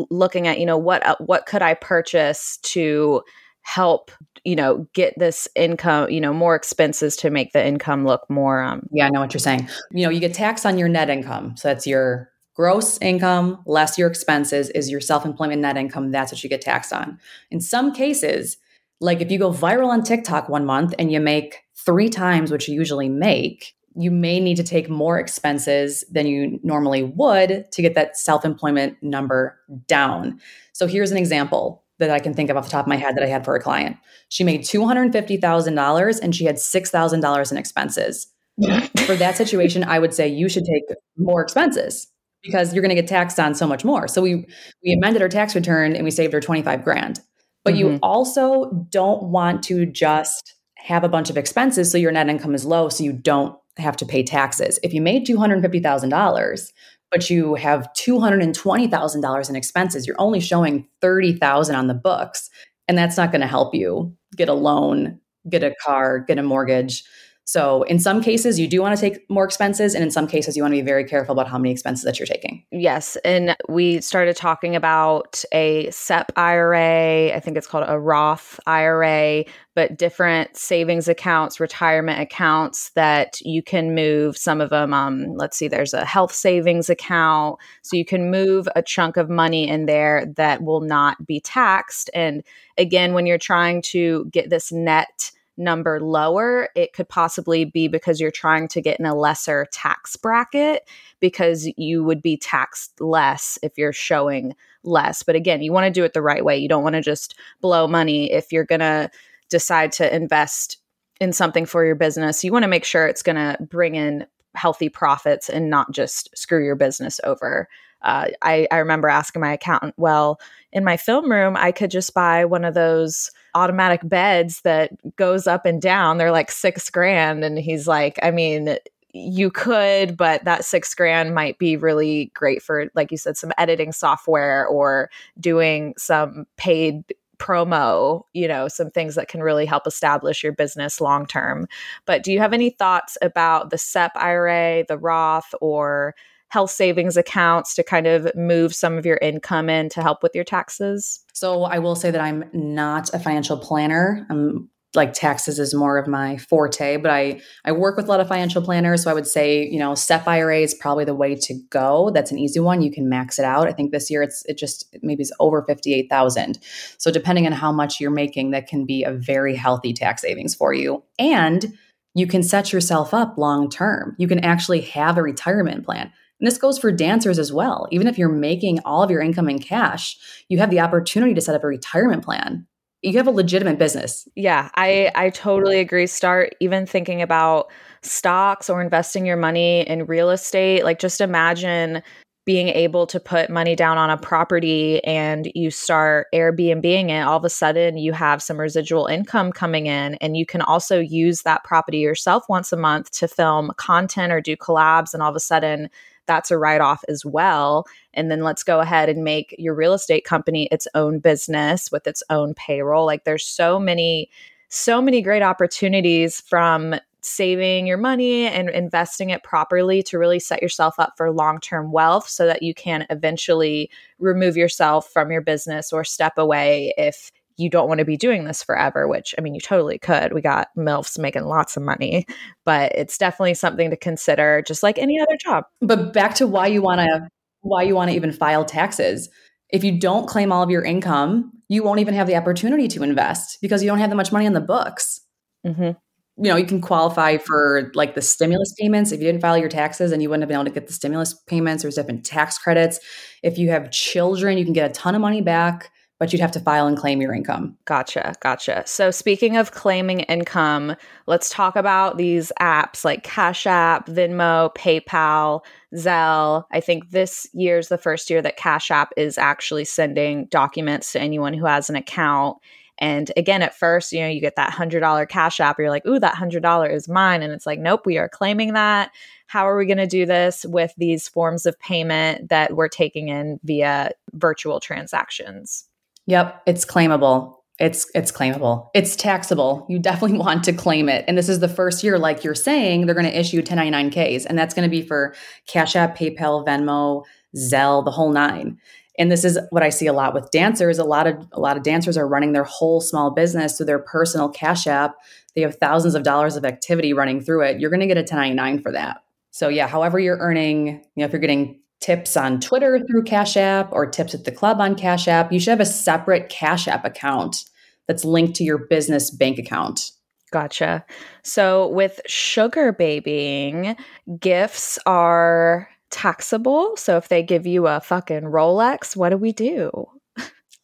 looking 0.09 0.47
at, 0.47 0.59
you 0.59 0.65
know, 0.65 0.77
what 0.77 1.05
uh, 1.05 1.15
what 1.19 1.45
could 1.45 1.61
I 1.61 1.73
purchase 1.73 2.57
to 2.63 3.23
help, 3.65 4.11
you 4.43 4.55
know, 4.55 4.87
get 4.93 5.17
this 5.17 5.47
income, 5.55 6.09
you 6.11 6.21
know, 6.21 6.31
more 6.31 6.55
expenses 6.55 7.15
to 7.17 7.31
make 7.31 7.51
the 7.51 7.65
income 7.65 8.05
look 8.05 8.29
more 8.29 8.61
um 8.61 8.87
Yeah, 8.91 9.07
I 9.07 9.09
know 9.09 9.19
what 9.19 9.33
you're 9.33 9.39
saying. 9.39 9.67
You 9.91 10.03
know, 10.03 10.11
you 10.11 10.19
get 10.19 10.35
taxed 10.35 10.65
on 10.67 10.77
your 10.77 10.87
net 10.87 11.09
income. 11.09 11.57
So 11.57 11.67
that's 11.69 11.87
your 11.87 12.29
gross 12.53 12.97
income 13.01 13.61
less 13.65 13.97
your 13.97 14.07
expenses 14.07 14.69
is 14.69 14.89
your 14.89 15.01
self-employment 15.01 15.61
net 15.61 15.77
income. 15.77 16.11
That's 16.11 16.31
what 16.31 16.43
you 16.43 16.49
get 16.49 16.61
taxed 16.61 16.93
on. 16.93 17.19
In 17.49 17.59
some 17.59 17.91
cases, 17.91 18.57
like 19.01 19.19
if 19.19 19.31
you 19.31 19.39
go 19.39 19.51
viral 19.51 19.89
on 19.89 20.03
TikTok 20.03 20.47
one 20.47 20.65
month 20.65 20.93
and 20.99 21.11
you 21.11 21.19
make 21.19 21.63
three 21.75 22.07
times 22.07 22.51
what 22.51 22.67
you 22.67 22.75
usually 22.75 23.09
make, 23.09 23.73
you 23.95 24.11
may 24.11 24.39
need 24.39 24.57
to 24.57 24.63
take 24.63 24.89
more 24.89 25.17
expenses 25.19 26.03
than 26.11 26.27
you 26.27 26.59
normally 26.61 27.01
would 27.01 27.65
to 27.71 27.81
get 27.81 27.95
that 27.95 28.15
self 28.15 28.45
employment 28.45 29.01
number 29.01 29.57
down. 29.87 30.39
So 30.71 30.85
here's 30.85 31.11
an 31.11 31.17
example 31.17 31.84
that 31.99 32.09
I 32.09 32.19
can 32.19 32.33
think 32.33 32.49
of 32.49 32.57
off 32.57 32.65
the 32.65 32.71
top 32.71 32.85
of 32.85 32.89
my 32.89 32.97
head 32.97 33.15
that 33.15 33.23
I 33.23 33.27
had 33.27 33.45
for 33.45 33.55
a 33.55 33.61
client. 33.61 33.97
She 34.29 34.43
made 34.43 34.61
$250,000 34.61 36.19
and 36.21 36.35
she 36.35 36.45
had 36.45 36.55
$6,000 36.55 37.51
in 37.51 37.57
expenses. 37.57 38.27
for 39.05 39.15
that 39.15 39.35
situation, 39.35 39.83
I 39.83 39.99
would 39.99 40.13
say 40.13 40.27
you 40.27 40.47
should 40.47 40.63
take 40.65 40.83
more 41.17 41.41
expenses 41.41 42.07
because 42.41 42.73
you're 42.73 42.81
going 42.81 42.95
to 42.95 43.01
get 43.01 43.07
taxed 43.07 43.39
on 43.39 43.53
so 43.53 43.67
much 43.67 43.83
more. 43.83 44.07
So 44.07 44.21
we 44.21 44.47
we 44.83 44.93
amended 44.93 45.21
her 45.21 45.29
tax 45.29 45.55
return 45.55 45.93
and 45.93 46.05
we 46.05 46.11
saved 46.11 46.31
her 46.31 46.39
25 46.39 46.83
grand. 46.83 47.19
But 47.65 47.73
mm-hmm. 47.73 47.93
you 47.93 47.99
also 48.01 48.87
don't 48.89 49.23
want 49.23 49.63
to 49.63 49.85
just 49.85 50.55
have 50.75 51.03
a 51.03 51.09
bunch 51.09 51.29
of 51.29 51.37
expenses 51.37 51.91
so 51.91 51.97
your 51.97 52.11
net 52.11 52.29
income 52.29 52.55
is 52.55 52.63
low 52.63 52.89
so 52.89 53.03
you 53.03 53.11
don't 53.11 53.57
have 53.77 53.97
to 53.97 54.05
pay 54.05 54.23
taxes. 54.23 54.79
If 54.83 54.93
you 54.93 55.01
made 55.01 55.27
$250,000 55.27 56.71
but 57.15 57.29
you 57.29 57.55
have 57.55 57.87
$220,000 57.93 59.49
in 59.49 59.55
expenses, 59.55 60.05
you're 60.05 60.19
only 60.19 60.41
showing 60.41 60.85
30,000 60.99 61.73
on 61.73 61.87
the 61.87 61.93
books 61.93 62.49
and 62.89 62.97
that's 62.97 63.15
not 63.15 63.31
going 63.31 63.39
to 63.39 63.47
help 63.47 63.73
you 63.73 64.13
get 64.35 64.49
a 64.49 64.53
loan, 64.53 65.17
get 65.47 65.63
a 65.63 65.73
car, 65.81 66.19
get 66.19 66.37
a 66.37 66.43
mortgage. 66.43 67.05
So 67.45 67.83
in 67.83 67.99
some 67.99 68.21
cases, 68.21 68.59
you 68.59 68.67
do 68.67 68.81
want 68.81 68.97
to 68.97 68.99
take 68.99 69.29
more 69.29 69.45
expenses, 69.45 69.93
and 69.93 70.03
in 70.03 70.09
some 70.09 70.25
cases, 70.25 70.57
you 70.57 70.63
want 70.63 70.73
to 70.73 70.81
be 70.81 70.85
very 70.85 71.05
careful 71.05 71.31
about 71.31 71.47
how 71.47 71.59
many 71.59 71.71
expenses 71.71 72.03
that 72.03 72.19
you're 72.19 72.25
taking. 72.25 72.65
Yes, 72.71 73.17
and 73.23 73.55
we 73.69 74.01
started 74.01 74.35
talking 74.35 74.75
about 74.75 75.45
a 75.51 75.89
SEP 75.91 76.31
IRA. 76.35 77.35
I 77.35 77.39
think 77.39 77.55
it's 77.55 77.67
called 77.67 77.85
a 77.87 77.99
Roth 77.99 78.59
IRA, 78.65 79.45
but 79.75 79.95
different 79.95 80.57
savings 80.57 81.07
accounts, 81.07 81.59
retirement 81.59 82.19
accounts 82.19 82.89
that 82.95 83.39
you 83.41 83.61
can 83.61 83.93
move. 83.93 84.35
Some 84.35 84.59
of 84.59 84.71
them, 84.71 84.91
um, 84.91 85.35
let's 85.35 85.55
see, 85.55 85.67
there's 85.67 85.93
a 85.93 86.03
health 86.03 86.33
savings 86.33 86.89
account, 86.89 87.59
so 87.83 87.95
you 87.95 88.05
can 88.05 88.31
move 88.31 88.67
a 88.75 88.81
chunk 88.81 89.17
of 89.17 89.29
money 89.29 89.67
in 89.67 89.85
there 89.85 90.25
that 90.35 90.63
will 90.63 90.81
not 90.81 91.27
be 91.27 91.39
taxed. 91.41 92.09
And 92.15 92.43
again, 92.75 93.13
when 93.13 93.27
you're 93.27 93.37
trying 93.37 93.83
to 93.83 94.25
get 94.31 94.49
this 94.49 94.71
net 94.71 95.31
number 95.57 95.99
lower, 95.99 96.69
it 96.75 96.93
could 96.93 97.07
possibly 97.07 97.65
be 97.65 97.87
because 97.87 98.19
you're 98.19 98.31
trying 98.31 98.67
to 98.69 98.81
get 98.81 98.99
in 98.99 99.05
a 99.05 99.15
lesser 99.15 99.67
tax 99.71 100.15
bracket 100.15 100.87
because 101.19 101.67
you 101.77 102.03
would 102.03 102.21
be 102.21 102.37
taxed 102.37 102.99
less 102.99 103.57
if 103.63 103.77
you're 103.77 103.93
showing 103.93 104.55
less. 104.83 105.23
But 105.23 105.35
again, 105.35 105.61
you 105.61 105.71
want 105.71 105.85
to 105.85 105.91
do 105.91 106.03
it 106.03 106.13
the 106.13 106.21
right 106.21 106.43
way. 106.43 106.57
You 106.57 106.69
don't 106.69 106.83
want 106.83 106.95
to 106.95 107.01
just 107.01 107.35
blow 107.61 107.87
money 107.87 108.31
if 108.31 108.51
you're 108.51 108.65
going 108.65 108.79
to 108.79 109.09
decide 109.49 109.91
to 109.93 110.15
invest 110.15 110.77
in 111.19 111.31
something 111.31 111.65
for 111.65 111.85
your 111.85 111.95
business. 111.95 112.43
You 112.43 112.51
want 112.51 112.63
to 112.63 112.69
make 112.69 112.85
sure 112.85 113.07
it's 113.07 113.23
going 113.23 113.37
to 113.37 113.57
bring 113.63 113.95
in 113.95 114.25
healthy 114.55 114.89
profits 114.89 115.49
and 115.49 115.69
not 115.69 115.91
just 115.91 116.35
screw 116.37 116.63
your 116.63 116.75
business 116.75 117.19
over. 117.23 117.67
Uh, 118.01 118.27
I, 118.41 118.67
I 118.71 118.77
remember 118.77 119.07
asking 119.07 119.41
my 119.41 119.53
accountant, 119.53 119.95
well, 119.97 120.39
in 120.71 120.83
my 120.83 120.97
film 120.97 121.31
room, 121.31 121.55
I 121.57 121.71
could 121.71 121.91
just 121.91 122.13
buy 122.13 122.45
one 122.45 122.63
of 122.63 122.73
those 122.73 123.31
automatic 123.55 124.01
beds 124.03 124.61
that 124.61 124.91
goes 125.15 125.47
up 125.47 125.65
and 125.65 125.81
down. 125.81 126.17
They're 126.17 126.31
like 126.31 126.51
six 126.51 126.89
grand. 126.89 127.43
And 127.43 127.57
he's 127.57 127.87
like, 127.87 128.19
I 128.21 128.29
mean, 128.29 128.77
you 129.13 129.49
could, 129.49 130.17
but 130.17 130.43
that 130.43 130.65
six 130.65 130.93
grand 130.93 131.33
might 131.33 131.57
be 131.57 131.77
really 131.77 132.31
great 132.35 132.61
for, 132.61 132.87
like 132.95 133.11
you 133.11 133.17
said, 133.17 133.37
some 133.37 133.53
editing 133.57 133.93
software 133.93 134.67
or 134.67 135.09
doing 135.39 135.93
some 135.97 136.45
paid 136.57 137.03
promo, 137.37 138.23
you 138.33 138.47
know, 138.47 138.67
some 138.67 138.89
things 138.89 139.15
that 139.15 139.27
can 139.27 139.41
really 139.41 139.65
help 139.65 139.87
establish 139.87 140.43
your 140.43 140.53
business 140.53 141.01
long 141.01 141.25
term. 141.25 141.67
But 142.05 142.23
do 142.23 142.31
you 142.31 142.39
have 142.39 142.53
any 142.53 142.69
thoughts 142.69 143.17
about 143.21 143.69
the 143.69 143.77
SEP 143.77 144.11
IRA, 144.15 144.85
the 144.87 144.97
Roth, 144.97 145.53
or 145.61 146.13
health 146.49 146.71
savings 146.71 147.17
accounts 147.17 147.75
to 147.75 147.83
kind 147.83 148.07
of 148.07 148.33
move 148.35 148.73
some 148.73 148.97
of 148.97 149.05
your 149.05 149.17
income 149.21 149.69
in 149.69 149.89
to 149.89 150.01
help 150.01 150.23
with 150.23 150.33
your 150.35 150.43
taxes? 150.43 151.23
So 151.33 151.63
I 151.63 151.79
will 151.79 151.95
say 151.95 152.11
that 152.11 152.21
I'm 152.21 152.45
not 152.53 153.13
a 153.13 153.19
financial 153.19 153.57
planner. 153.57 154.25
I'm 154.29 154.69
like 154.95 155.13
taxes 155.13 155.59
is 155.59 155.73
more 155.73 155.97
of 155.97 156.07
my 156.07 156.37
forte, 156.37 156.97
but 156.97 157.11
I 157.11 157.41
I 157.65 157.71
work 157.71 157.97
with 157.97 158.05
a 158.05 158.09
lot 158.09 158.19
of 158.19 158.27
financial 158.27 158.61
planners, 158.61 159.03
so 159.03 159.11
I 159.11 159.13
would 159.13 159.27
say 159.27 159.67
you 159.67 159.79
know 159.79 159.93
SEP 159.93 160.27
IRA 160.27 160.59
is 160.59 160.73
probably 160.73 161.05
the 161.05 161.13
way 161.13 161.35
to 161.35 161.53
go. 161.69 162.11
That's 162.13 162.31
an 162.31 162.39
easy 162.39 162.59
one. 162.59 162.81
You 162.81 162.91
can 162.91 163.09
max 163.09 163.37
it 163.37 163.45
out. 163.45 163.67
I 163.67 163.73
think 163.73 163.91
this 163.91 164.09
year 164.09 164.23
it's 164.23 164.45
it 164.45 164.57
just 164.57 164.95
maybe 165.01 165.21
it's 165.21 165.31
over 165.39 165.63
fifty 165.63 165.93
eight 165.93 166.09
thousand. 166.09 166.59
So 166.97 167.11
depending 167.11 167.45
on 167.45 167.51
how 167.51 167.71
much 167.71 167.99
you're 167.99 168.11
making, 168.11 168.51
that 168.51 168.67
can 168.67 168.85
be 168.85 169.03
a 169.03 169.11
very 169.11 169.55
healthy 169.55 169.93
tax 169.93 170.21
savings 170.21 170.55
for 170.55 170.73
you, 170.73 171.03
and 171.19 171.77
you 172.13 172.27
can 172.27 172.43
set 172.43 172.71
yourself 172.71 173.13
up 173.13 173.37
long 173.37 173.69
term. 173.69 174.15
You 174.17 174.27
can 174.27 174.39
actually 174.39 174.81
have 174.81 175.17
a 175.17 175.23
retirement 175.23 175.85
plan. 175.85 176.11
And 176.39 176.47
this 176.47 176.57
goes 176.57 176.77
for 176.77 176.91
dancers 176.91 177.39
as 177.39 177.53
well. 177.53 177.87
Even 177.91 178.07
if 178.07 178.17
you're 178.17 178.29
making 178.29 178.79
all 178.85 179.03
of 179.03 179.11
your 179.11 179.21
income 179.21 179.49
in 179.49 179.59
cash, 179.59 180.17
you 180.49 180.59
have 180.59 180.69
the 180.69 180.79
opportunity 180.79 181.33
to 181.33 181.41
set 181.41 181.55
up 181.55 181.63
a 181.63 181.67
retirement 181.67 182.23
plan. 182.23 182.67
You 183.01 183.17
have 183.17 183.27
a 183.27 183.31
legitimate 183.31 183.77
business. 183.77 184.27
Yeah, 184.35 184.69
I 184.75 185.11
I 185.15 185.29
totally 185.29 185.79
agree. 185.79 186.07
Start 186.07 186.55
even 186.59 186.85
thinking 186.87 187.21
about 187.21 187.71
stocks 188.01 188.69
or 188.69 188.81
investing 188.81 189.25
your 189.25 189.37
money 189.37 189.81
in 189.81 190.07
real 190.07 190.31
estate. 190.31 190.83
Like 190.83 190.99
just 190.99 191.21
imagine 191.21 192.01
being 192.45 192.69
able 192.69 193.07
to 193.07 193.19
put 193.19 193.49
money 193.49 193.75
down 193.75 193.97
on 193.97 194.11
a 194.11 194.17
property 194.17 195.03
and 195.03 195.51
you 195.55 195.71
start 195.71 196.27
Airbnbing 196.33 197.09
it, 197.09 197.21
all 197.21 197.37
of 197.37 197.43
a 197.43 197.49
sudden 197.49 197.97
you 197.97 198.13
have 198.13 198.41
some 198.41 198.59
residual 198.59 199.07
income 199.07 199.51
coming 199.51 199.87
in, 199.87 200.15
and 200.15 200.37
you 200.37 200.45
can 200.45 200.61
also 200.61 200.99
use 200.99 201.41
that 201.41 201.63
property 201.63 201.97
yourself 201.97 202.43
once 202.47 202.71
a 202.71 202.77
month 202.77 203.09
to 203.11 203.27
film 203.27 203.71
content 203.77 204.31
or 204.31 204.41
do 204.41 204.55
collabs. 204.55 205.13
And 205.13 205.23
all 205.23 205.29
of 205.29 205.35
a 205.35 205.39
sudden, 205.39 205.89
that's 206.27 206.51
a 206.51 206.57
write 206.57 206.81
off 206.81 207.03
as 207.07 207.25
well. 207.25 207.85
And 208.13 208.31
then 208.31 208.41
let's 208.41 208.63
go 208.63 208.79
ahead 208.79 209.09
and 209.09 209.23
make 209.23 209.55
your 209.57 209.75
real 209.75 209.93
estate 209.93 210.25
company 210.25 210.67
its 210.71 210.87
own 210.95 211.19
business 211.19 211.91
with 211.91 212.07
its 212.07 212.23
own 212.29 212.53
payroll. 212.53 213.05
Like 213.05 213.23
there's 213.23 213.45
so 213.45 213.79
many, 213.79 214.29
so 214.69 215.01
many 215.01 215.21
great 215.21 215.43
opportunities 215.43 216.41
from 216.41 216.95
saving 217.25 217.87
your 217.87 217.97
money 217.97 218.45
and 218.45 218.69
investing 218.69 219.31
it 219.31 219.43
properly 219.43 220.03
to 220.03 220.19
really 220.19 220.39
set 220.39 220.61
yourself 220.61 220.99
up 220.99 221.13
for 221.17 221.31
long 221.31 221.59
term 221.59 221.91
wealth 221.91 222.27
so 222.29 222.45
that 222.45 222.61
you 222.61 222.73
can 222.73 223.05
eventually 223.09 223.89
remove 224.19 224.55
yourself 224.55 225.09
from 225.11 225.31
your 225.31 225.41
business 225.41 225.91
or 225.91 226.03
step 226.03 226.33
away 226.37 226.93
if 226.97 227.31
you 227.57 227.69
don't 227.69 227.87
want 227.87 227.99
to 227.99 228.05
be 228.05 228.17
doing 228.17 228.45
this 228.45 228.63
forever, 228.63 229.07
which 229.07 229.33
I 229.37 229.41
mean, 229.41 229.55
you 229.55 229.61
totally 229.61 229.97
could. 229.97 230.33
We 230.33 230.41
got 230.41 230.69
MILFs 230.77 231.17
making 231.17 231.45
lots 231.45 231.77
of 231.77 231.83
money, 231.83 232.25
but 232.65 232.91
it's 232.93 233.17
definitely 233.17 233.53
something 233.53 233.89
to 233.89 233.97
consider, 233.97 234.63
just 234.65 234.83
like 234.83 234.97
any 234.97 235.19
other 235.19 235.37
job. 235.39 235.65
But 235.81 236.13
back 236.13 236.35
to 236.35 236.47
why 236.47 236.67
you 236.67 236.81
want 236.81 237.01
to 237.01 237.27
why 237.61 237.83
you 237.83 237.95
want 237.95 238.11
to 238.11 238.15
even 238.15 238.31
file 238.31 238.65
taxes. 238.65 239.29
If 239.69 239.83
you 239.83 239.99
don't 239.99 240.27
claim 240.27 240.51
all 240.51 240.61
of 240.61 240.69
your 240.69 240.83
income, 240.83 241.51
you 241.67 241.83
won't 241.83 241.99
even 241.99 242.13
have 242.13 242.27
the 242.27 242.35
opportunity 242.35 242.87
to 242.89 243.03
invest 243.03 243.57
because 243.61 243.81
you 243.81 243.89
don't 243.89 243.99
have 243.99 244.11
that 244.11 244.15
much 244.15 244.31
money 244.31 244.45
on 244.45 244.53
the 244.53 244.61
books. 244.61 245.21
Mm-hmm 245.65 245.91
you 246.37 246.49
know, 246.49 246.57
you 246.57 246.65
can 246.65 246.81
qualify 246.81 247.37
for 247.37 247.91
like 247.95 248.15
the 248.15 248.21
stimulus 248.21 248.73
payments. 248.79 249.11
If 249.11 249.21
you 249.21 249.25
didn't 249.25 249.41
file 249.41 249.57
your 249.57 249.69
taxes 249.69 250.11
and 250.11 250.21
you 250.21 250.29
wouldn't 250.29 250.43
have 250.43 250.49
been 250.49 250.55
able 250.55 250.65
to 250.65 250.71
get 250.71 250.87
the 250.87 250.93
stimulus 250.93 251.33
payments, 251.33 251.83
there's 251.83 251.95
different 251.95 252.25
tax 252.25 252.57
credits. 252.57 252.99
If 253.41 253.57
you 253.57 253.69
have 253.69 253.91
children, 253.91 254.57
you 254.57 254.65
can 254.65 254.73
get 254.73 254.89
a 254.89 254.93
ton 254.93 255.15
of 255.15 255.21
money 255.21 255.41
back, 255.41 255.91
but 256.17 256.31
you'd 256.31 256.41
have 256.41 256.51
to 256.51 256.59
file 256.59 256.87
and 256.87 256.97
claim 256.97 257.21
your 257.21 257.33
income. 257.33 257.77
Gotcha. 257.85 258.35
Gotcha. 258.39 258.83
So, 258.85 259.11
speaking 259.11 259.57
of 259.57 259.71
claiming 259.71 260.21
income, 260.21 260.95
let's 261.27 261.49
talk 261.49 261.75
about 261.75 262.17
these 262.17 262.51
apps 262.59 263.03
like 263.03 263.23
Cash 263.23 263.67
App, 263.67 264.07
Venmo, 264.07 264.73
PayPal, 264.75 265.61
Zelle. 265.93 266.63
I 266.71 266.79
think 266.79 267.09
this 267.09 267.47
year's 267.53 267.89
the 267.89 267.97
first 267.97 268.29
year 268.29 268.41
that 268.41 268.57
Cash 268.57 268.91
App 268.91 269.11
is 269.17 269.37
actually 269.37 269.85
sending 269.85 270.45
documents 270.45 271.11
to 271.11 271.21
anyone 271.21 271.53
who 271.53 271.65
has 271.65 271.89
an 271.89 271.95
account. 271.95 272.57
And 272.97 273.29
again, 273.35 273.61
at 273.61 273.75
first, 273.75 274.13
you 274.13 274.21
know, 274.21 274.27
you 274.27 274.39
get 274.39 274.55
that 274.55 274.71
$100 274.71 275.27
cash 275.27 275.59
app, 275.59 275.77
you're 275.77 275.89
like, 275.89 276.05
ooh, 276.05 276.19
that 276.19 276.35
$100 276.35 276.93
is 276.93 277.09
mine. 277.09 277.43
And 277.43 277.51
it's 277.51 277.65
like, 277.65 277.79
nope, 277.79 278.05
we 278.05 278.17
are 278.17 278.29
claiming 278.29 278.71
that. 278.73 279.11
How 279.47 279.67
are 279.67 279.77
we 279.77 279.85
going 279.85 279.97
to 279.97 280.07
do 280.07 280.25
this 280.25 280.65
with 280.65 280.93
these 280.97 281.27
forms 281.27 281.65
of 281.65 281.77
payment 281.79 282.49
that 282.49 282.75
we're 282.75 282.87
taking 282.87 283.27
in 283.27 283.59
via 283.63 284.11
virtual 284.33 284.79
transactions? 284.79 285.89
Yep, 286.27 286.63
it's 286.65 286.85
claimable. 286.85 287.53
It's 287.77 288.09
it's 288.15 288.31
claimable. 288.31 288.89
It's 288.93 289.15
taxable. 289.15 289.85
You 289.89 289.99
definitely 289.99 290.37
want 290.45 290.63
to 290.63 290.73
claim 290.73 291.09
it. 291.09 291.25
And 291.27 291.37
this 291.37 291.49
is 291.49 291.59
the 291.59 291.67
first 291.67 292.03
year 292.03 292.17
like 292.17 292.43
you're 292.43 292.55
saying 292.55 293.05
they're 293.05 293.15
going 293.15 293.25
to 293.25 293.39
issue 293.39 293.61
1099Ks 293.61 294.45
and 294.45 294.57
that's 294.57 294.73
going 294.73 294.89
to 294.89 294.89
be 294.89 295.01
for 295.01 295.35
Cash 295.67 295.95
App, 295.95 296.17
PayPal, 296.17 296.65
Venmo, 296.65 297.23
Zelle, 297.55 298.03
the 298.03 298.11
whole 298.11 298.31
nine 298.31 298.77
and 299.17 299.31
this 299.31 299.43
is 299.43 299.57
what 299.69 299.83
i 299.83 299.89
see 299.89 300.07
a 300.07 300.13
lot 300.13 300.33
with 300.33 300.49
dancers 300.51 300.99
a 300.99 301.03
lot 301.03 301.27
of 301.27 301.35
a 301.51 301.59
lot 301.59 301.77
of 301.77 301.83
dancers 301.83 302.17
are 302.17 302.27
running 302.27 302.53
their 302.53 302.63
whole 302.63 303.01
small 303.01 303.31
business 303.31 303.77
through 303.77 303.85
their 303.85 303.99
personal 303.99 304.49
cash 304.49 304.87
app 304.87 305.15
they 305.55 305.61
have 305.61 305.75
thousands 305.75 306.15
of 306.15 306.23
dollars 306.23 306.55
of 306.55 306.65
activity 306.65 307.13
running 307.13 307.41
through 307.41 307.61
it 307.61 307.79
you're 307.79 307.89
going 307.89 307.99
to 307.99 308.07
get 308.07 308.17
a 308.17 308.21
1099 308.21 308.81
for 308.81 308.91
that 308.91 309.23
so 309.51 309.67
yeah 309.67 309.87
however 309.87 310.19
you're 310.19 310.37
earning 310.37 310.87
you 310.87 311.21
know 311.21 311.25
if 311.25 311.31
you're 311.31 311.41
getting 311.41 311.79
tips 312.01 312.35
on 312.35 312.59
twitter 312.59 312.99
through 313.09 313.23
cash 313.23 313.57
app 313.57 313.91
or 313.91 314.05
tips 314.05 314.33
at 314.33 314.43
the 314.43 314.51
club 314.51 314.79
on 314.79 314.95
cash 314.95 315.27
app 315.27 315.51
you 315.51 315.59
should 315.59 315.71
have 315.71 315.79
a 315.79 315.85
separate 315.85 316.49
cash 316.49 316.87
app 316.87 317.05
account 317.05 317.65
that's 318.07 318.25
linked 318.25 318.55
to 318.55 318.63
your 318.63 318.77
business 318.77 319.31
bank 319.31 319.57
account 319.57 320.11
Gotcha. 320.51 321.03
So 321.43 321.89
with 321.89 322.21
sugar 322.27 322.93
babying, 322.93 323.97
gifts 324.39 324.97
are 325.05 325.89
taxable. 326.11 326.95
So 326.95 327.17
if 327.17 327.27
they 327.27 327.43
give 327.43 327.67
you 327.67 327.87
a 327.87 327.99
fucking 327.99 328.43
Rolex, 328.43 329.17
what 329.17 329.29
do 329.29 329.37
we 329.37 329.51
do? 329.51 329.91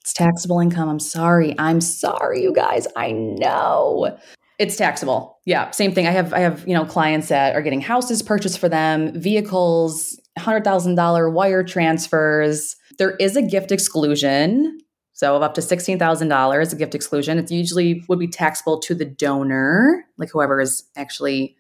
It's 0.02 0.14
taxable 0.14 0.60
income. 0.60 0.90
I'm 0.90 1.00
sorry. 1.00 1.56
I'm 1.58 1.80
sorry, 1.80 2.42
you 2.42 2.54
guys. 2.54 2.88
I 2.98 3.12
know. 3.12 4.18
It's 4.62 4.76
taxable. 4.76 5.40
Yeah, 5.48 5.72
same 5.72 5.92
thing. 5.92 6.06
I 6.06 6.12
have 6.12 6.34
I 6.34 6.40
have, 6.40 6.68
you 6.68 6.76
know, 6.76 6.86
clients 6.86 7.30
that 7.30 7.56
are 7.56 7.64
getting 7.64 7.82
houses 7.82 8.22
purchased 8.22 8.60
for 8.60 8.70
them, 8.70 9.20
vehicles, 9.20 10.22
$100,000 10.38 11.34
wire 11.34 11.64
transfers. 11.64 12.76
There 13.00 13.16
is 13.16 13.36
a 13.36 13.42
gift 13.42 13.72
exclusion. 13.72 14.78
So 15.14 15.36
of 15.36 15.42
up 15.42 15.56
to 15.56 15.62
$16,000 15.62 16.74
a 16.74 16.76
gift 16.76 16.94
exclusion. 16.94 17.40
It 17.40 17.50
usually 17.50 18.04
would 18.08 18.20
be 18.20 18.28
taxable 18.28 18.80
to 18.82 18.94
the 18.94 19.04
donor, 19.04 20.06
like 20.20 20.30
whoever 20.30 20.62
is 20.62 20.84
actually 20.96 21.56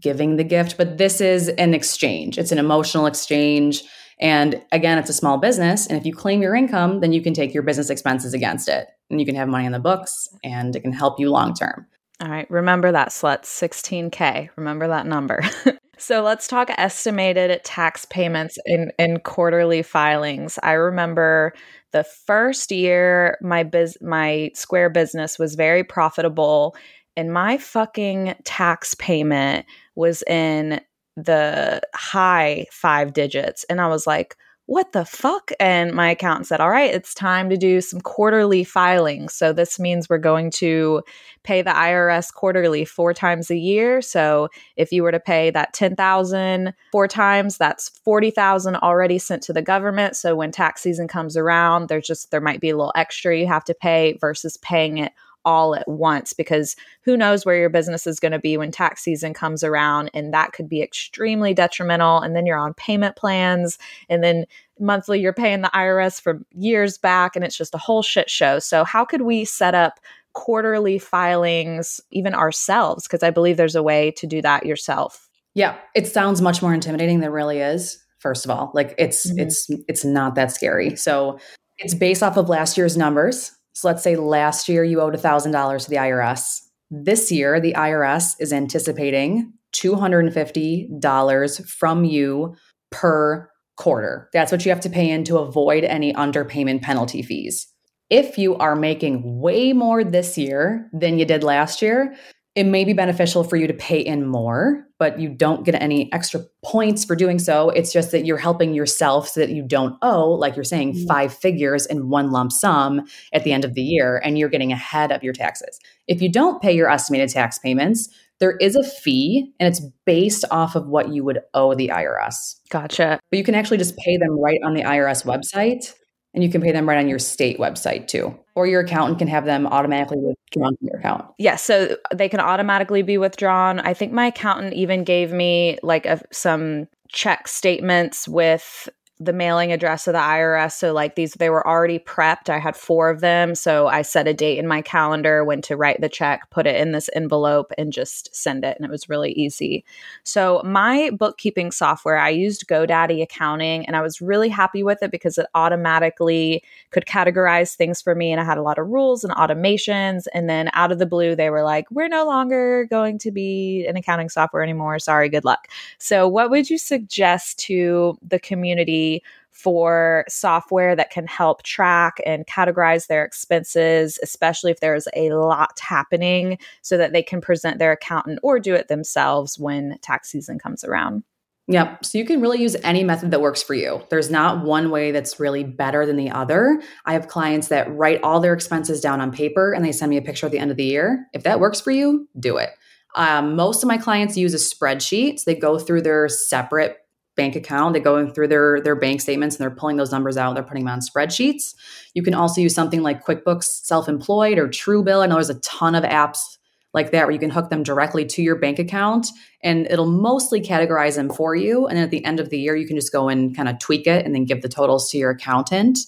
giving 0.00 0.36
the 0.36 0.44
gift, 0.44 0.78
but 0.78 0.96
this 0.96 1.20
is 1.20 1.48
an 1.48 1.74
exchange. 1.74 2.38
It's 2.38 2.52
an 2.52 2.58
emotional 2.58 3.04
exchange. 3.04 3.84
And 4.18 4.62
again, 4.72 4.96
it's 4.96 5.10
a 5.10 5.14
small 5.14 5.36
business. 5.36 5.86
And 5.86 5.98
if 5.98 6.06
you 6.06 6.14
claim 6.14 6.40
your 6.40 6.54
income, 6.54 7.00
then 7.00 7.12
you 7.12 7.20
can 7.20 7.34
take 7.34 7.52
your 7.52 7.62
business 7.62 7.90
expenses 7.90 8.32
against 8.32 8.66
it 8.66 8.88
and 9.10 9.20
you 9.20 9.26
can 9.26 9.34
have 9.34 9.46
money 9.46 9.66
in 9.66 9.72
the 9.72 9.78
books 9.78 10.26
and 10.42 10.74
it 10.74 10.80
can 10.80 10.92
help 10.92 11.20
you 11.20 11.28
long 11.30 11.52
term. 11.52 11.86
All 12.20 12.28
right. 12.28 12.50
Remember 12.50 12.92
that, 12.92 13.08
sluts 13.08 13.44
16K. 13.44 14.48
Remember 14.56 14.88
that 14.88 15.06
number. 15.06 15.42
so 15.98 16.22
let's 16.22 16.48
talk 16.48 16.70
estimated 16.78 17.62
tax 17.62 18.06
payments 18.06 18.58
in, 18.64 18.90
in 18.98 19.20
quarterly 19.20 19.82
filings. 19.82 20.58
I 20.62 20.72
remember 20.72 21.52
the 21.92 22.04
first 22.04 22.72
year 22.72 23.36
my 23.42 23.62
biz 23.62 23.98
my 24.00 24.50
square 24.54 24.88
business 24.88 25.38
was 25.38 25.54
very 25.54 25.84
profitable 25.84 26.74
and 27.16 27.32
my 27.32 27.58
fucking 27.58 28.34
tax 28.44 28.94
payment 28.94 29.66
was 29.94 30.22
in 30.22 30.80
the 31.16 31.80
high 31.94 32.66
five 32.70 33.12
digits. 33.12 33.64
And 33.70 33.80
I 33.80 33.88
was 33.88 34.06
like, 34.06 34.36
what 34.66 34.92
the 34.92 35.04
fuck? 35.04 35.52
And 35.60 35.92
my 35.92 36.10
accountant 36.10 36.48
said, 36.48 36.60
all 36.60 36.70
right, 36.70 36.92
it's 36.92 37.14
time 37.14 37.50
to 37.50 37.56
do 37.56 37.80
some 37.80 38.00
quarterly 38.00 38.64
filings. 38.64 39.32
So 39.32 39.52
this 39.52 39.78
means 39.78 40.08
we're 40.08 40.18
going 40.18 40.50
to 40.52 41.02
pay 41.44 41.62
the 41.62 41.70
IRS 41.70 42.34
quarterly 42.34 42.84
four 42.84 43.14
times 43.14 43.48
a 43.48 43.56
year. 43.56 44.02
So 44.02 44.48
if 44.74 44.90
you 44.90 45.04
were 45.04 45.12
to 45.12 45.20
pay 45.20 45.50
that 45.50 45.72
10,000 45.72 46.74
four 46.90 47.06
times, 47.06 47.58
that's 47.58 47.88
40,000 47.88 48.74
already 48.76 49.18
sent 49.18 49.44
to 49.44 49.52
the 49.52 49.62
government. 49.62 50.16
So 50.16 50.34
when 50.34 50.50
tax 50.50 50.82
season 50.82 51.06
comes 51.06 51.36
around, 51.36 51.88
there's 51.88 52.06
just, 52.06 52.32
there 52.32 52.40
might 52.40 52.60
be 52.60 52.70
a 52.70 52.76
little 52.76 52.92
extra 52.96 53.38
you 53.38 53.46
have 53.46 53.64
to 53.66 53.74
pay 53.74 54.18
versus 54.20 54.56
paying 54.56 54.98
it 54.98 55.12
all 55.46 55.74
at 55.74 55.88
once 55.88 56.34
because 56.34 56.76
who 57.02 57.16
knows 57.16 57.46
where 57.46 57.56
your 57.56 57.70
business 57.70 58.06
is 58.06 58.20
going 58.20 58.32
to 58.32 58.38
be 58.38 58.58
when 58.58 58.70
tax 58.70 59.02
season 59.02 59.32
comes 59.32 59.64
around 59.64 60.10
and 60.12 60.34
that 60.34 60.52
could 60.52 60.68
be 60.68 60.82
extremely 60.82 61.54
detrimental 61.54 62.20
and 62.20 62.36
then 62.36 62.44
you're 62.44 62.58
on 62.58 62.74
payment 62.74 63.16
plans 63.16 63.78
and 64.10 64.22
then 64.22 64.44
monthly 64.78 65.18
you're 65.18 65.32
paying 65.32 65.62
the 65.62 65.70
IRS 65.72 66.20
for 66.20 66.42
years 66.50 66.98
back 66.98 67.34
and 67.34 67.44
it's 67.44 67.56
just 67.56 67.74
a 67.74 67.78
whole 67.78 68.02
shit 68.02 68.28
show. 68.28 68.58
So 68.58 68.84
how 68.84 69.06
could 69.06 69.22
we 69.22 69.46
set 69.46 69.74
up 69.74 70.00
quarterly 70.36 70.98
filings 70.98 71.98
even 72.10 72.34
ourselves 72.34 73.04
because 73.04 73.22
I 73.22 73.30
believe 73.30 73.56
there's 73.56 73.74
a 73.74 73.82
way 73.82 74.10
to 74.18 74.26
do 74.26 74.42
that 74.42 74.66
yourself. 74.66 75.30
Yeah, 75.54 75.78
it 75.94 76.06
sounds 76.06 76.42
much 76.42 76.60
more 76.60 76.74
intimidating 76.74 77.20
than 77.20 77.30
it 77.30 77.32
really 77.32 77.58
is. 77.58 78.04
First 78.18 78.44
of 78.44 78.50
all, 78.50 78.70
like 78.74 78.94
it's 78.98 79.26
mm-hmm. 79.26 79.40
it's 79.40 79.66
it's 79.88 80.04
not 80.04 80.34
that 80.34 80.52
scary. 80.52 80.94
So 80.94 81.38
it's 81.78 81.94
based 81.94 82.22
off 82.22 82.36
of 82.36 82.50
last 82.50 82.76
year's 82.76 82.98
numbers. 82.98 83.55
So 83.76 83.86
let's 83.88 84.02
say 84.02 84.16
last 84.16 84.68
year 84.70 84.82
you 84.84 85.02
owed 85.02 85.12
$1,000 85.12 85.84
to 85.84 85.90
the 85.90 85.96
IRS. 85.96 86.62
This 86.90 87.30
year, 87.30 87.60
the 87.60 87.74
IRS 87.74 88.34
is 88.40 88.50
anticipating 88.50 89.52
$250 89.74 91.68
from 91.68 92.04
you 92.06 92.56
per 92.90 93.50
quarter. 93.76 94.30
That's 94.32 94.50
what 94.50 94.64
you 94.64 94.70
have 94.70 94.80
to 94.80 94.88
pay 94.88 95.10
in 95.10 95.24
to 95.24 95.36
avoid 95.36 95.84
any 95.84 96.14
underpayment 96.14 96.80
penalty 96.80 97.20
fees. 97.20 97.66
If 98.08 98.38
you 98.38 98.56
are 98.56 98.76
making 98.76 99.40
way 99.40 99.74
more 99.74 100.02
this 100.04 100.38
year 100.38 100.88
than 100.94 101.18
you 101.18 101.26
did 101.26 101.44
last 101.44 101.82
year, 101.82 102.16
it 102.56 102.64
may 102.64 102.86
be 102.86 102.94
beneficial 102.94 103.44
for 103.44 103.56
you 103.56 103.66
to 103.66 103.74
pay 103.74 104.00
in 104.00 104.26
more, 104.26 104.82
but 104.98 105.20
you 105.20 105.28
don't 105.28 105.64
get 105.64 105.74
any 105.74 106.10
extra 106.10 106.40
points 106.64 107.04
for 107.04 107.14
doing 107.14 107.38
so. 107.38 107.68
It's 107.68 107.92
just 107.92 108.12
that 108.12 108.24
you're 108.24 108.38
helping 108.38 108.72
yourself 108.72 109.28
so 109.28 109.40
that 109.40 109.50
you 109.50 109.62
don't 109.62 109.94
owe, 110.00 110.30
like 110.30 110.56
you're 110.56 110.64
saying, 110.64 110.94
mm-hmm. 110.94 111.06
five 111.06 111.34
figures 111.34 111.84
in 111.84 112.08
one 112.08 112.30
lump 112.30 112.50
sum 112.50 113.02
at 113.34 113.44
the 113.44 113.52
end 113.52 113.66
of 113.66 113.74
the 113.74 113.82
year 113.82 114.22
and 114.24 114.38
you're 114.38 114.48
getting 114.48 114.72
ahead 114.72 115.12
of 115.12 115.22
your 115.22 115.34
taxes. 115.34 115.78
If 116.08 116.22
you 116.22 116.32
don't 116.32 116.62
pay 116.62 116.74
your 116.74 116.88
estimated 116.88 117.28
tax 117.28 117.58
payments, 117.58 118.08
there 118.40 118.56
is 118.56 118.74
a 118.74 118.82
fee 118.82 119.52
and 119.60 119.68
it's 119.68 119.82
based 120.06 120.46
off 120.50 120.74
of 120.76 120.88
what 120.88 121.10
you 121.10 121.24
would 121.24 121.40
owe 121.52 121.74
the 121.74 121.88
IRS. 121.88 122.54
Gotcha. 122.70 123.20
But 123.30 123.36
you 123.36 123.44
can 123.44 123.54
actually 123.54 123.78
just 123.78 123.98
pay 123.98 124.16
them 124.16 124.30
right 124.40 124.60
on 124.64 124.72
the 124.72 124.82
IRS 124.82 125.26
website 125.26 125.92
and 126.36 126.44
you 126.44 126.50
can 126.50 126.60
pay 126.60 126.70
them 126.70 126.86
right 126.86 126.98
on 126.98 127.08
your 127.08 127.18
state 127.18 127.58
website 127.58 128.06
too. 128.06 128.38
Or 128.54 128.66
your 128.66 128.82
accountant 128.82 129.18
can 129.18 129.26
have 129.26 129.46
them 129.46 129.66
automatically 129.66 130.18
withdrawn 130.18 130.76
from 130.76 130.86
your 130.86 130.98
account. 130.98 131.24
Yes, 131.38 131.68
yeah, 131.68 131.86
so 131.86 131.96
they 132.14 132.28
can 132.28 132.40
automatically 132.40 133.02
be 133.02 133.16
withdrawn. 133.18 133.80
I 133.80 133.94
think 133.94 134.12
my 134.12 134.26
accountant 134.26 134.74
even 134.74 135.02
gave 135.02 135.32
me 135.32 135.78
like 135.82 136.04
a, 136.04 136.20
some 136.30 136.88
check 137.08 137.48
statements 137.48 138.28
with 138.28 138.88
the 139.18 139.32
mailing 139.32 139.72
address 139.72 140.06
of 140.06 140.12
the 140.12 140.18
IRS. 140.18 140.72
So, 140.72 140.92
like 140.92 141.14
these, 141.14 141.32
they 141.34 141.48
were 141.48 141.66
already 141.66 141.98
prepped. 141.98 142.50
I 142.50 142.58
had 142.58 142.76
four 142.76 143.08
of 143.08 143.20
them. 143.20 143.54
So, 143.54 143.86
I 143.86 144.02
set 144.02 144.28
a 144.28 144.34
date 144.34 144.58
in 144.58 144.66
my 144.66 144.82
calendar 144.82 145.44
when 145.44 145.62
to 145.62 145.76
write 145.76 146.00
the 146.00 146.08
check, 146.08 146.50
put 146.50 146.66
it 146.66 146.76
in 146.76 146.92
this 146.92 147.08
envelope, 147.14 147.72
and 147.78 147.92
just 147.92 148.34
send 148.34 148.64
it. 148.64 148.76
And 148.76 148.84
it 148.84 148.90
was 148.90 149.08
really 149.08 149.32
easy. 149.32 149.84
So, 150.22 150.60
my 150.64 151.10
bookkeeping 151.18 151.70
software, 151.70 152.18
I 152.18 152.28
used 152.28 152.66
GoDaddy 152.66 153.22
Accounting, 153.22 153.86
and 153.86 153.96
I 153.96 154.02
was 154.02 154.20
really 154.20 154.50
happy 154.50 154.82
with 154.82 155.02
it 155.02 155.10
because 155.10 155.38
it 155.38 155.46
automatically 155.54 156.62
could 156.90 157.06
categorize 157.06 157.74
things 157.74 158.02
for 158.02 158.14
me. 158.14 158.32
And 158.32 158.40
I 158.40 158.44
had 158.44 158.58
a 158.58 158.62
lot 158.62 158.78
of 158.78 158.86
rules 158.88 159.24
and 159.24 159.32
automations. 159.34 160.26
And 160.34 160.48
then 160.48 160.68
out 160.74 160.92
of 160.92 160.98
the 160.98 161.06
blue, 161.06 161.34
they 161.34 161.48
were 161.48 161.62
like, 161.62 161.90
we're 161.90 162.08
no 162.08 162.26
longer 162.26 162.84
going 162.90 163.18
to 163.20 163.30
be 163.30 163.86
an 163.88 163.96
accounting 163.96 164.28
software 164.28 164.62
anymore. 164.62 164.98
Sorry, 164.98 165.30
good 165.30 165.44
luck. 165.44 165.68
So, 165.98 166.28
what 166.28 166.50
would 166.50 166.68
you 166.68 166.76
suggest 166.76 167.58
to 167.60 168.18
the 168.20 168.38
community? 168.38 169.05
For 169.50 170.24
software 170.28 170.94
that 170.94 171.10
can 171.10 171.26
help 171.26 171.62
track 171.62 172.20
and 172.26 172.46
categorize 172.46 173.06
their 173.06 173.24
expenses, 173.24 174.18
especially 174.22 174.70
if 174.70 174.80
there's 174.80 175.08
a 175.16 175.30
lot 175.30 175.78
happening, 175.80 176.58
so 176.82 176.98
that 176.98 177.12
they 177.12 177.22
can 177.22 177.40
present 177.40 177.78
their 177.78 177.92
accountant 177.92 178.38
or 178.42 178.60
do 178.60 178.74
it 178.74 178.88
themselves 178.88 179.58
when 179.58 179.96
tax 180.02 180.28
season 180.30 180.58
comes 180.58 180.84
around. 180.84 181.22
Yep. 181.68 182.04
So 182.04 182.18
you 182.18 182.24
can 182.24 182.40
really 182.40 182.60
use 182.60 182.76
any 182.84 183.02
method 183.02 183.32
that 183.32 183.40
works 183.40 183.62
for 183.62 183.74
you. 183.74 184.00
There's 184.08 184.30
not 184.30 184.64
one 184.64 184.90
way 184.90 185.10
that's 185.10 185.40
really 185.40 185.64
better 185.64 186.06
than 186.06 186.16
the 186.16 186.30
other. 186.30 186.80
I 187.06 187.14
have 187.14 187.26
clients 187.26 187.68
that 187.68 187.92
write 187.92 188.22
all 188.22 188.38
their 188.38 188.52
expenses 188.52 189.00
down 189.00 189.20
on 189.20 189.32
paper 189.32 189.72
and 189.72 189.84
they 189.84 189.90
send 189.90 190.10
me 190.10 190.16
a 190.16 190.22
picture 190.22 190.46
at 190.46 190.52
the 190.52 190.60
end 190.60 190.70
of 190.70 190.76
the 190.76 190.84
year. 190.84 191.26
If 191.32 191.42
that 191.42 191.58
works 191.58 191.80
for 191.80 191.90
you, 191.90 192.28
do 192.38 192.56
it. 192.56 192.70
Um, 193.16 193.56
most 193.56 193.82
of 193.82 193.88
my 193.88 193.98
clients 193.98 194.36
use 194.36 194.54
a 194.54 194.58
spreadsheet. 194.58 195.40
So 195.40 195.50
they 195.50 195.58
go 195.58 195.78
through 195.78 196.02
their 196.02 196.28
separate 196.28 196.98
bank 197.36 197.54
account. 197.54 197.92
They're 197.92 198.02
going 198.02 198.32
through 198.32 198.48
their 198.48 198.80
their 198.80 198.96
bank 198.96 199.20
statements 199.20 199.56
and 199.56 199.62
they're 199.62 199.76
pulling 199.76 199.96
those 199.96 200.10
numbers 200.10 200.36
out. 200.36 200.54
They're 200.54 200.64
putting 200.64 200.84
them 200.84 200.94
on 200.94 201.00
spreadsheets. 201.00 201.74
You 202.14 202.22
can 202.22 202.34
also 202.34 202.60
use 202.60 202.74
something 202.74 203.02
like 203.02 203.24
QuickBooks 203.24 203.84
Self-Employed 203.84 204.58
or 204.58 204.68
Truebill. 204.68 205.22
I 205.22 205.26
know 205.26 205.34
there's 205.34 205.50
a 205.50 205.60
ton 205.60 205.94
of 205.94 206.04
apps 206.04 206.56
like 206.94 207.10
that 207.10 207.26
where 207.26 207.32
you 207.32 207.38
can 207.38 207.50
hook 207.50 207.68
them 207.68 207.82
directly 207.82 208.24
to 208.24 208.42
your 208.42 208.56
bank 208.56 208.78
account 208.78 209.28
and 209.62 209.86
it'll 209.90 210.10
mostly 210.10 210.62
categorize 210.62 211.16
them 211.16 211.28
for 211.28 211.54
you. 211.54 211.86
And 211.86 211.96
then 211.96 212.04
at 212.04 212.10
the 212.10 212.24
end 212.24 212.40
of 212.40 212.48
the 212.48 212.58
year, 212.58 212.74
you 212.74 212.86
can 212.86 212.96
just 212.96 213.12
go 213.12 213.28
and 213.28 213.54
kind 213.54 213.68
of 213.68 213.78
tweak 213.78 214.06
it 214.06 214.24
and 214.24 214.34
then 214.34 214.46
give 214.46 214.62
the 214.62 214.68
totals 214.68 215.10
to 215.10 215.18
your 215.18 215.30
accountant. 215.30 215.98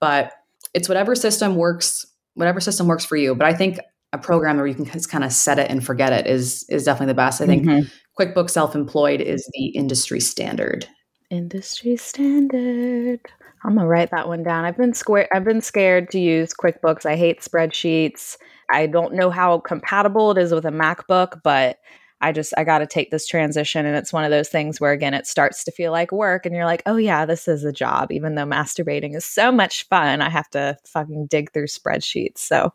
But 0.00 0.32
it's 0.72 0.88
whatever 0.88 1.16
system 1.16 1.56
works, 1.56 2.06
whatever 2.34 2.60
system 2.60 2.86
works 2.86 3.04
for 3.04 3.16
you. 3.16 3.34
But 3.34 3.48
I 3.48 3.54
think 3.54 3.80
a 4.12 4.18
program 4.18 4.56
where 4.56 4.66
you 4.66 4.74
can 4.74 4.84
just 4.84 5.10
kind 5.10 5.24
of 5.24 5.32
set 5.32 5.58
it 5.58 5.68
and 5.68 5.84
forget 5.84 6.12
it 6.12 6.26
is 6.26 6.64
is 6.68 6.84
definitely 6.84 7.12
the 7.12 7.16
best. 7.16 7.40
I 7.40 7.46
think 7.46 7.64
mm-hmm. 7.64 7.88
QuickBooks 8.18 8.50
Self-Employed 8.50 9.20
is 9.20 9.48
the 9.52 9.66
industry 9.68 10.20
standard. 10.20 10.86
Industry 11.30 11.96
standard. 11.96 13.20
I'm 13.64 13.74
gonna 13.74 13.86
write 13.86 14.10
that 14.12 14.28
one 14.28 14.42
down. 14.42 14.64
I've 14.64 14.76
been 14.76 14.94
square. 14.94 15.28
I've 15.34 15.44
been 15.44 15.60
scared 15.60 16.10
to 16.12 16.20
use 16.20 16.54
QuickBooks. 16.54 17.04
I 17.04 17.16
hate 17.16 17.40
spreadsheets. 17.40 18.36
I 18.70 18.86
don't 18.86 19.14
know 19.14 19.30
how 19.30 19.58
compatible 19.58 20.30
it 20.30 20.38
is 20.38 20.52
with 20.52 20.64
a 20.64 20.70
MacBook, 20.70 21.40
but 21.42 21.78
I 22.20 22.32
just 22.32 22.54
I 22.56 22.64
got 22.64 22.78
to 22.78 22.86
take 22.86 23.10
this 23.10 23.26
transition 23.26 23.84
and 23.84 23.96
it's 23.96 24.12
one 24.12 24.24
of 24.24 24.30
those 24.30 24.48
things 24.48 24.80
where 24.80 24.92
again 24.92 25.12
it 25.12 25.26
starts 25.26 25.64
to 25.64 25.72
feel 25.72 25.92
like 25.92 26.12
work 26.12 26.46
and 26.46 26.54
you're 26.54 26.64
like, 26.64 26.82
"Oh 26.86 26.96
yeah, 26.96 27.26
this 27.26 27.48
is 27.48 27.64
a 27.64 27.72
job 27.72 28.12
even 28.12 28.34
though 28.34 28.46
masturbating 28.46 29.14
is 29.14 29.24
so 29.24 29.52
much 29.52 29.86
fun. 29.88 30.22
I 30.22 30.30
have 30.30 30.48
to 30.50 30.76
fucking 30.86 31.26
dig 31.26 31.52
through 31.52 31.66
spreadsheets." 31.66 32.38
So 32.38 32.72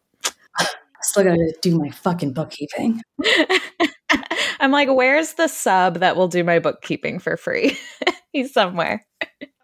still 1.01 1.23
got 1.23 1.35
to 1.35 1.55
do 1.61 1.79
my 1.79 1.89
fucking 1.89 2.33
bookkeeping. 2.33 3.01
I'm 4.61 4.71
like, 4.71 4.87
where's 4.89 5.33
the 5.33 5.47
sub 5.47 5.95
that 5.95 6.15
will 6.15 6.27
do 6.27 6.43
my 6.43 6.59
bookkeeping 6.59 7.19
for 7.19 7.35
free? 7.35 7.77
He's 8.31 8.53
somewhere. 8.53 9.05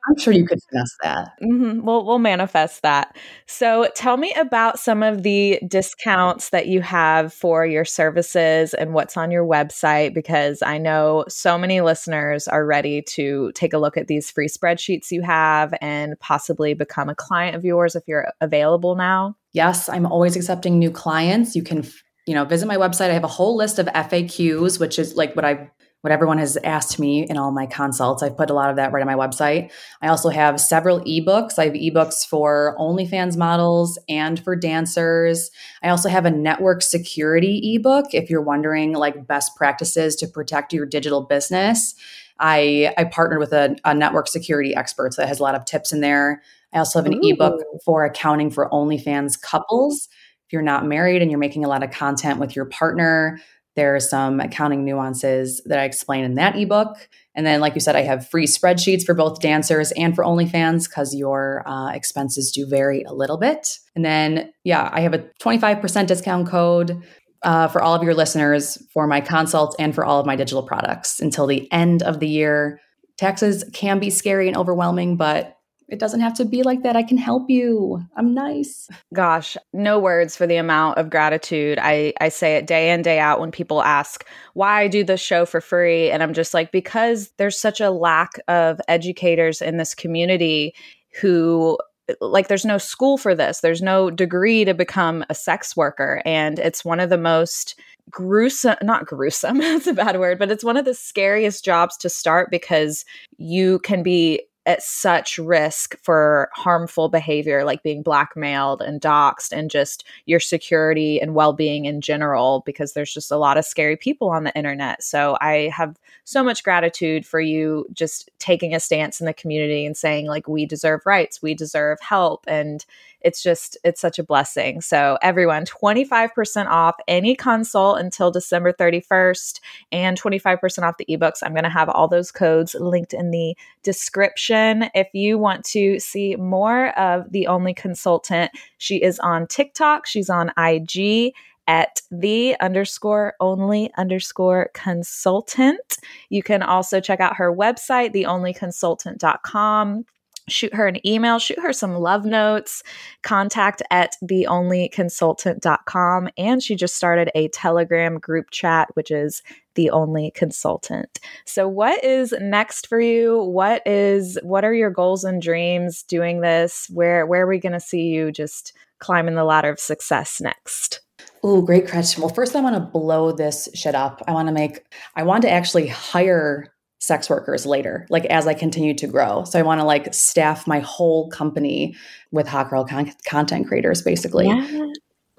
I'm 0.07 0.17
sure 0.17 0.33
you 0.33 0.45
could 0.45 0.59
finesse 0.69 0.95
that. 1.03 1.29
Mm-hmm. 1.41 1.85
We'll 1.85 2.05
we'll 2.05 2.19
manifest 2.19 2.81
that. 2.81 3.17
So, 3.45 3.89
tell 3.93 4.17
me 4.17 4.33
about 4.39 4.79
some 4.79 5.03
of 5.03 5.23
the 5.23 5.59
discounts 5.67 6.49
that 6.51 6.67
you 6.67 6.81
have 6.81 7.33
for 7.33 7.65
your 7.65 7.83
services 7.83 8.73
and 8.73 8.93
what's 8.93 9.17
on 9.17 9.31
your 9.31 9.45
website, 9.45 10.13
because 10.13 10.61
I 10.61 10.77
know 10.77 11.25
so 11.27 11.57
many 11.57 11.81
listeners 11.81 12.47
are 12.47 12.65
ready 12.65 13.01
to 13.09 13.51
take 13.53 13.73
a 13.73 13.77
look 13.77 13.97
at 13.97 14.07
these 14.07 14.31
free 14.31 14.47
spreadsheets 14.47 15.11
you 15.11 15.21
have 15.23 15.73
and 15.81 16.17
possibly 16.19 16.73
become 16.73 17.09
a 17.09 17.15
client 17.15 17.55
of 17.55 17.65
yours 17.65 17.95
if 17.95 18.03
you're 18.07 18.29
available 18.39 18.95
now. 18.95 19.35
Yes, 19.51 19.89
I'm 19.89 20.05
always 20.05 20.35
accepting 20.35 20.79
new 20.79 20.91
clients. 20.91 21.55
You 21.55 21.63
can 21.63 21.83
you 22.27 22.33
know, 22.33 22.45
visit 22.45 22.67
my 22.67 22.75
website. 22.75 23.09
I 23.09 23.13
have 23.13 23.23
a 23.23 23.27
whole 23.27 23.55
list 23.55 23.79
of 23.79 23.87
FAQs, 23.87 24.79
which 24.79 24.99
is 24.99 25.15
like 25.15 25.35
what 25.35 25.45
I 25.45 25.71
what 26.01 26.11
everyone 26.11 26.37
has 26.37 26.57
asked 26.63 26.99
me 26.99 27.27
in 27.27 27.37
all 27.37 27.51
my 27.51 27.65
consults. 27.65 28.21
I've 28.21 28.37
put 28.37 28.51
a 28.51 28.53
lot 28.53 28.69
of 28.69 28.75
that 28.75 28.91
right 28.91 29.01
on 29.01 29.07
my 29.07 29.15
website. 29.15 29.71
I 30.01 30.09
also 30.09 30.29
have 30.29 30.61
several 30.61 31.01
ebooks. 31.01 31.57
I 31.57 31.65
have 31.65 31.73
ebooks 31.73 32.25
for 32.25 32.75
OnlyFans 32.79 33.35
models 33.35 33.97
and 34.07 34.41
for 34.43 34.55
dancers. 34.55 35.49
I 35.81 35.89
also 35.89 36.07
have 36.07 36.25
a 36.25 36.31
network 36.31 36.83
security 36.83 37.75
ebook 37.75 38.13
if 38.13 38.29
you're 38.29 38.43
wondering 38.43 38.93
like 38.93 39.25
best 39.25 39.55
practices 39.55 40.15
to 40.17 40.27
protect 40.27 40.71
your 40.71 40.85
digital 40.85 41.23
business. 41.23 41.95
I, 42.39 42.93
I 42.97 43.05
partnered 43.05 43.39
with 43.39 43.51
a, 43.51 43.75
a 43.83 43.95
network 43.95 44.27
security 44.27 44.75
expert 44.75 45.15
so 45.15 45.23
that 45.23 45.27
has 45.27 45.39
a 45.39 45.43
lot 45.43 45.55
of 45.55 45.65
tips 45.65 45.91
in 45.91 46.01
there. 46.01 46.43
I 46.73 46.77
also 46.77 46.99
have 46.99 47.07
an 47.07 47.15
Ooh. 47.15 47.29
ebook 47.29 47.59
for 47.83 48.05
accounting 48.05 48.51
for 48.51 48.69
OnlyFans 48.69 49.41
couples 49.41 50.09
if 50.47 50.53
you're 50.53 50.61
not 50.61 50.85
married 50.85 51.21
and 51.21 51.29
you're 51.29 51.39
making 51.39 51.65
a 51.65 51.67
lot 51.67 51.83
of 51.83 51.91
content 51.91 52.39
with 52.39 52.55
your 52.55 52.65
partner, 52.65 53.39
there 53.75 53.95
are 53.95 53.99
some 53.99 54.39
accounting 54.39 54.85
nuances 54.85 55.61
that 55.65 55.77
I 55.77 55.83
explain 55.83 56.23
in 56.23 56.33
that 56.33 56.55
ebook. 56.55 56.97
And 57.35 57.45
then, 57.45 57.59
like 57.59 57.75
you 57.75 57.81
said, 57.81 57.95
I 57.95 58.01
have 58.01 58.27
free 58.27 58.47
spreadsheets 58.47 59.03
for 59.03 59.13
both 59.13 59.39
dancers 59.39 59.91
and 59.91 60.15
for 60.15 60.23
OnlyFans 60.23 60.89
because 60.89 61.13
your 61.13 61.67
uh, 61.67 61.91
expenses 61.91 62.51
do 62.51 62.65
vary 62.65 63.03
a 63.03 63.13
little 63.13 63.37
bit. 63.37 63.77
And 63.95 64.03
then, 64.03 64.51
yeah, 64.63 64.89
I 64.91 65.01
have 65.01 65.13
a 65.13 65.29
25% 65.41 66.07
discount 66.07 66.47
code 66.47 67.03
uh, 67.43 67.67
for 67.67 67.81
all 67.81 67.93
of 67.93 68.01
your 68.01 68.15
listeners 68.15 68.77
for 68.91 69.05
my 69.05 69.21
consults 69.21 69.75
and 69.77 69.93
for 69.93 70.03
all 70.03 70.19
of 70.19 70.25
my 70.25 70.35
digital 70.35 70.63
products 70.63 71.19
until 71.19 71.45
the 71.45 71.71
end 71.71 72.01
of 72.01 72.19
the 72.19 72.27
year. 72.27 72.79
Taxes 73.17 73.63
can 73.73 73.99
be 73.99 74.09
scary 74.09 74.47
and 74.47 74.57
overwhelming, 74.57 75.17
but 75.17 75.56
it 75.89 75.99
doesn't 75.99 76.19
have 76.19 76.33
to 76.35 76.45
be 76.45 76.63
like 76.63 76.83
that. 76.83 76.95
I 76.95 77.03
can 77.03 77.17
help 77.17 77.49
you. 77.49 78.03
I'm 78.17 78.33
nice. 78.33 78.89
Gosh, 79.13 79.55
no 79.71 79.99
words 79.99 80.35
for 80.35 80.45
the 80.45 80.57
amount 80.57 80.97
of 80.97 81.09
gratitude. 81.09 81.79
I, 81.81 82.13
I 82.19 82.29
say 82.29 82.55
it 82.55 82.67
day 82.67 82.91
in, 82.91 83.01
day 83.01 83.19
out 83.19 83.39
when 83.39 83.51
people 83.51 83.81
ask 83.81 84.25
why 84.53 84.81
I 84.81 84.87
do 84.89 85.03
this 85.03 85.21
show 85.21 85.45
for 85.45 85.61
free. 85.61 86.11
And 86.11 86.21
I'm 86.21 86.33
just 86.33 86.53
like, 86.53 86.71
because 86.71 87.31
there's 87.37 87.59
such 87.59 87.79
a 87.79 87.91
lack 87.91 88.39
of 88.49 88.81
educators 88.87 89.61
in 89.61 89.77
this 89.77 89.95
community 89.95 90.75
who 91.21 91.77
like 92.21 92.47
there's 92.47 92.65
no 92.65 92.77
school 92.77 93.17
for 93.17 93.35
this 93.35 93.59
there's 93.59 93.81
no 93.81 94.09
degree 94.09 94.63
to 94.63 94.73
become 94.73 95.25
a 95.29 95.35
sex 95.35 95.75
worker 95.75 96.21
and 96.23 96.57
it's 96.57 96.85
one 96.85 97.01
of 97.01 97.09
the 97.09 97.17
most 97.17 97.77
gruesome 98.09 98.77
not 98.81 99.05
gruesome 99.05 99.57
that's 99.57 99.87
a 99.87 99.93
bad 99.93 100.17
word 100.17 100.39
but 100.39 100.49
it's 100.49 100.63
one 100.63 100.77
of 100.77 100.85
the 100.85 100.93
scariest 100.93 101.65
jobs 101.65 101.97
to 101.97 102.07
start 102.07 102.49
because 102.49 103.03
you 103.37 103.79
can 103.79 104.03
be 104.03 104.41
at 104.67 104.83
such 104.83 105.39
risk 105.39 105.97
for 106.03 106.49
harmful 106.53 107.07
behavior 107.07 107.63
like 107.63 107.81
being 107.83 108.03
blackmailed 108.03 108.81
and 108.81 108.99
doxxed 109.01 109.53
and 109.53 109.71
just 109.71 110.03
your 110.25 110.41
security 110.41 111.19
and 111.21 111.33
well-being 111.33 111.85
in 111.85 112.01
general 112.01 112.61
because 112.65 112.91
there's 112.91 113.13
just 113.13 113.31
a 113.31 113.37
lot 113.37 113.57
of 113.57 113.63
scary 113.63 113.95
people 113.95 114.29
on 114.29 114.43
the 114.43 114.55
internet. 114.55 115.01
So 115.01 115.37
i 115.41 115.71
have 115.73 115.97
so 116.25 116.43
much 116.43 116.65
gratitude 116.65 117.25
for 117.25 117.39
you 117.39 117.85
just 117.93 118.29
taking 118.37 118.75
a 118.75 118.81
stance 118.81 119.21
in 119.21 119.25
the 119.25 119.33
community 119.33 119.85
and 119.85 119.95
saying 119.95 120.27
like 120.27 120.45
we 120.45 120.65
deserve 120.65 121.05
rights. 121.05 121.41
We 121.41 121.53
deserve 121.53 121.99
help. 122.01 122.43
And 122.47 122.85
it's 123.21 123.41
just 123.41 123.77
it's 123.83 124.01
such 124.01 124.19
a 124.19 124.23
blessing. 124.23 124.81
So 124.81 125.17
everyone, 125.21 125.65
25% 125.65 126.67
off 126.67 126.95
any 127.07 127.35
consult 127.35 127.99
until 127.99 128.31
December 128.31 128.71
31st 128.71 129.59
and 129.91 130.21
25% 130.21 130.83
off 130.83 130.97
the 130.97 131.05
ebooks. 131.05 131.39
I'm 131.43 131.53
going 131.53 131.63
to 131.63 131.69
have 131.69 131.89
all 131.89 132.07
those 132.07 132.31
codes 132.31 132.75
linked 132.79 133.13
in 133.13 133.31
the 133.31 133.55
description. 133.83 134.89
If 134.93 135.07
you 135.13 135.37
want 135.37 135.65
to 135.65 135.99
see 135.99 136.35
more 136.35 136.97
of 136.97 137.31
the 137.31 137.47
only 137.47 137.73
consultant, 137.73 138.51
she 138.77 138.97
is 138.97 139.19
on 139.19 139.47
TikTok, 139.47 140.05
she's 140.05 140.29
on 140.29 140.51
IG 140.57 141.33
at 141.67 142.01
the 142.11 142.55
underscore 142.61 143.33
only 143.39 143.91
underscore 143.97 144.69
consultant. 144.73 145.97
You 146.29 146.41
can 146.41 146.63
also 146.63 147.01
check 147.01 147.19
out 147.19 147.35
her 147.35 147.53
website, 147.53 148.13
theonlyconsultant.com 148.15 150.05
shoot 150.47 150.73
her 150.73 150.87
an 150.87 151.05
email, 151.05 151.39
shoot 151.39 151.59
her 151.59 151.73
some 151.73 151.95
love 151.95 152.23
notes, 152.25 152.83
contact 153.23 153.81
at 153.91 154.15
theonlyconsultant.com. 154.23 156.29
And 156.37 156.63
she 156.63 156.75
just 156.75 156.95
started 156.95 157.29
a 157.35 157.49
Telegram 157.49 158.19
group 158.19 158.51
chat, 158.51 158.87
which 158.93 159.11
is 159.11 159.43
the 159.75 159.89
only 159.91 160.31
consultant. 160.31 161.19
So 161.45 161.67
what 161.67 162.03
is 162.03 162.33
next 162.39 162.87
for 162.87 162.99
you? 162.99 163.43
What 163.43 163.85
is 163.85 164.39
what 164.41 164.65
are 164.65 164.73
your 164.73 164.89
goals 164.89 165.23
and 165.23 165.41
dreams 165.41 166.03
doing 166.03 166.41
this? 166.41 166.87
Where 166.91 167.25
where 167.25 167.43
are 167.43 167.47
we 167.47 167.59
gonna 167.59 167.79
see 167.79 168.03
you 168.03 168.31
just 168.31 168.73
climbing 168.99 169.35
the 169.35 169.43
ladder 169.43 169.69
of 169.69 169.79
success 169.79 170.41
next? 170.41 171.01
Oh, 171.43 171.61
great 171.61 171.89
question. 171.89 172.21
Well, 172.21 172.33
first 172.33 172.55
I 172.55 172.61
want 172.61 172.75
to 172.75 172.81
blow 172.81 173.31
this 173.31 173.69
shit 173.73 173.95
up. 173.95 174.21
I 174.27 174.33
want 174.33 174.47
to 174.47 174.53
make 174.53 174.85
I 175.15 175.23
want 175.23 175.43
to 175.43 175.51
actually 175.51 175.87
hire 175.87 176.73
sex 176.99 177.29
workers 177.29 177.65
later, 177.65 178.07
like 178.09 178.25
as 178.25 178.47
I 178.47 178.53
continue 178.53 178.93
to 178.95 179.07
grow. 179.07 179.43
So 179.43 179.59
I 179.59 179.61
want 179.61 179.79
to 179.79 179.85
like 179.85 180.13
staff 180.13 180.65
my 180.65 180.79
whole 180.79 181.29
company 181.29 181.95
with 182.31 182.47
hot 182.47 182.69
girl 182.69 182.85
con- 182.85 183.13
content 183.25 183.67
creators, 183.67 184.01
basically. 184.01 184.47
Yeah. 184.47 184.87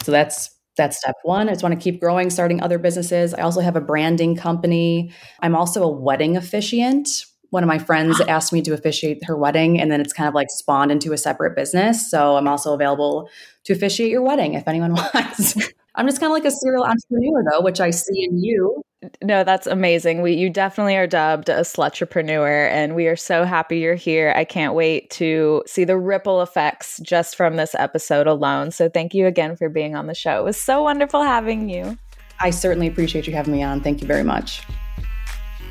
So 0.02 0.12
that's 0.12 0.50
that's 0.76 0.98
step 0.98 1.16
one. 1.24 1.48
I 1.48 1.52
just 1.52 1.62
want 1.62 1.74
to 1.74 1.80
keep 1.80 2.00
growing, 2.00 2.30
starting 2.30 2.62
other 2.62 2.78
businesses. 2.78 3.34
I 3.34 3.42
also 3.42 3.60
have 3.60 3.74
a 3.74 3.80
branding 3.80 4.36
company. 4.36 5.12
I'm 5.40 5.56
also 5.56 5.82
a 5.82 5.90
wedding 5.90 6.36
officiant. 6.36 7.08
One 7.50 7.64
of 7.64 7.66
my 7.66 7.78
friends 7.78 8.20
asked 8.28 8.52
me 8.52 8.62
to 8.62 8.72
officiate 8.72 9.24
her 9.24 9.36
wedding, 9.36 9.80
and 9.80 9.90
then 9.90 10.00
it's 10.00 10.12
kind 10.12 10.28
of 10.28 10.34
like 10.34 10.48
spawned 10.50 10.92
into 10.92 11.12
a 11.12 11.18
separate 11.18 11.56
business. 11.56 12.08
So 12.08 12.36
I'm 12.36 12.46
also 12.46 12.72
available 12.74 13.28
to 13.64 13.72
officiate 13.72 14.10
your 14.10 14.22
wedding 14.22 14.54
if 14.54 14.68
anyone 14.68 14.94
wants. 15.14 15.56
I'm 15.98 16.06
just 16.06 16.20
kind 16.20 16.30
of 16.30 16.34
like 16.34 16.44
a 16.44 16.50
serial 16.52 16.84
entrepreneur, 16.84 17.42
though, 17.50 17.60
which 17.60 17.80
I 17.80 17.90
see 17.90 18.24
in 18.30 18.40
you. 18.40 18.82
No, 19.20 19.42
that's 19.42 19.66
amazing. 19.66 20.22
We 20.22 20.32
you 20.32 20.48
definitely 20.48 20.96
are 20.96 21.08
dubbed 21.08 21.48
a 21.48 21.62
slutrepreneur, 21.62 22.70
and 22.70 22.94
we 22.94 23.08
are 23.08 23.16
so 23.16 23.44
happy 23.44 23.80
you're 23.80 23.96
here. 23.96 24.32
I 24.36 24.44
can't 24.44 24.74
wait 24.74 25.10
to 25.10 25.64
see 25.66 25.82
the 25.82 25.98
ripple 25.98 26.40
effects 26.40 27.00
just 27.02 27.34
from 27.34 27.56
this 27.56 27.74
episode 27.74 28.28
alone. 28.28 28.70
So 28.70 28.88
thank 28.88 29.12
you 29.12 29.26
again 29.26 29.56
for 29.56 29.68
being 29.68 29.96
on 29.96 30.06
the 30.06 30.14
show. 30.14 30.38
It 30.38 30.44
was 30.44 30.60
so 30.60 30.84
wonderful 30.84 31.24
having 31.24 31.68
you. 31.68 31.98
I 32.40 32.50
certainly 32.50 32.86
appreciate 32.86 33.26
you 33.26 33.32
having 33.32 33.52
me 33.52 33.64
on. 33.64 33.80
Thank 33.80 34.00
you 34.00 34.06
very 34.06 34.24
much. 34.24 34.62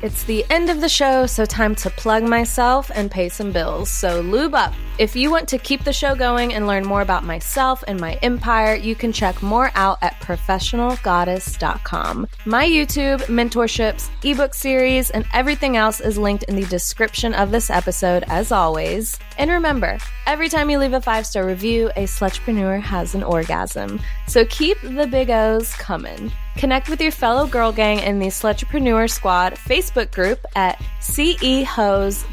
It's 0.00 0.22
the 0.22 0.46
end 0.48 0.70
of 0.70 0.80
the 0.80 0.88
show, 0.88 1.26
so 1.26 1.44
time 1.44 1.74
to 1.76 1.90
plug 1.90 2.22
myself 2.22 2.88
and 2.94 3.10
pay 3.10 3.28
some 3.28 3.50
bills. 3.50 3.90
So 3.90 4.20
lube 4.20 4.54
up. 4.54 4.72
If 4.96 5.16
you 5.16 5.28
want 5.28 5.48
to 5.48 5.58
keep 5.58 5.82
the 5.82 5.92
show 5.92 6.14
going 6.14 6.54
and 6.54 6.68
learn 6.68 6.86
more 6.86 7.02
about 7.02 7.24
myself 7.24 7.82
and 7.88 8.00
my 8.00 8.12
empire, 8.22 8.76
you 8.76 8.94
can 8.94 9.12
check 9.12 9.42
more 9.42 9.72
out 9.74 9.98
at 10.00 10.14
professionalgoddess.com. 10.20 12.28
My 12.46 12.64
YouTube, 12.64 13.22
mentorships, 13.22 14.08
ebook 14.22 14.54
series, 14.54 15.10
and 15.10 15.26
everything 15.32 15.76
else 15.76 16.00
is 16.00 16.16
linked 16.16 16.44
in 16.44 16.54
the 16.54 16.66
description 16.66 17.34
of 17.34 17.50
this 17.50 17.68
episode, 17.68 18.22
as 18.28 18.52
always. 18.52 19.18
And 19.36 19.50
remember, 19.50 19.98
every 20.26 20.48
time 20.48 20.70
you 20.70 20.78
leave 20.78 20.92
a 20.92 21.00
five 21.00 21.26
star 21.26 21.44
review, 21.44 21.90
a 21.96 22.04
slutrepreneur 22.04 22.80
has 22.82 23.16
an 23.16 23.24
orgasm. 23.24 24.00
So 24.28 24.44
keep 24.44 24.80
the 24.82 25.08
big 25.08 25.30
O's 25.30 25.74
coming. 25.74 26.30
Connect 26.58 26.88
with 26.88 27.00
your 27.00 27.12
fellow 27.12 27.46
girl 27.46 27.70
gang 27.70 28.00
in 28.00 28.18
the 28.18 28.26
Slutrepreneur 28.26 29.08
Squad 29.08 29.54
Facebook 29.54 30.10
group 30.10 30.44
at 30.56 30.76
cehose.com. 31.00 32.26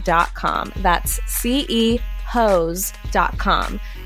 That's 0.77 1.19
cehose.com. 1.19 1.99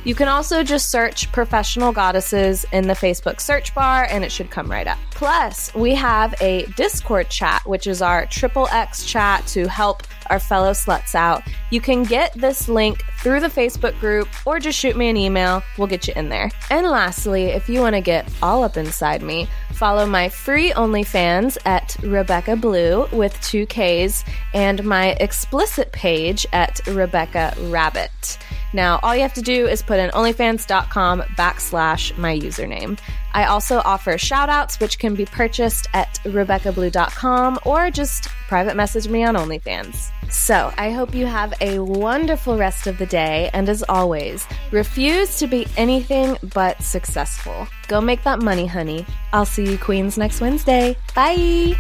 You 0.04 0.16
can 0.16 0.28
also 0.28 0.62
just 0.64 0.92
search 0.92 1.32
professional 1.32 1.94
goddesses 1.94 2.66
in 2.74 2.88
the 2.88 2.94
Facebook 2.94 3.40
search 3.40 3.74
bar 3.74 4.08
and 4.10 4.26
it 4.26 4.32
should 4.32 4.50
come 4.52 4.70
right 4.70 4.88
up. 4.88 4.98
Plus, 5.12 5.74
we 5.74 5.96
have 5.96 6.36
a 6.42 6.66
Discord 6.76 7.30
chat, 7.30 7.66
which 7.66 7.88
is 7.88 8.02
our 8.02 8.26
triple 8.26 8.68
X 8.72 9.06
chat 9.06 9.48
to 9.48 9.68
help 9.68 10.04
our 10.30 10.40
fellow 10.40 10.72
sluts 10.72 11.16
out. 11.16 11.44
You 11.70 11.82
can 11.82 12.04
get 12.04 12.34
this 12.34 12.68
link 12.70 13.04
through 13.20 13.40
the 13.40 13.48
Facebook 13.48 14.00
group 14.00 14.28
or 14.46 14.60
just 14.60 14.78
shoot 14.80 14.96
me 14.96 15.10
an 15.10 15.18
email. 15.18 15.62
We'll 15.78 15.88
get 15.88 16.08
you 16.08 16.14
in 16.16 16.30
there. 16.30 16.50
And 16.70 16.88
lastly, 16.88 17.46
if 17.46 17.68
you 17.68 17.82
want 17.82 17.96
to 17.96 18.02
get 18.02 18.30
all 18.42 18.64
up 18.64 18.78
inside 18.78 19.22
me, 19.22 19.48
follow 19.80 20.06
my 20.06 20.28
free 20.28 20.74
OnlyFans 20.74 21.58
at 21.64 21.92
Rebekka 22.02 22.60
Blue 22.60 23.08
with 23.14 23.40
two 23.40 23.66
Ks 23.66 24.26
and 24.54 24.84
my 24.84 25.12
explicit 25.22 25.90
page 25.94 26.46
at 26.52 26.82
Rebekka 26.84 27.72
Rabbit. 27.72 28.38
Now, 28.74 29.00
all 29.02 29.16
you 29.16 29.22
have 29.22 29.34
to 29.34 29.42
do 29.42 29.68
is 29.68 29.82
put 29.82 30.00
in 30.00 30.10
onlyfans.com 30.12 31.22
backslash 31.38 32.18
my 32.18 32.38
username. 32.38 33.00
I 33.34 33.46
also 33.46 33.82
offer 33.86 34.14
shoutouts, 34.14 34.80
which 34.80 35.00
can 35.00 35.16
be 35.16 35.26
purchased 35.26 35.88
at 35.94 36.20
RebekkaBlue.com 36.24 37.60
or 37.66 37.92
just 37.92 38.28
private 38.48 38.76
message 38.76 39.08
me 39.08 39.24
on 39.24 39.36
OnlyFans. 39.36 40.12
So 40.32 40.72
I 40.78 40.92
hope 40.92 41.16
you 41.16 41.26
have 41.26 41.54
a 41.62 41.80
wonderful 41.80 42.58
rest 42.58 42.88
of 42.88 42.98
the 42.98 43.06
day. 43.06 43.50
And 43.54 43.68
as 43.70 43.84
always, 43.90 44.46
refuse 44.72 45.40
to 45.40 45.48
be 45.48 45.68
anything 45.78 46.38
but 46.54 46.82
successful. 46.82 47.68
Go 47.88 48.00
make 48.00 48.24
that 48.24 48.42
money, 48.42 48.68
honey. 48.68 49.06
I'll 49.34 49.46
see 49.46 49.72
you, 49.72 49.78
Queens, 49.78 50.18
next 50.18 50.42
Wednesday. 50.42 50.96
Bye. 51.16 51.76